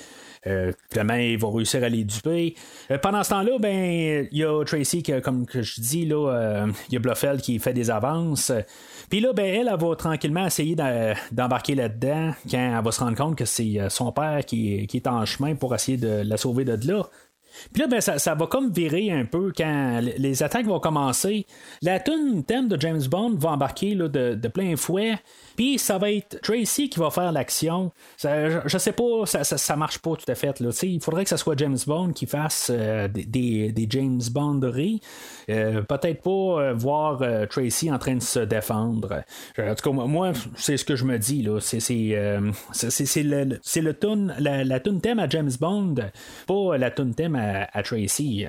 [0.48, 2.56] euh, il va réussir à les duper.
[2.91, 6.68] Euh, pendant ce temps-là, ben, il y a Tracy, qui, comme que je dis, euh,
[6.90, 8.52] il y a Bluffel qui fait des avances.
[9.10, 10.76] Puis là, ben, elle, va tranquillement essayer
[11.32, 15.07] d'embarquer là-dedans quand elle va se rendre compte que c'est son père qui, qui, est
[15.07, 17.03] en chemin pour essayer de la sauver de là.
[17.74, 21.46] Puis là, ben, ça, va comme virer un peu quand les attaques vont commencer.
[21.82, 25.18] La tune thème de James Bond va embarquer là, de, plein fouet.
[25.56, 27.92] Puis ça va être Tracy qui va faire l'action.
[28.22, 30.60] Je, sais pas, ça, ça, marche pas tout à fait.
[30.60, 30.70] Là.
[30.84, 35.02] Il faudrait que ce soit James Bond qui fasse euh, des, des, James Bonderies.
[35.49, 39.24] Euh, peut-être pas euh, voir Tracy en train de se défendre.
[39.57, 41.41] En tout cas, moi, c'est ce que je me dis.
[41.41, 41.60] Là.
[41.60, 45.95] C'est, c'est, le, c'est le tune, la, la thème à James Bond,
[46.48, 48.45] pas la tune thème à à, Tracy.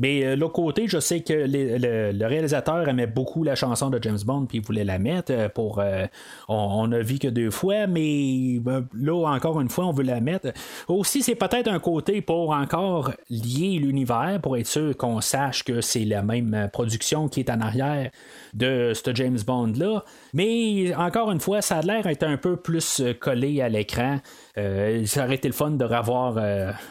[0.00, 4.18] Mais euh, l'autre côté, je sais que le, réalisateur aimait beaucoup la chanson de James
[4.24, 5.78] Bond puis il voulait la mettre euh, pour.
[5.78, 6.06] Euh,
[6.48, 8.60] on, a vu que deux fois, mais
[8.94, 10.52] là encore une fois, on veut la mettre.
[10.88, 15.82] Aussi, c'est peut-être un côté pour encore lier l'univers pour être sûr qu'on sache que
[15.82, 18.10] c'est la même production qui est en arrière
[18.54, 20.02] de ce James Bond là.
[20.32, 24.18] Mais encore une fois, ça a l'air d'être un peu plus collé à l'écran.
[24.54, 26.38] Ça aurait été le fun de revoir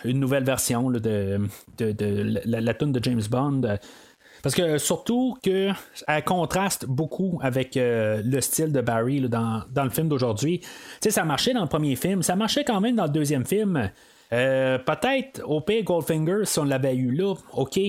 [0.06, 1.40] une nouvelle version de,
[1.80, 3.61] la, la tune de James Bond.
[3.64, 3.77] Euh,
[4.41, 5.72] parce que surtout que
[6.07, 10.60] elle contraste beaucoup avec euh, le style de Barry dans, le film d'aujourd'hui.
[10.60, 10.68] Tu
[11.02, 13.90] sais, ça marchait dans le premier film, ça marchait quand même dans le deuxième film.
[14.31, 17.80] Euh, peut-être au pire Goldfinger, si on l'avait eu là, ok.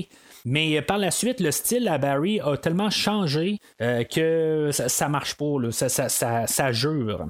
[0.44, 5.34] Mais par la suite, le style à Barry a tellement changé que ça, ça marche
[5.34, 7.26] pas, ça, ça, jure.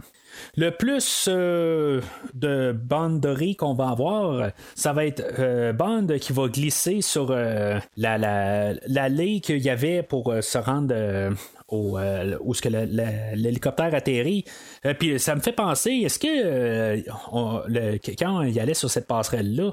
[0.56, 2.00] Le plus euh,
[2.34, 7.78] de banderie qu'on va avoir, ça va être euh, bande qui va glisser sur euh,
[7.96, 10.94] la, la, l'allée qu'il y avait pour se rendre
[11.68, 11.98] au,
[12.40, 14.44] où ce que l'hélicoptère atterrit.
[14.98, 17.00] puis ça me fait penser, est-ce que
[18.18, 19.72] quand il allait sur cette passerelle-là,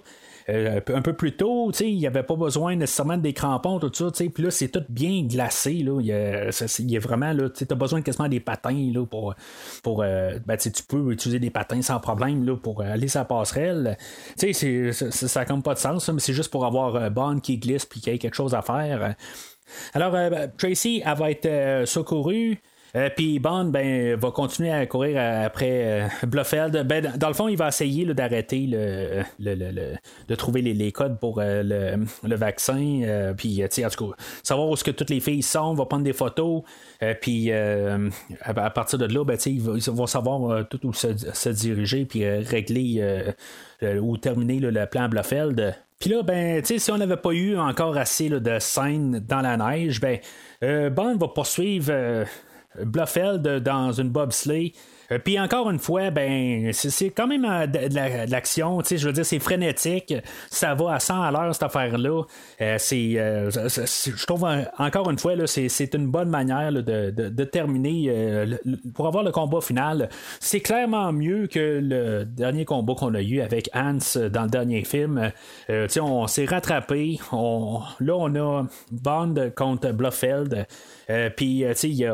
[0.49, 4.09] euh, un peu plus tôt, il n'y avait pas besoin nécessairement des crampons, tout ça,
[4.11, 5.73] puis là, c'est tout bien glacé.
[5.73, 5.99] Là.
[5.99, 9.35] Il, y a, vraiment, tu as besoin quasiment des patins là, pour.
[9.83, 13.25] pour euh, ben, tu peux utiliser des patins sans problème là, pour aller sur la
[13.25, 13.97] passerelle.
[14.37, 17.85] Ça n'a comme pas de sens, mais c'est juste pour avoir un Bond qui glisse
[17.85, 19.15] puis qu'il y ait quelque chose à faire.
[19.93, 20.15] Alors,
[20.57, 22.61] Tracy, elle va être secourue.
[22.95, 26.87] Euh, puis Bond ben, va continuer à courir après euh, Bluffeld.
[26.87, 28.67] Ben, dans le fond, il va essayer d'arrêter
[29.37, 33.33] de trouver les, codes pour euh, le, vaccin.
[33.37, 36.13] puis, en tout cas, savoir où ce que toutes les filles sont, va prendre des
[36.13, 36.63] photos.
[37.21, 43.33] puis, à, partir de là, ben, ils, vont savoir tout où se, diriger, puis régler
[43.81, 45.75] ou terminer le plan Bluffeld.
[45.99, 49.99] Puis là, ben, si on n'avait pas eu encore assez de scènes dans la neige,
[49.99, 50.19] ben,
[50.91, 52.25] Bond va poursuivre
[52.83, 54.73] Bluffeld dans une bobsleigh
[55.11, 59.13] euh, puis encore une fois, ben c'est quand même euh, de, l'action, tu je veux
[59.13, 60.13] dire, c'est frénétique,
[60.49, 62.23] ça va à 100 à l'heure cette affaire-là.
[62.61, 64.45] Euh, c'est, je trouve
[64.77, 68.11] encore une fois, c'est, une bonne manière de, terminer
[68.93, 70.09] pour avoir le combat final.
[70.39, 73.97] C'est clairement mieux que le dernier combat qu'on a eu avec Hans
[74.29, 75.31] dans le dernier film.
[75.67, 77.19] sais, on s'est rattrapé.
[77.31, 80.67] Là, on a Bond contre Bluffeld.
[81.35, 82.05] Puis, tu sais, il y,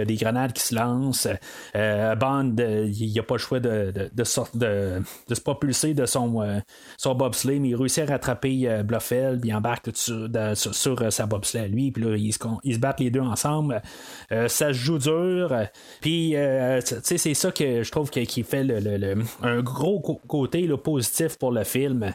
[0.00, 1.28] a des grenades qui se lancent.
[1.74, 6.58] Euh, Bond, il n'a pas le choix de, de, se propulser de son, euh,
[6.96, 11.26] son bobsleigh, mais il réussit à rattraper euh, Bluffel, puis il embarque sur, sur sa
[11.26, 13.82] bobsleigh à lui, puis là, ils se, battent les deux ensemble.
[14.30, 15.54] ça se joue dur.
[16.00, 16.34] Puis,
[17.02, 22.12] c'est ça que je trouve qui fait le, un gros côté positif pour le film.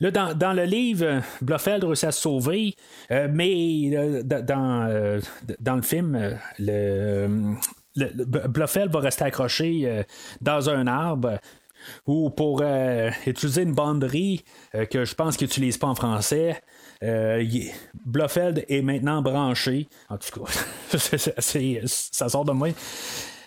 [0.00, 2.74] Là, dans, le livre, Blofeld réussit à se sauver,
[3.10, 3.90] mais
[4.24, 5.20] dans,
[5.60, 7.56] dans le film, le,
[7.96, 10.02] le, va rester accroché euh,
[10.40, 11.38] dans un arbre
[12.06, 14.44] ou pour euh, utiliser une banderie
[14.74, 16.60] euh, que je pense qu'il n'utilise pas en français.
[18.04, 19.88] Bluffeld est maintenant branché.
[20.08, 20.98] En tout cas,
[21.86, 22.68] ça sort de moi.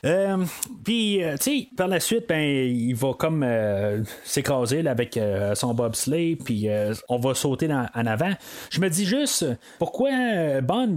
[0.05, 0.45] Euh,
[0.83, 5.19] puis, euh, tu sais, par la suite, ben, il va comme euh, s'écraser avec
[5.55, 6.67] son bobsleigh, puis
[7.09, 8.33] on va sauter en avant.
[8.69, 9.45] Je me dis juste,
[9.77, 10.95] pourquoi Bond,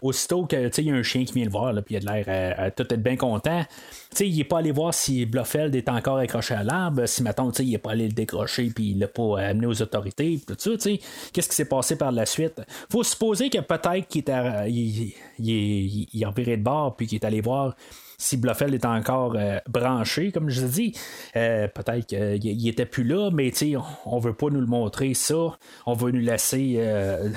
[0.00, 2.08] aussitôt que, tu sais, il y a un chien qui vient le voir, puis il
[2.08, 3.64] a l'air à, tout être bien content,
[4.10, 7.22] tu sais, il n'est pas allé voir si Blofeld est encore accroché à l'arbre, si,
[7.22, 10.56] sais, il n'est pas allé le décrocher, puis il l'a pas amené aux autorités, tout
[10.58, 11.00] ça, tu sais.
[11.32, 12.60] Qu'est-ce qui s'est passé par la suite?
[12.90, 17.40] Faut supposer que peut-être qu'il est, il, il, il, de bord, puis qu'il est allé
[17.40, 17.74] voir
[18.22, 20.96] si Bluffel est encore euh, branché, comme je dis,
[21.34, 25.58] euh, peut-être qu'il était plus là, mais on, on veut pas nous le montrer ça.
[25.86, 27.30] On veut nous laisser euh,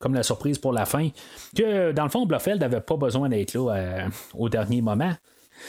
[0.00, 1.10] comme la surprise pour la fin.
[1.54, 5.12] Que dans le fond, Bluffel n'avait pas besoin d'être là au dernier moment.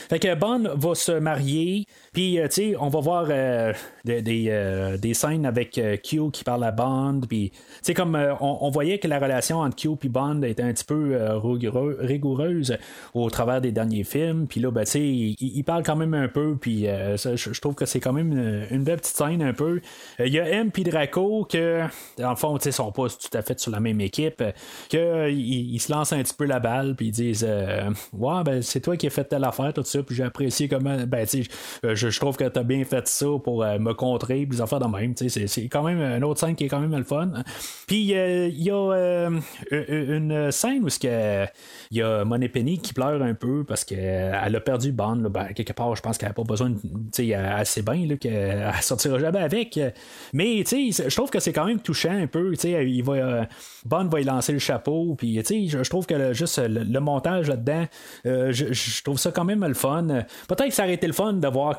[0.08, 1.86] Fait que Bond va se marier,
[2.18, 3.72] puis, euh, tu sais, on va voir euh,
[4.08, 7.52] euh, des, scènes avec Q qui parle à Bond, puis,
[7.94, 11.16] comme on, voyait que la relation entre Q et Bond était un petit peu
[12.00, 12.76] rigoureuse
[13.14, 16.26] au travers des derniers films, puis là, ben, tu sais, il, parle quand même un
[16.26, 19.80] peu, puis je, trouve que c'est quand même une, belle petite scène un peu.
[20.18, 21.82] Il y a M puis Draco que,
[22.18, 24.42] dans fond, tu sais, sont pas tout à fait sur la même équipe,
[24.90, 27.48] que ils, se lancent un petit peu la balle, puis ils disent,
[28.12, 30.96] ouais, ben, c'est toi qui as fait telle affaire, tout ça, puis j'ai apprécié comment,
[31.06, 31.50] ben, tu sais,
[31.94, 34.86] je, trouve que tu as bien fait ça pour euh, me contrer, puis affaires de
[34.86, 35.14] même.
[35.16, 37.30] C'est quand même une autre scène qui est quand même le fun.
[37.86, 39.40] Puis euh, il y a euh,
[39.70, 41.48] une scène où il
[41.96, 45.28] y a Money Penny qui pleure un peu parce qu'elle a perdu Bond.
[45.30, 49.40] Ben, quelque part, je pense qu'elle n'a pas besoin, de, assez bien, qu'elle sortira jamais
[49.40, 49.78] avec.
[50.32, 52.54] Mais je trouve que c'est quand même touchant un peu.
[52.64, 53.48] Il va,
[53.84, 55.14] Bond va y lancer le chapeau.
[55.16, 57.86] Puis je, je trouve que juste le, montage là-dedans,
[58.24, 60.06] je, je, trouve ça quand même le fun.
[60.48, 61.78] Peut-être que ça aurait été le fun de voir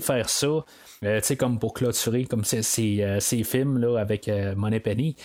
[0.00, 4.28] Faire ça, euh, tu sais, comme pour clôturer comme ces, ces, euh, films là, avec
[4.28, 5.16] euh, Money Penny.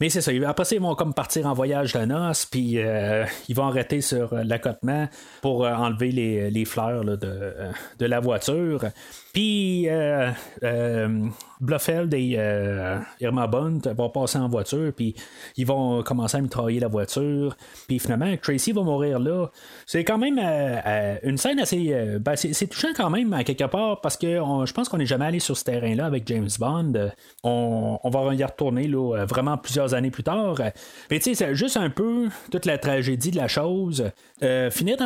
[0.00, 0.32] Mais c'est ça.
[0.46, 2.78] Après ça, ils vont comme partir en voyage de noces, puis
[3.48, 5.08] ils vont arrêter sur l'accotement
[5.40, 7.16] pour enlever les, fleurs de,
[7.98, 8.84] de, la voiture.
[9.32, 9.88] Puis
[11.62, 15.14] Bluffeld et euh, Irma Bond vont passer en voiture, puis
[15.56, 17.56] ils vont commencer à mitrailler la voiture.
[17.86, 19.46] Puis finalement, Tracy va mourir là.
[19.86, 21.94] C'est quand même euh, euh, une scène assez.
[22.20, 25.26] Ben, c'est touchant quand même, à quelque part, parce que je pense qu'on n'est jamais
[25.26, 27.10] allé sur ce terrain-là avec James Bond.
[27.44, 30.56] On, va y retourner là, vraiment plusieurs années plus tard.
[31.10, 34.10] Mais tu sais, c'est juste un peu toute la tragédie de la chose.
[34.70, 34.96] finir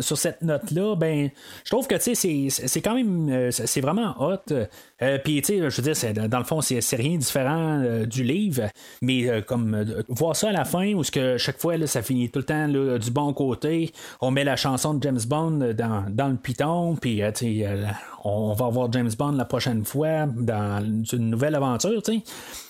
[0.00, 1.30] sur cette note-là, ben,
[1.64, 3.50] je trouve que sais, c'est quand même.
[3.74, 4.54] C'est vraiment hot.
[5.24, 8.68] Puis tu sais, je veux dire, dans le fond, c'est, rien différent euh, du livre,
[9.02, 12.30] mais euh, comme euh, voir ça à la fin, où que chaque fois, ça finit
[12.30, 16.36] tout le temps du bon côté, on met la chanson de James Bond dans, le
[16.36, 17.22] piton, puis
[18.24, 20.82] on va voir James Bond la prochaine fois dans
[21.12, 22.00] une nouvelle aventure.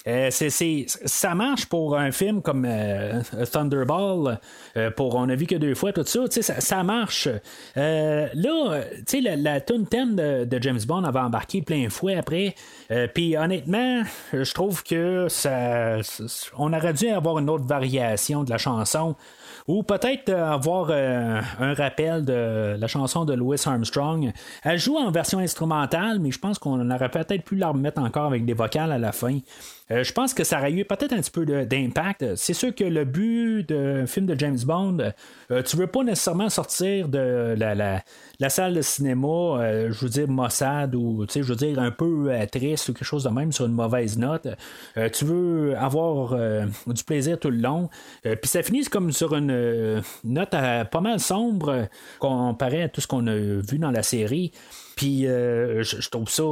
[0.07, 4.41] Euh, ça marche pour un film comme euh, Thunderball.
[4.77, 6.23] Euh, pour On a vu que deux fois, tout ça.
[6.29, 7.29] Ça, ça marche.
[7.77, 12.55] là, la, la tune thème de, James Bond avait embarqué plein fouet après.
[13.15, 14.03] Puis honnêtement,
[14.33, 15.99] je trouve que ça,
[16.59, 19.15] on aurait dû avoir une autre variation de la chanson.
[19.67, 24.31] Ou peut-être avoir un rappel de la chanson de Louis Armstrong.
[24.63, 28.27] Elle joue en version instrumentale, mais je pense qu'on aurait peut-être pu la remettre encore
[28.27, 29.39] avec des vocales à la fin.
[29.91, 32.37] Euh, je pense que ça aurait eu peut-être un petit peu d'impact.
[32.37, 35.13] C'est sûr que le but d'un film de James Bond,
[35.51, 38.03] euh, tu veux pas nécessairement sortir de la,
[38.49, 42.89] salle de cinéma, euh, je veux dire Mossad ou je veux dire un peu triste
[42.89, 44.49] ou quelque chose de même sur une mauvaise note.
[45.13, 46.35] tu veux avoir
[46.87, 47.91] du plaisir tout le long.
[48.23, 51.89] Puis ça finit comme sur une note pas mal sombre
[52.19, 54.53] comparé à tout ce qu'on a vu dans la série.
[54.97, 56.43] Puis euh, je, trouve ça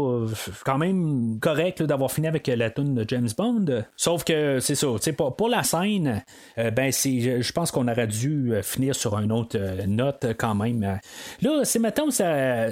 [0.65, 3.85] quand même correct d'avoir fini avec la tune de James Bond.
[3.97, 6.23] Sauf que c'est ça, pour, pour la scène,
[6.59, 10.55] euh, ben c'est, je pense qu'on aurait dû euh, finir sur une autre note quand
[10.55, 10.99] même.
[11.41, 12.67] Là, c'est maintenant ça,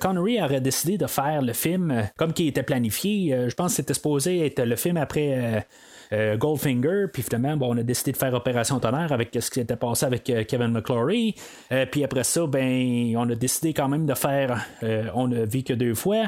[0.00, 3.48] Connery aurait décidé de faire le film comme qui était planifié.
[3.48, 5.66] je pense que c'était supposé être le film après
[6.12, 9.60] euh, Goldfinger, puis finalement, bon, on a décidé de faire Opération Tonnerre avec ce qui
[9.60, 11.34] s'était passé avec euh, Kevin McClory.
[11.72, 14.66] Euh, puis après ça, ben, on a décidé quand même de faire
[15.14, 16.26] On ne vit que deux fois.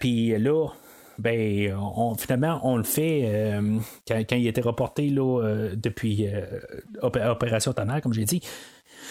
[0.00, 0.68] puis là,
[1.18, 1.74] ben,
[2.18, 3.52] finalement, on le fait
[4.06, 5.40] quand, il était reporté là,
[5.74, 6.28] depuis
[7.02, 8.42] Opération Tonnerre, comme j'ai dit.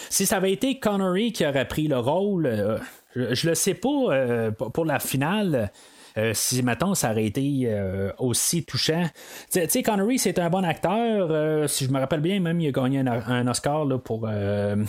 [0.09, 2.81] Si ça avait été Connery qui aurait pris le rôle,
[3.15, 5.71] je, je le sais pas pour la finale.
[6.17, 9.03] Euh, si maintenant ça aurait été euh, aussi touchant.
[9.51, 11.27] Tu sais, Connery, c'est un bon acteur.
[11.29, 14.85] Euh, si je me rappelle bien, même il a gagné un, Oscar pour le,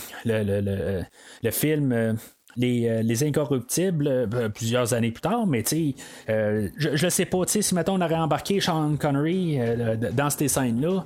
[1.50, 2.16] film
[2.56, 5.94] les, les Incorruptibles euh, plusieurs années plus tard, mais tu
[6.28, 10.48] euh, je ne sais pas, si maintenant on aurait embarqué Sean Connery euh, dans ces
[10.48, 11.04] scènes-là,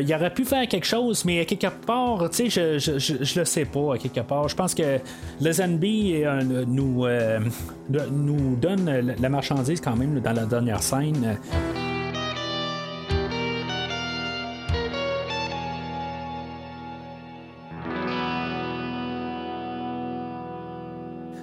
[0.00, 3.44] il aurait pu faire quelque chose, mais quelque part, tu sais, je, je, je, le
[3.44, 4.48] sais pas, quelque part.
[4.48, 4.98] Je pense que
[5.40, 6.24] le Zenby
[6.66, 7.06] nous,
[8.10, 11.38] nous donne la marchandise quand même dans la dernière scène.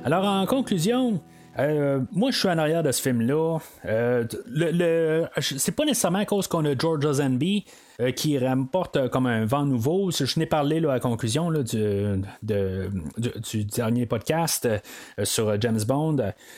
[0.05, 1.21] Alors, en conclusion,
[1.59, 3.59] euh, moi, je suis en arrière de ce film-là.
[3.85, 7.65] Euh, le, c'est pas nécessairement à cause qu'on a George Lazenby,
[7.99, 10.09] euh, qui remporte comme un vent nouveau.
[10.09, 14.79] Je n'ai parlé à la conclusion là, du, du, dernier podcast euh,
[15.25, 16.17] sur James Bond,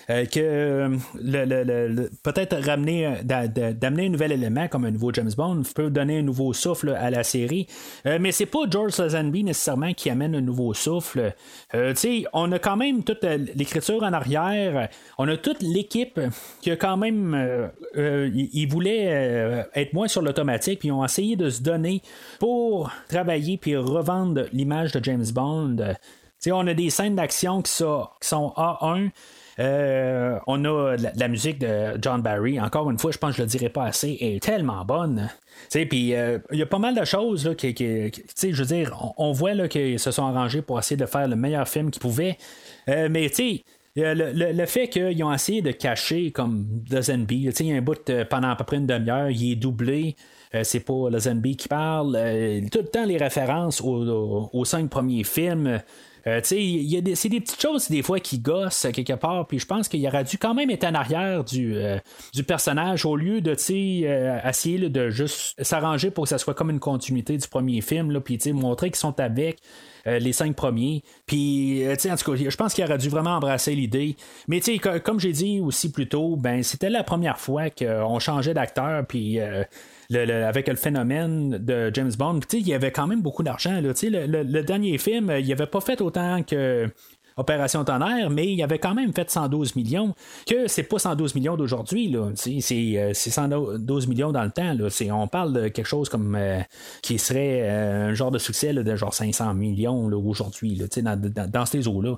[0.09, 5.89] euh, que le, peut-être ramener, d'amener un nouvel élément comme un nouveau James Bond peut
[5.89, 7.67] donner un nouveau souffle à la série.
[8.05, 11.33] mais c'est pas George Lazenby nécessairement qui amène un nouveau souffle.
[12.33, 13.25] on a quand même toute
[13.55, 14.87] l'écriture en arrière,
[15.17, 16.19] on a toute l'équipe
[16.61, 21.49] qui a quand même, ils voulaient être moins sur l'automatique, puis ils ont essayé de
[21.49, 22.01] se donner
[22.39, 25.77] pour travailler puis revendre l'image de James Bond.
[26.47, 29.09] on a des scènes d'action qui, sont, A1.
[29.57, 32.59] Euh, on a la, musique de John Barry.
[32.59, 35.29] Encore une fois, je pense que je le dirai pas assez, est tellement bonne.
[35.71, 39.31] Puis euh, il y a pas mal de choses là, qui, je veux dire, on,
[39.31, 42.37] voit qu'ils se sont arrangés pour essayer de faire le meilleur film qu'ils pouvaient.
[42.89, 43.61] Euh, mais tu
[43.97, 47.81] le, le, fait qu'ils ont essayé de cacher comme The Zenby, il y a un
[47.81, 50.17] bout pendant à peu près une demi-heure, il est doublé.
[50.55, 52.15] Euh, c'est pas le Zenby qui parle.
[52.15, 55.81] Euh, tout le temps, les références aux, cinq premiers films.
[56.27, 60.05] Euh, c'est des petites choses des fois qui gossent quelque part, puis je pense qu'il
[60.07, 61.75] aurait dû quand même être en arrière du,
[62.33, 66.79] du personnage au lieu de essayer de juste s'arranger pour que ça soit comme une
[66.79, 69.59] continuité du premier film, puis montrer qu'ils sont avec.
[70.07, 71.03] les cinq premiers.
[71.27, 74.15] Puis, en tout cas, je pense qu'il aurait dû vraiment embrasser l'idée.
[74.47, 74.61] Mais,
[75.03, 79.39] comme j'ai dit aussi plus tôt, ben, c'était la première fois qu'on changeait d'acteur, puis
[80.13, 82.41] avec le phénomène de James Bond.
[82.53, 83.79] Il y avait quand même beaucoup d'argent.
[83.81, 86.89] Le, le, dernier film, il avait pas fait autant que.
[87.37, 90.15] Opération Tonnerre, mais il avait quand même fait 112 millions,
[90.47, 94.73] que c'est pas 112 millions d'aujourd'hui, c'est, 112 millions dans le temps.
[94.73, 94.87] Là.
[95.13, 96.61] on parle de quelque chose comme euh,
[97.01, 101.65] qui serait euh, un genre de succès de genre 500 millions aujourd'hui, dans, dans, dans,
[101.65, 102.17] ces eaux-là.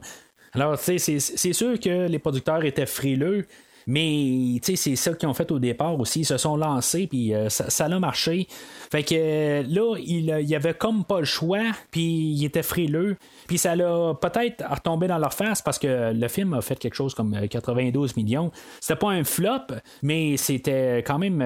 [0.54, 3.48] Alors, c'est, c'est sûr que les producteurs étaient frileux,
[3.88, 6.20] mais c'est ça qu'ils ont fait au départ aussi.
[6.20, 8.48] Ils se sont lancés, puis euh, ça, a marché.
[8.92, 12.64] Fait que euh, là, il, il y avait comme pas le choix, puis il était
[12.64, 13.16] frileux.
[13.48, 16.96] Puis ça l'a peut-être retombé dans leur face parce que le film a fait quelque
[16.96, 18.52] chose comme 92 euh, millions.
[18.82, 19.74] C'était pas un flop,
[20.04, 21.42] mais c'était quand même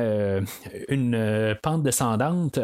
[0.89, 2.59] une pente descendante.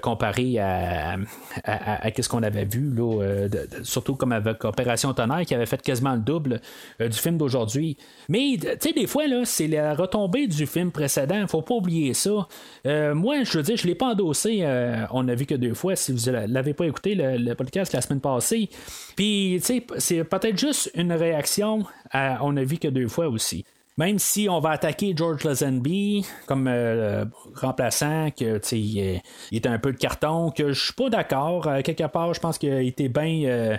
[0.00, 1.16] Comparé à,
[1.64, 3.48] à, ce qu'on avait vu, là,
[3.82, 6.60] surtout comme avec Opération Tonnerre, qui avait fait quasiment le double
[7.00, 7.96] du film d'aujourd'hui.
[8.28, 12.46] Mais, tu sais, des fois, c'est la retombée du film précédent, faut pas oublier ça.
[12.84, 14.64] moi, je veux dire, je l'ai pas endossé,
[15.10, 18.20] on a vu que deux fois, si vous l'avez pas écouté, le, podcast la semaine
[18.20, 18.68] passée.
[19.16, 23.28] Puis, tu sais, c'est peut-être juste une réaction à on a vu que deux fois
[23.28, 23.64] aussi.
[23.98, 29.20] Même si on va attaquer George Lazenby comme euh, remplaçant, que il,
[29.50, 31.66] il était un peu de carton, que je suis pas d'accord.
[31.66, 33.42] Euh, quelque part, je pense qu'il était bien.
[33.44, 33.76] Euh,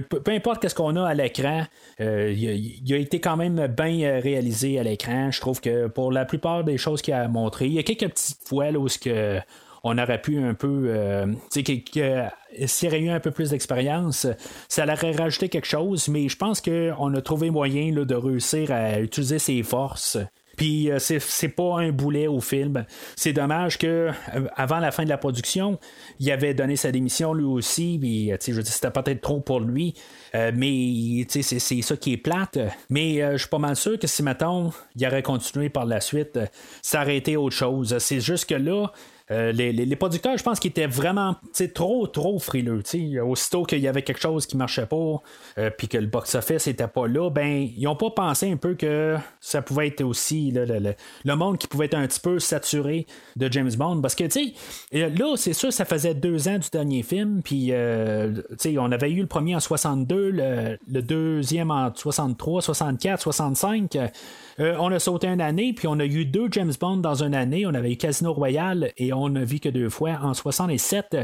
[0.00, 1.64] peu, importe ce qu'on a à l'écran,
[2.00, 5.30] il, a été quand même bien réalisé à l'écran.
[5.30, 8.08] Je trouve que pour la plupart des choses qu'il a montré, il y a quelques
[8.08, 9.38] petites fois où ce que
[9.84, 10.84] on aurait pu un peu.
[10.86, 14.26] Euh, sais, s'il y aurait eu un peu plus d'expérience,
[14.68, 19.00] ça aurait rajouté quelque chose, mais je pense qu'on a trouvé moyen de réussir à
[19.00, 20.18] utiliser ses forces.
[20.56, 22.84] Puis euh, c'est pas un boulet au film.
[23.16, 24.12] C'est dommage que euh,
[24.54, 25.80] avant la fin de la production,
[26.20, 27.96] il avait donné sa démission lui aussi.
[27.98, 29.94] Puis je veux c'était peut-être trop pour lui.
[30.34, 32.58] mais c'est ça qui est plate.
[32.90, 36.38] Mais je suis pas mal sûr que si mettons, il aurait continué par la suite,
[36.82, 37.96] ça aurait été autre chose.
[37.98, 38.92] C'est juste que là,
[39.32, 41.36] euh, les, producteurs, je pense qu'ils étaient vraiment
[41.74, 42.82] trop, trop frileux.
[43.24, 45.22] Aussitôt qu'il y avait quelque chose qui marchait pas,
[45.58, 48.74] euh, puis que le box-office n'était pas là, ben, ils n'ont pas pensé un peu
[48.74, 53.06] que ça pouvait être aussi le, monde qui pouvait être un petit peu saturé
[53.36, 54.00] de James Bond.
[54.02, 58.92] Parce que, euh, là, c'est sûr, ça faisait deux ans du dernier film, puis, on
[58.92, 63.96] avait eu le premier en 62, le, le deuxième en 63, 64, 65.
[64.60, 67.34] Euh, on a sauté une année, puis on a eu deux James Bond dans une
[67.34, 67.66] année.
[67.66, 71.16] On avait eu Casino Royale et on a vu que deux fois en 67.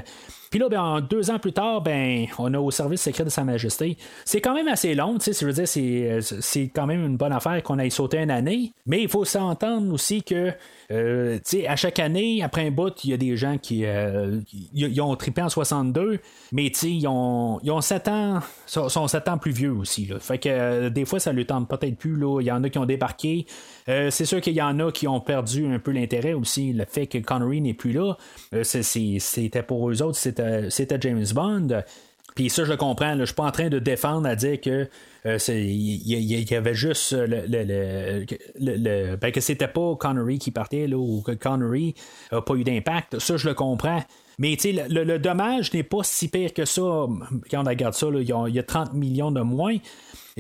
[0.51, 3.45] Puis là, ben, deux ans plus tard, ben, on a au service secret de Sa
[3.45, 3.97] Majesté.
[4.25, 7.33] C'est quand même assez long, tu sais, je dire, c'est, c'est quand même une bonne
[7.33, 8.73] affaire qu'on aille sauter une année.
[8.87, 10.53] Mais il faut s'entendre aussi que,
[10.91, 13.85] euh, tu sais, à chaque année, après un bout, il y a des gens qui
[13.85, 14.41] euh,
[15.01, 16.19] ont trippé en 62,
[16.53, 20.07] mais tu sais, ils ont, ils ont 7 ans, sont, 7 ans plus vieux aussi.
[20.07, 20.19] Là.
[20.19, 22.19] Fait que euh, des fois, ça ne tente peut-être plus.
[22.41, 23.47] Il y en a qui ont débarqué.
[23.89, 26.73] C'est sûr qu'il y en a qui ont perdu un peu l'intérêt aussi.
[26.73, 28.17] Le fait que Connery n'est plus là,
[28.63, 31.83] c'était pour eux autres, c'était James Bond.
[32.39, 33.19] Puis ça, je le comprends.
[33.19, 34.89] Je suis pas en train de défendre à dire que
[35.27, 37.45] euh, y, avait juste le,
[38.57, 41.97] le, ben, que c'était pas Connery qui partait là, ou que Connery
[42.31, 43.19] n'a pas eu d'impact.
[43.19, 44.05] Ça, je le comprends.
[44.39, 47.09] Mais le, le, dommage n'est pas si pire que ça.
[47.51, 49.77] Quand on regarde ça, il y, a 30 millions de moins,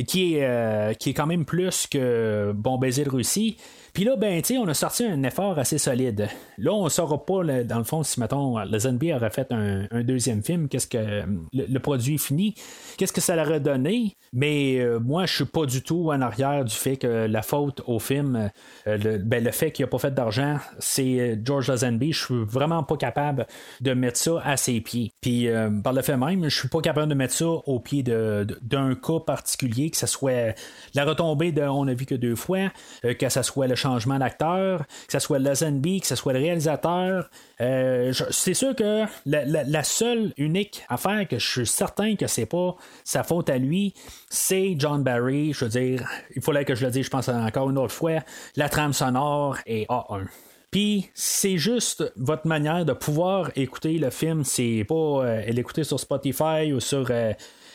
[0.04, 3.56] qui est, euh, qui est quand même plus que Bon baiser de Russie.
[3.92, 6.28] Puis là, ben, tu on a sorti un effort assez solide.
[6.56, 10.02] Là, on ne saura pas, dans le fond, si, mettons, le ZNB aurait fait un,
[10.04, 12.54] deuxième film, qu'est-ce que le, produit fini,
[12.98, 14.16] qu'est-ce que ça leur aurait donné?
[14.32, 17.80] Mais euh, moi, je suis pas du tout en arrière du fait que la faute
[17.86, 18.50] au film,
[18.86, 22.12] euh, le, ben, le fait qu'il n'a pas fait d'argent, c'est euh, George Lazenby.
[22.12, 23.46] Je suis vraiment pas capable
[23.80, 25.12] de mettre ça à ses pieds.
[25.20, 25.48] Puis,
[25.84, 29.20] par le fait même, je suis pas capable de mettre ça au pied d'un cas
[29.24, 30.54] particulier, que ce soit
[30.94, 32.70] la retombée de On a vu que deux fois,
[33.02, 37.30] que ce soit le changement d'acteur, que ce soit Lazenby, que ce soit le réalisateur.
[37.58, 43.22] C'est sûr que la, seule unique affaire que je suis certain que c'est pas sa
[43.22, 43.94] faute à lui,
[44.28, 45.52] c'est John Barry.
[45.52, 48.18] Je veux dire, il fallait que je le dise, je pense encore une autre fois,
[48.56, 50.26] la trame sonore est A1.
[50.70, 55.98] Puis c'est juste votre manière de pouvoir écouter le film, c'est pas euh, l'écouter sur
[55.98, 57.32] Spotify ou sur euh,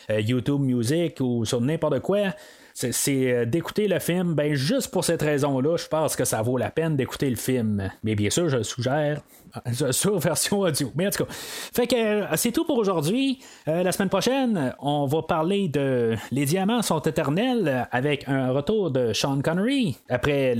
[0.08, 2.32] YouTube Music ou sur n'importe quoi
[2.74, 6.58] c'est euh, d'écouter le film, ben juste pour cette raison-là, je pense que ça vaut
[6.58, 7.88] la peine d'écouter le film.
[8.02, 9.22] Mais bien sûr, je le suggère
[9.68, 10.90] euh, sur version audio.
[10.96, 13.38] Mais en tout cas, fait que euh, c'est tout pour aujourd'hui.
[13.66, 19.12] la semaine prochaine, on va parler de Les diamants sont éternels avec un retour de
[19.12, 20.56] Sean Connery après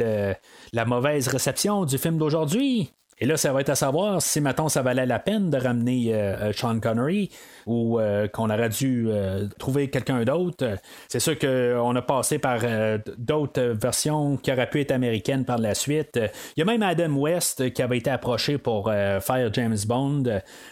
[0.72, 2.92] la mauvaise réception du film d'aujourd'hui.
[3.18, 6.14] Et là, ça va être à savoir si, maintenant ça valait la peine de ramener
[6.52, 7.30] Sean Connery
[7.66, 10.78] ou euh, qu'on aurait dû euh, trouver quelqu'un d'autre.
[11.08, 15.58] C'est sûr qu'on a passé par euh, d'autres versions qui auraient pu être américaines par
[15.58, 16.18] la suite.
[16.56, 20.24] Il y a même Adam West qui avait été approché pour faire James Bond.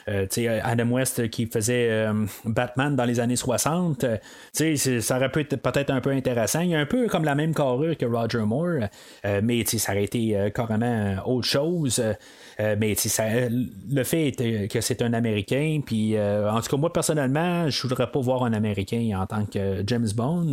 [0.06, 2.06] Adam West qui faisait
[2.44, 4.04] Batman dans les années 60.
[4.52, 6.60] ça aurait pu être peut-être un peu intéressant.
[6.60, 8.88] Il y a un peu comme la même carrure que Roger Moore,
[9.42, 12.02] mais ça aurait été carrément autre chose.
[12.78, 17.82] Mais ça, le fait que c'est un Américain, puis en tout cas, moi, personnellement, je
[17.82, 20.52] voudrais pas voir un Américain en tant que James Bond.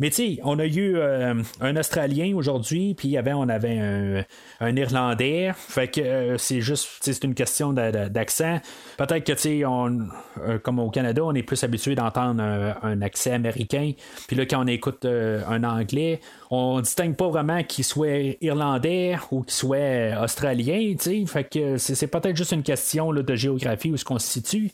[0.00, 4.24] Mais tu sais, on a eu euh, un Australien aujourd'hui, puis on avait
[4.60, 5.52] un, Irlandais.
[5.56, 8.60] Fait que euh, c'est juste, c'est une question d'accent.
[8.96, 13.32] Peut-être que, tu sais, euh, comme au Canada, on est plus habitué d'entendre un, accent
[13.32, 13.92] américain.
[14.26, 16.20] Puis là, quand on écoute un anglais,
[16.50, 21.26] on distingue pas vraiment qu'il soit irlandais ou qu'il soit australien, tu sais.
[21.26, 24.70] Fait que c'est, peut-être juste une question de géographie où se constitue.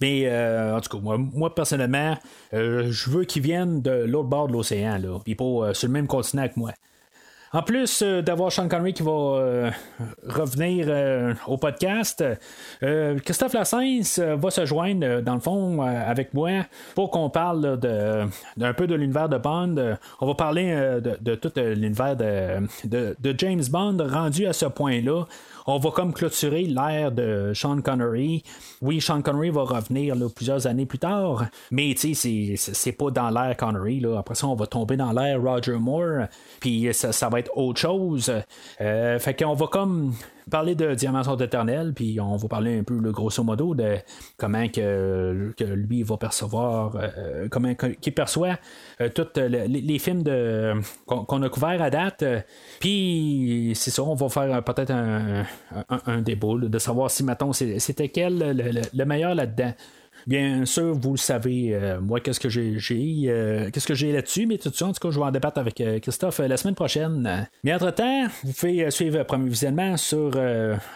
[0.00, 2.18] Mais en tout cas, moi, personnellement,
[2.52, 6.08] je veux qu'ils viennent de l'autre bord de l'océan, là, puis pas sur le même
[6.08, 6.72] continent que moi.
[7.54, 9.70] En plus euh, d'avoir Sean Connery qui va euh,
[10.26, 12.24] revenir euh, au podcast,
[13.24, 16.64] Christophe Lassens va se joindre, dans le fond, avec moi
[16.94, 19.96] pour qu'on parle d'un peu de l'univers de Bond.
[20.20, 25.24] On va parler de, tout l'univers de, James Bond rendu à ce point-là
[25.66, 28.42] on va comme clôturer l'ère de Sean Connery.
[28.80, 33.56] Oui, Sean Connery va revenir plusieurs années plus tard, mais sais, c'est pas dans l'ère
[33.56, 34.00] Connery.
[34.00, 34.18] Là.
[34.18, 36.26] Après ça, on va tomber dans l'ère Roger Moore,
[36.60, 38.32] puis ça, va être autre chose.
[38.80, 40.14] Euh, fait qu'on va comme
[40.50, 43.96] parler de Diamants sont éternels, puis on va parler un peu, le grosso modo, de
[44.36, 48.58] comment que, lui va percevoir, euh, comment qu'il perçoit
[49.00, 50.24] euh, tous les, films
[51.06, 52.24] qu'on, a couverts à date.
[52.80, 55.44] Puis c'est ça, on va faire peut-être un,
[56.06, 59.72] un, de savoir si, mettons, c'était quel le meilleur là-dedans.
[60.26, 62.78] Bien sûr, vous le savez, euh, moi, qu'est-ce que j'ai,
[63.28, 65.30] euh, qu'est-ce que j'ai là-dessus, mais tout de suite, en tout cas, je vais en
[65.30, 67.48] débattre avec euh, Christophe la semaine prochaine.
[67.64, 70.38] Mais entre-temps, vous pouvez suivre Premier Visionnement sur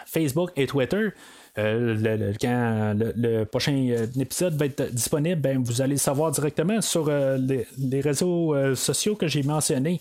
[0.05, 1.09] Facebook et Twitter.
[1.57, 7.09] le, quand le, prochain épisode va être disponible, ben, vous allez le savoir directement sur
[7.09, 9.99] les, réseaux sociaux que j'ai mentionnés.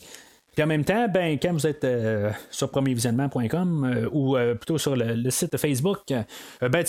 [0.56, 4.78] Puis en même temps, ben, quand vous êtes euh, sur premiervisionnement.com euh, ou euh, plutôt
[4.78, 6.84] sur le, site de Facebook, ben,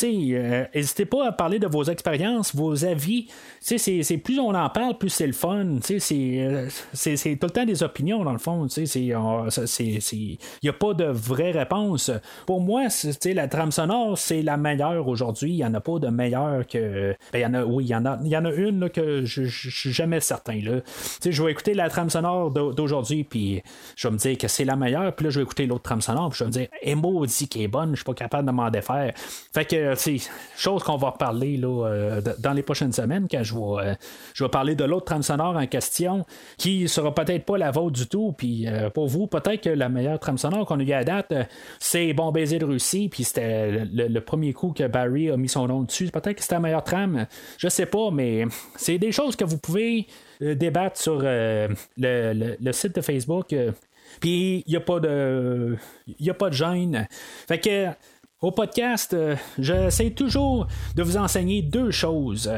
[0.73, 3.27] n'hésitez pas à parler de vos expériences, vos avis.
[3.59, 5.79] C'est, plus on en parle, plus c'est le fun.
[5.81, 8.67] C'est, c'est, tout le temps des opinions, dans le fond.
[8.67, 12.09] Il n'y a pas de vraie réponse.
[12.45, 12.83] Pour moi,
[13.25, 15.51] la trame sonore, c'est la meilleure aujourd'hui.
[15.51, 17.13] Il n'y en a pas de meilleure que.
[17.33, 19.41] Ben, y en a, oui, il y en a, y en a une que je
[19.41, 20.61] ne suis jamais certain.
[20.63, 20.79] Là.
[21.29, 23.56] Je vais écouter la trame sonore d'aujourd'hui, puis
[23.95, 26.01] je vais me dire que c'est la meilleure, puis là, je vais écouter l'autre trame
[26.01, 28.47] sonore, puis je vais me dire, et maudit qui est bonne, je suis pas capable
[28.47, 29.13] de m'en défaire.
[29.53, 30.17] Fait que, c'est
[30.55, 33.95] chose qu'on va reparler là, euh, dans les prochaines semaines, quand je vais, euh,
[34.33, 36.25] je vais parler de l'autre trame sonore en question,
[36.57, 39.89] qui sera peut-être pas la vôtre du tout, puis euh, pour vous, peut-être que la
[39.89, 41.33] meilleure trame sonore qu'on a eu à date,
[41.79, 45.67] c'est Bon baiser de Russie, puis c'était le, premier coup que Barry a mis son
[45.67, 46.07] nom dessus.
[46.07, 47.27] Peut-être que c'était la meilleure trame,
[47.57, 50.07] je sais pas, mais c'est des choses que vous pouvez
[50.41, 53.53] débattre sur euh, le, site de Facebook.
[53.53, 53.71] Euh,
[54.19, 55.75] puis il n'y a pas de.
[56.19, 57.07] Il a pas de gêne.
[57.47, 57.87] Fait que.
[58.39, 59.17] Au podcast,
[59.57, 62.51] j'essaie toujours de vous enseigner deux choses.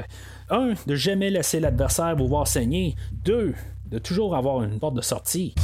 [0.50, 2.98] Un, de jamais laisser l'adversaire vous voir saigner.
[3.14, 3.54] Deux,
[3.86, 5.56] de toujours avoir une porte de sortie.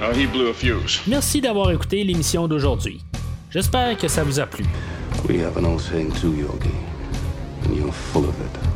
[0.00, 1.00] Oh, he blew a fuse.
[1.06, 3.00] Merci d'avoir écouté l'émission d'aujourd'hui.
[3.50, 4.64] J'espère que ça vous a plu.
[5.26, 6.70] We have an old saying too, Yogi.
[7.64, 8.75] And you're full of it.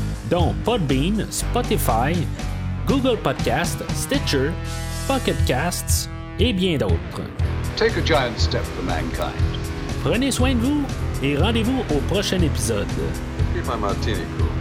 [0.31, 2.15] dont Podbean, Spotify,
[2.87, 4.51] Google Podcast, Stitcher,
[5.05, 6.09] Pocket Casts
[6.39, 7.21] et bien d'autres.
[7.75, 9.35] Take a giant step for mankind.
[10.03, 10.83] Prenez soin de vous
[11.21, 12.87] et rendez-vous au prochain épisode.
[13.53, 14.60] Keep my martini cool.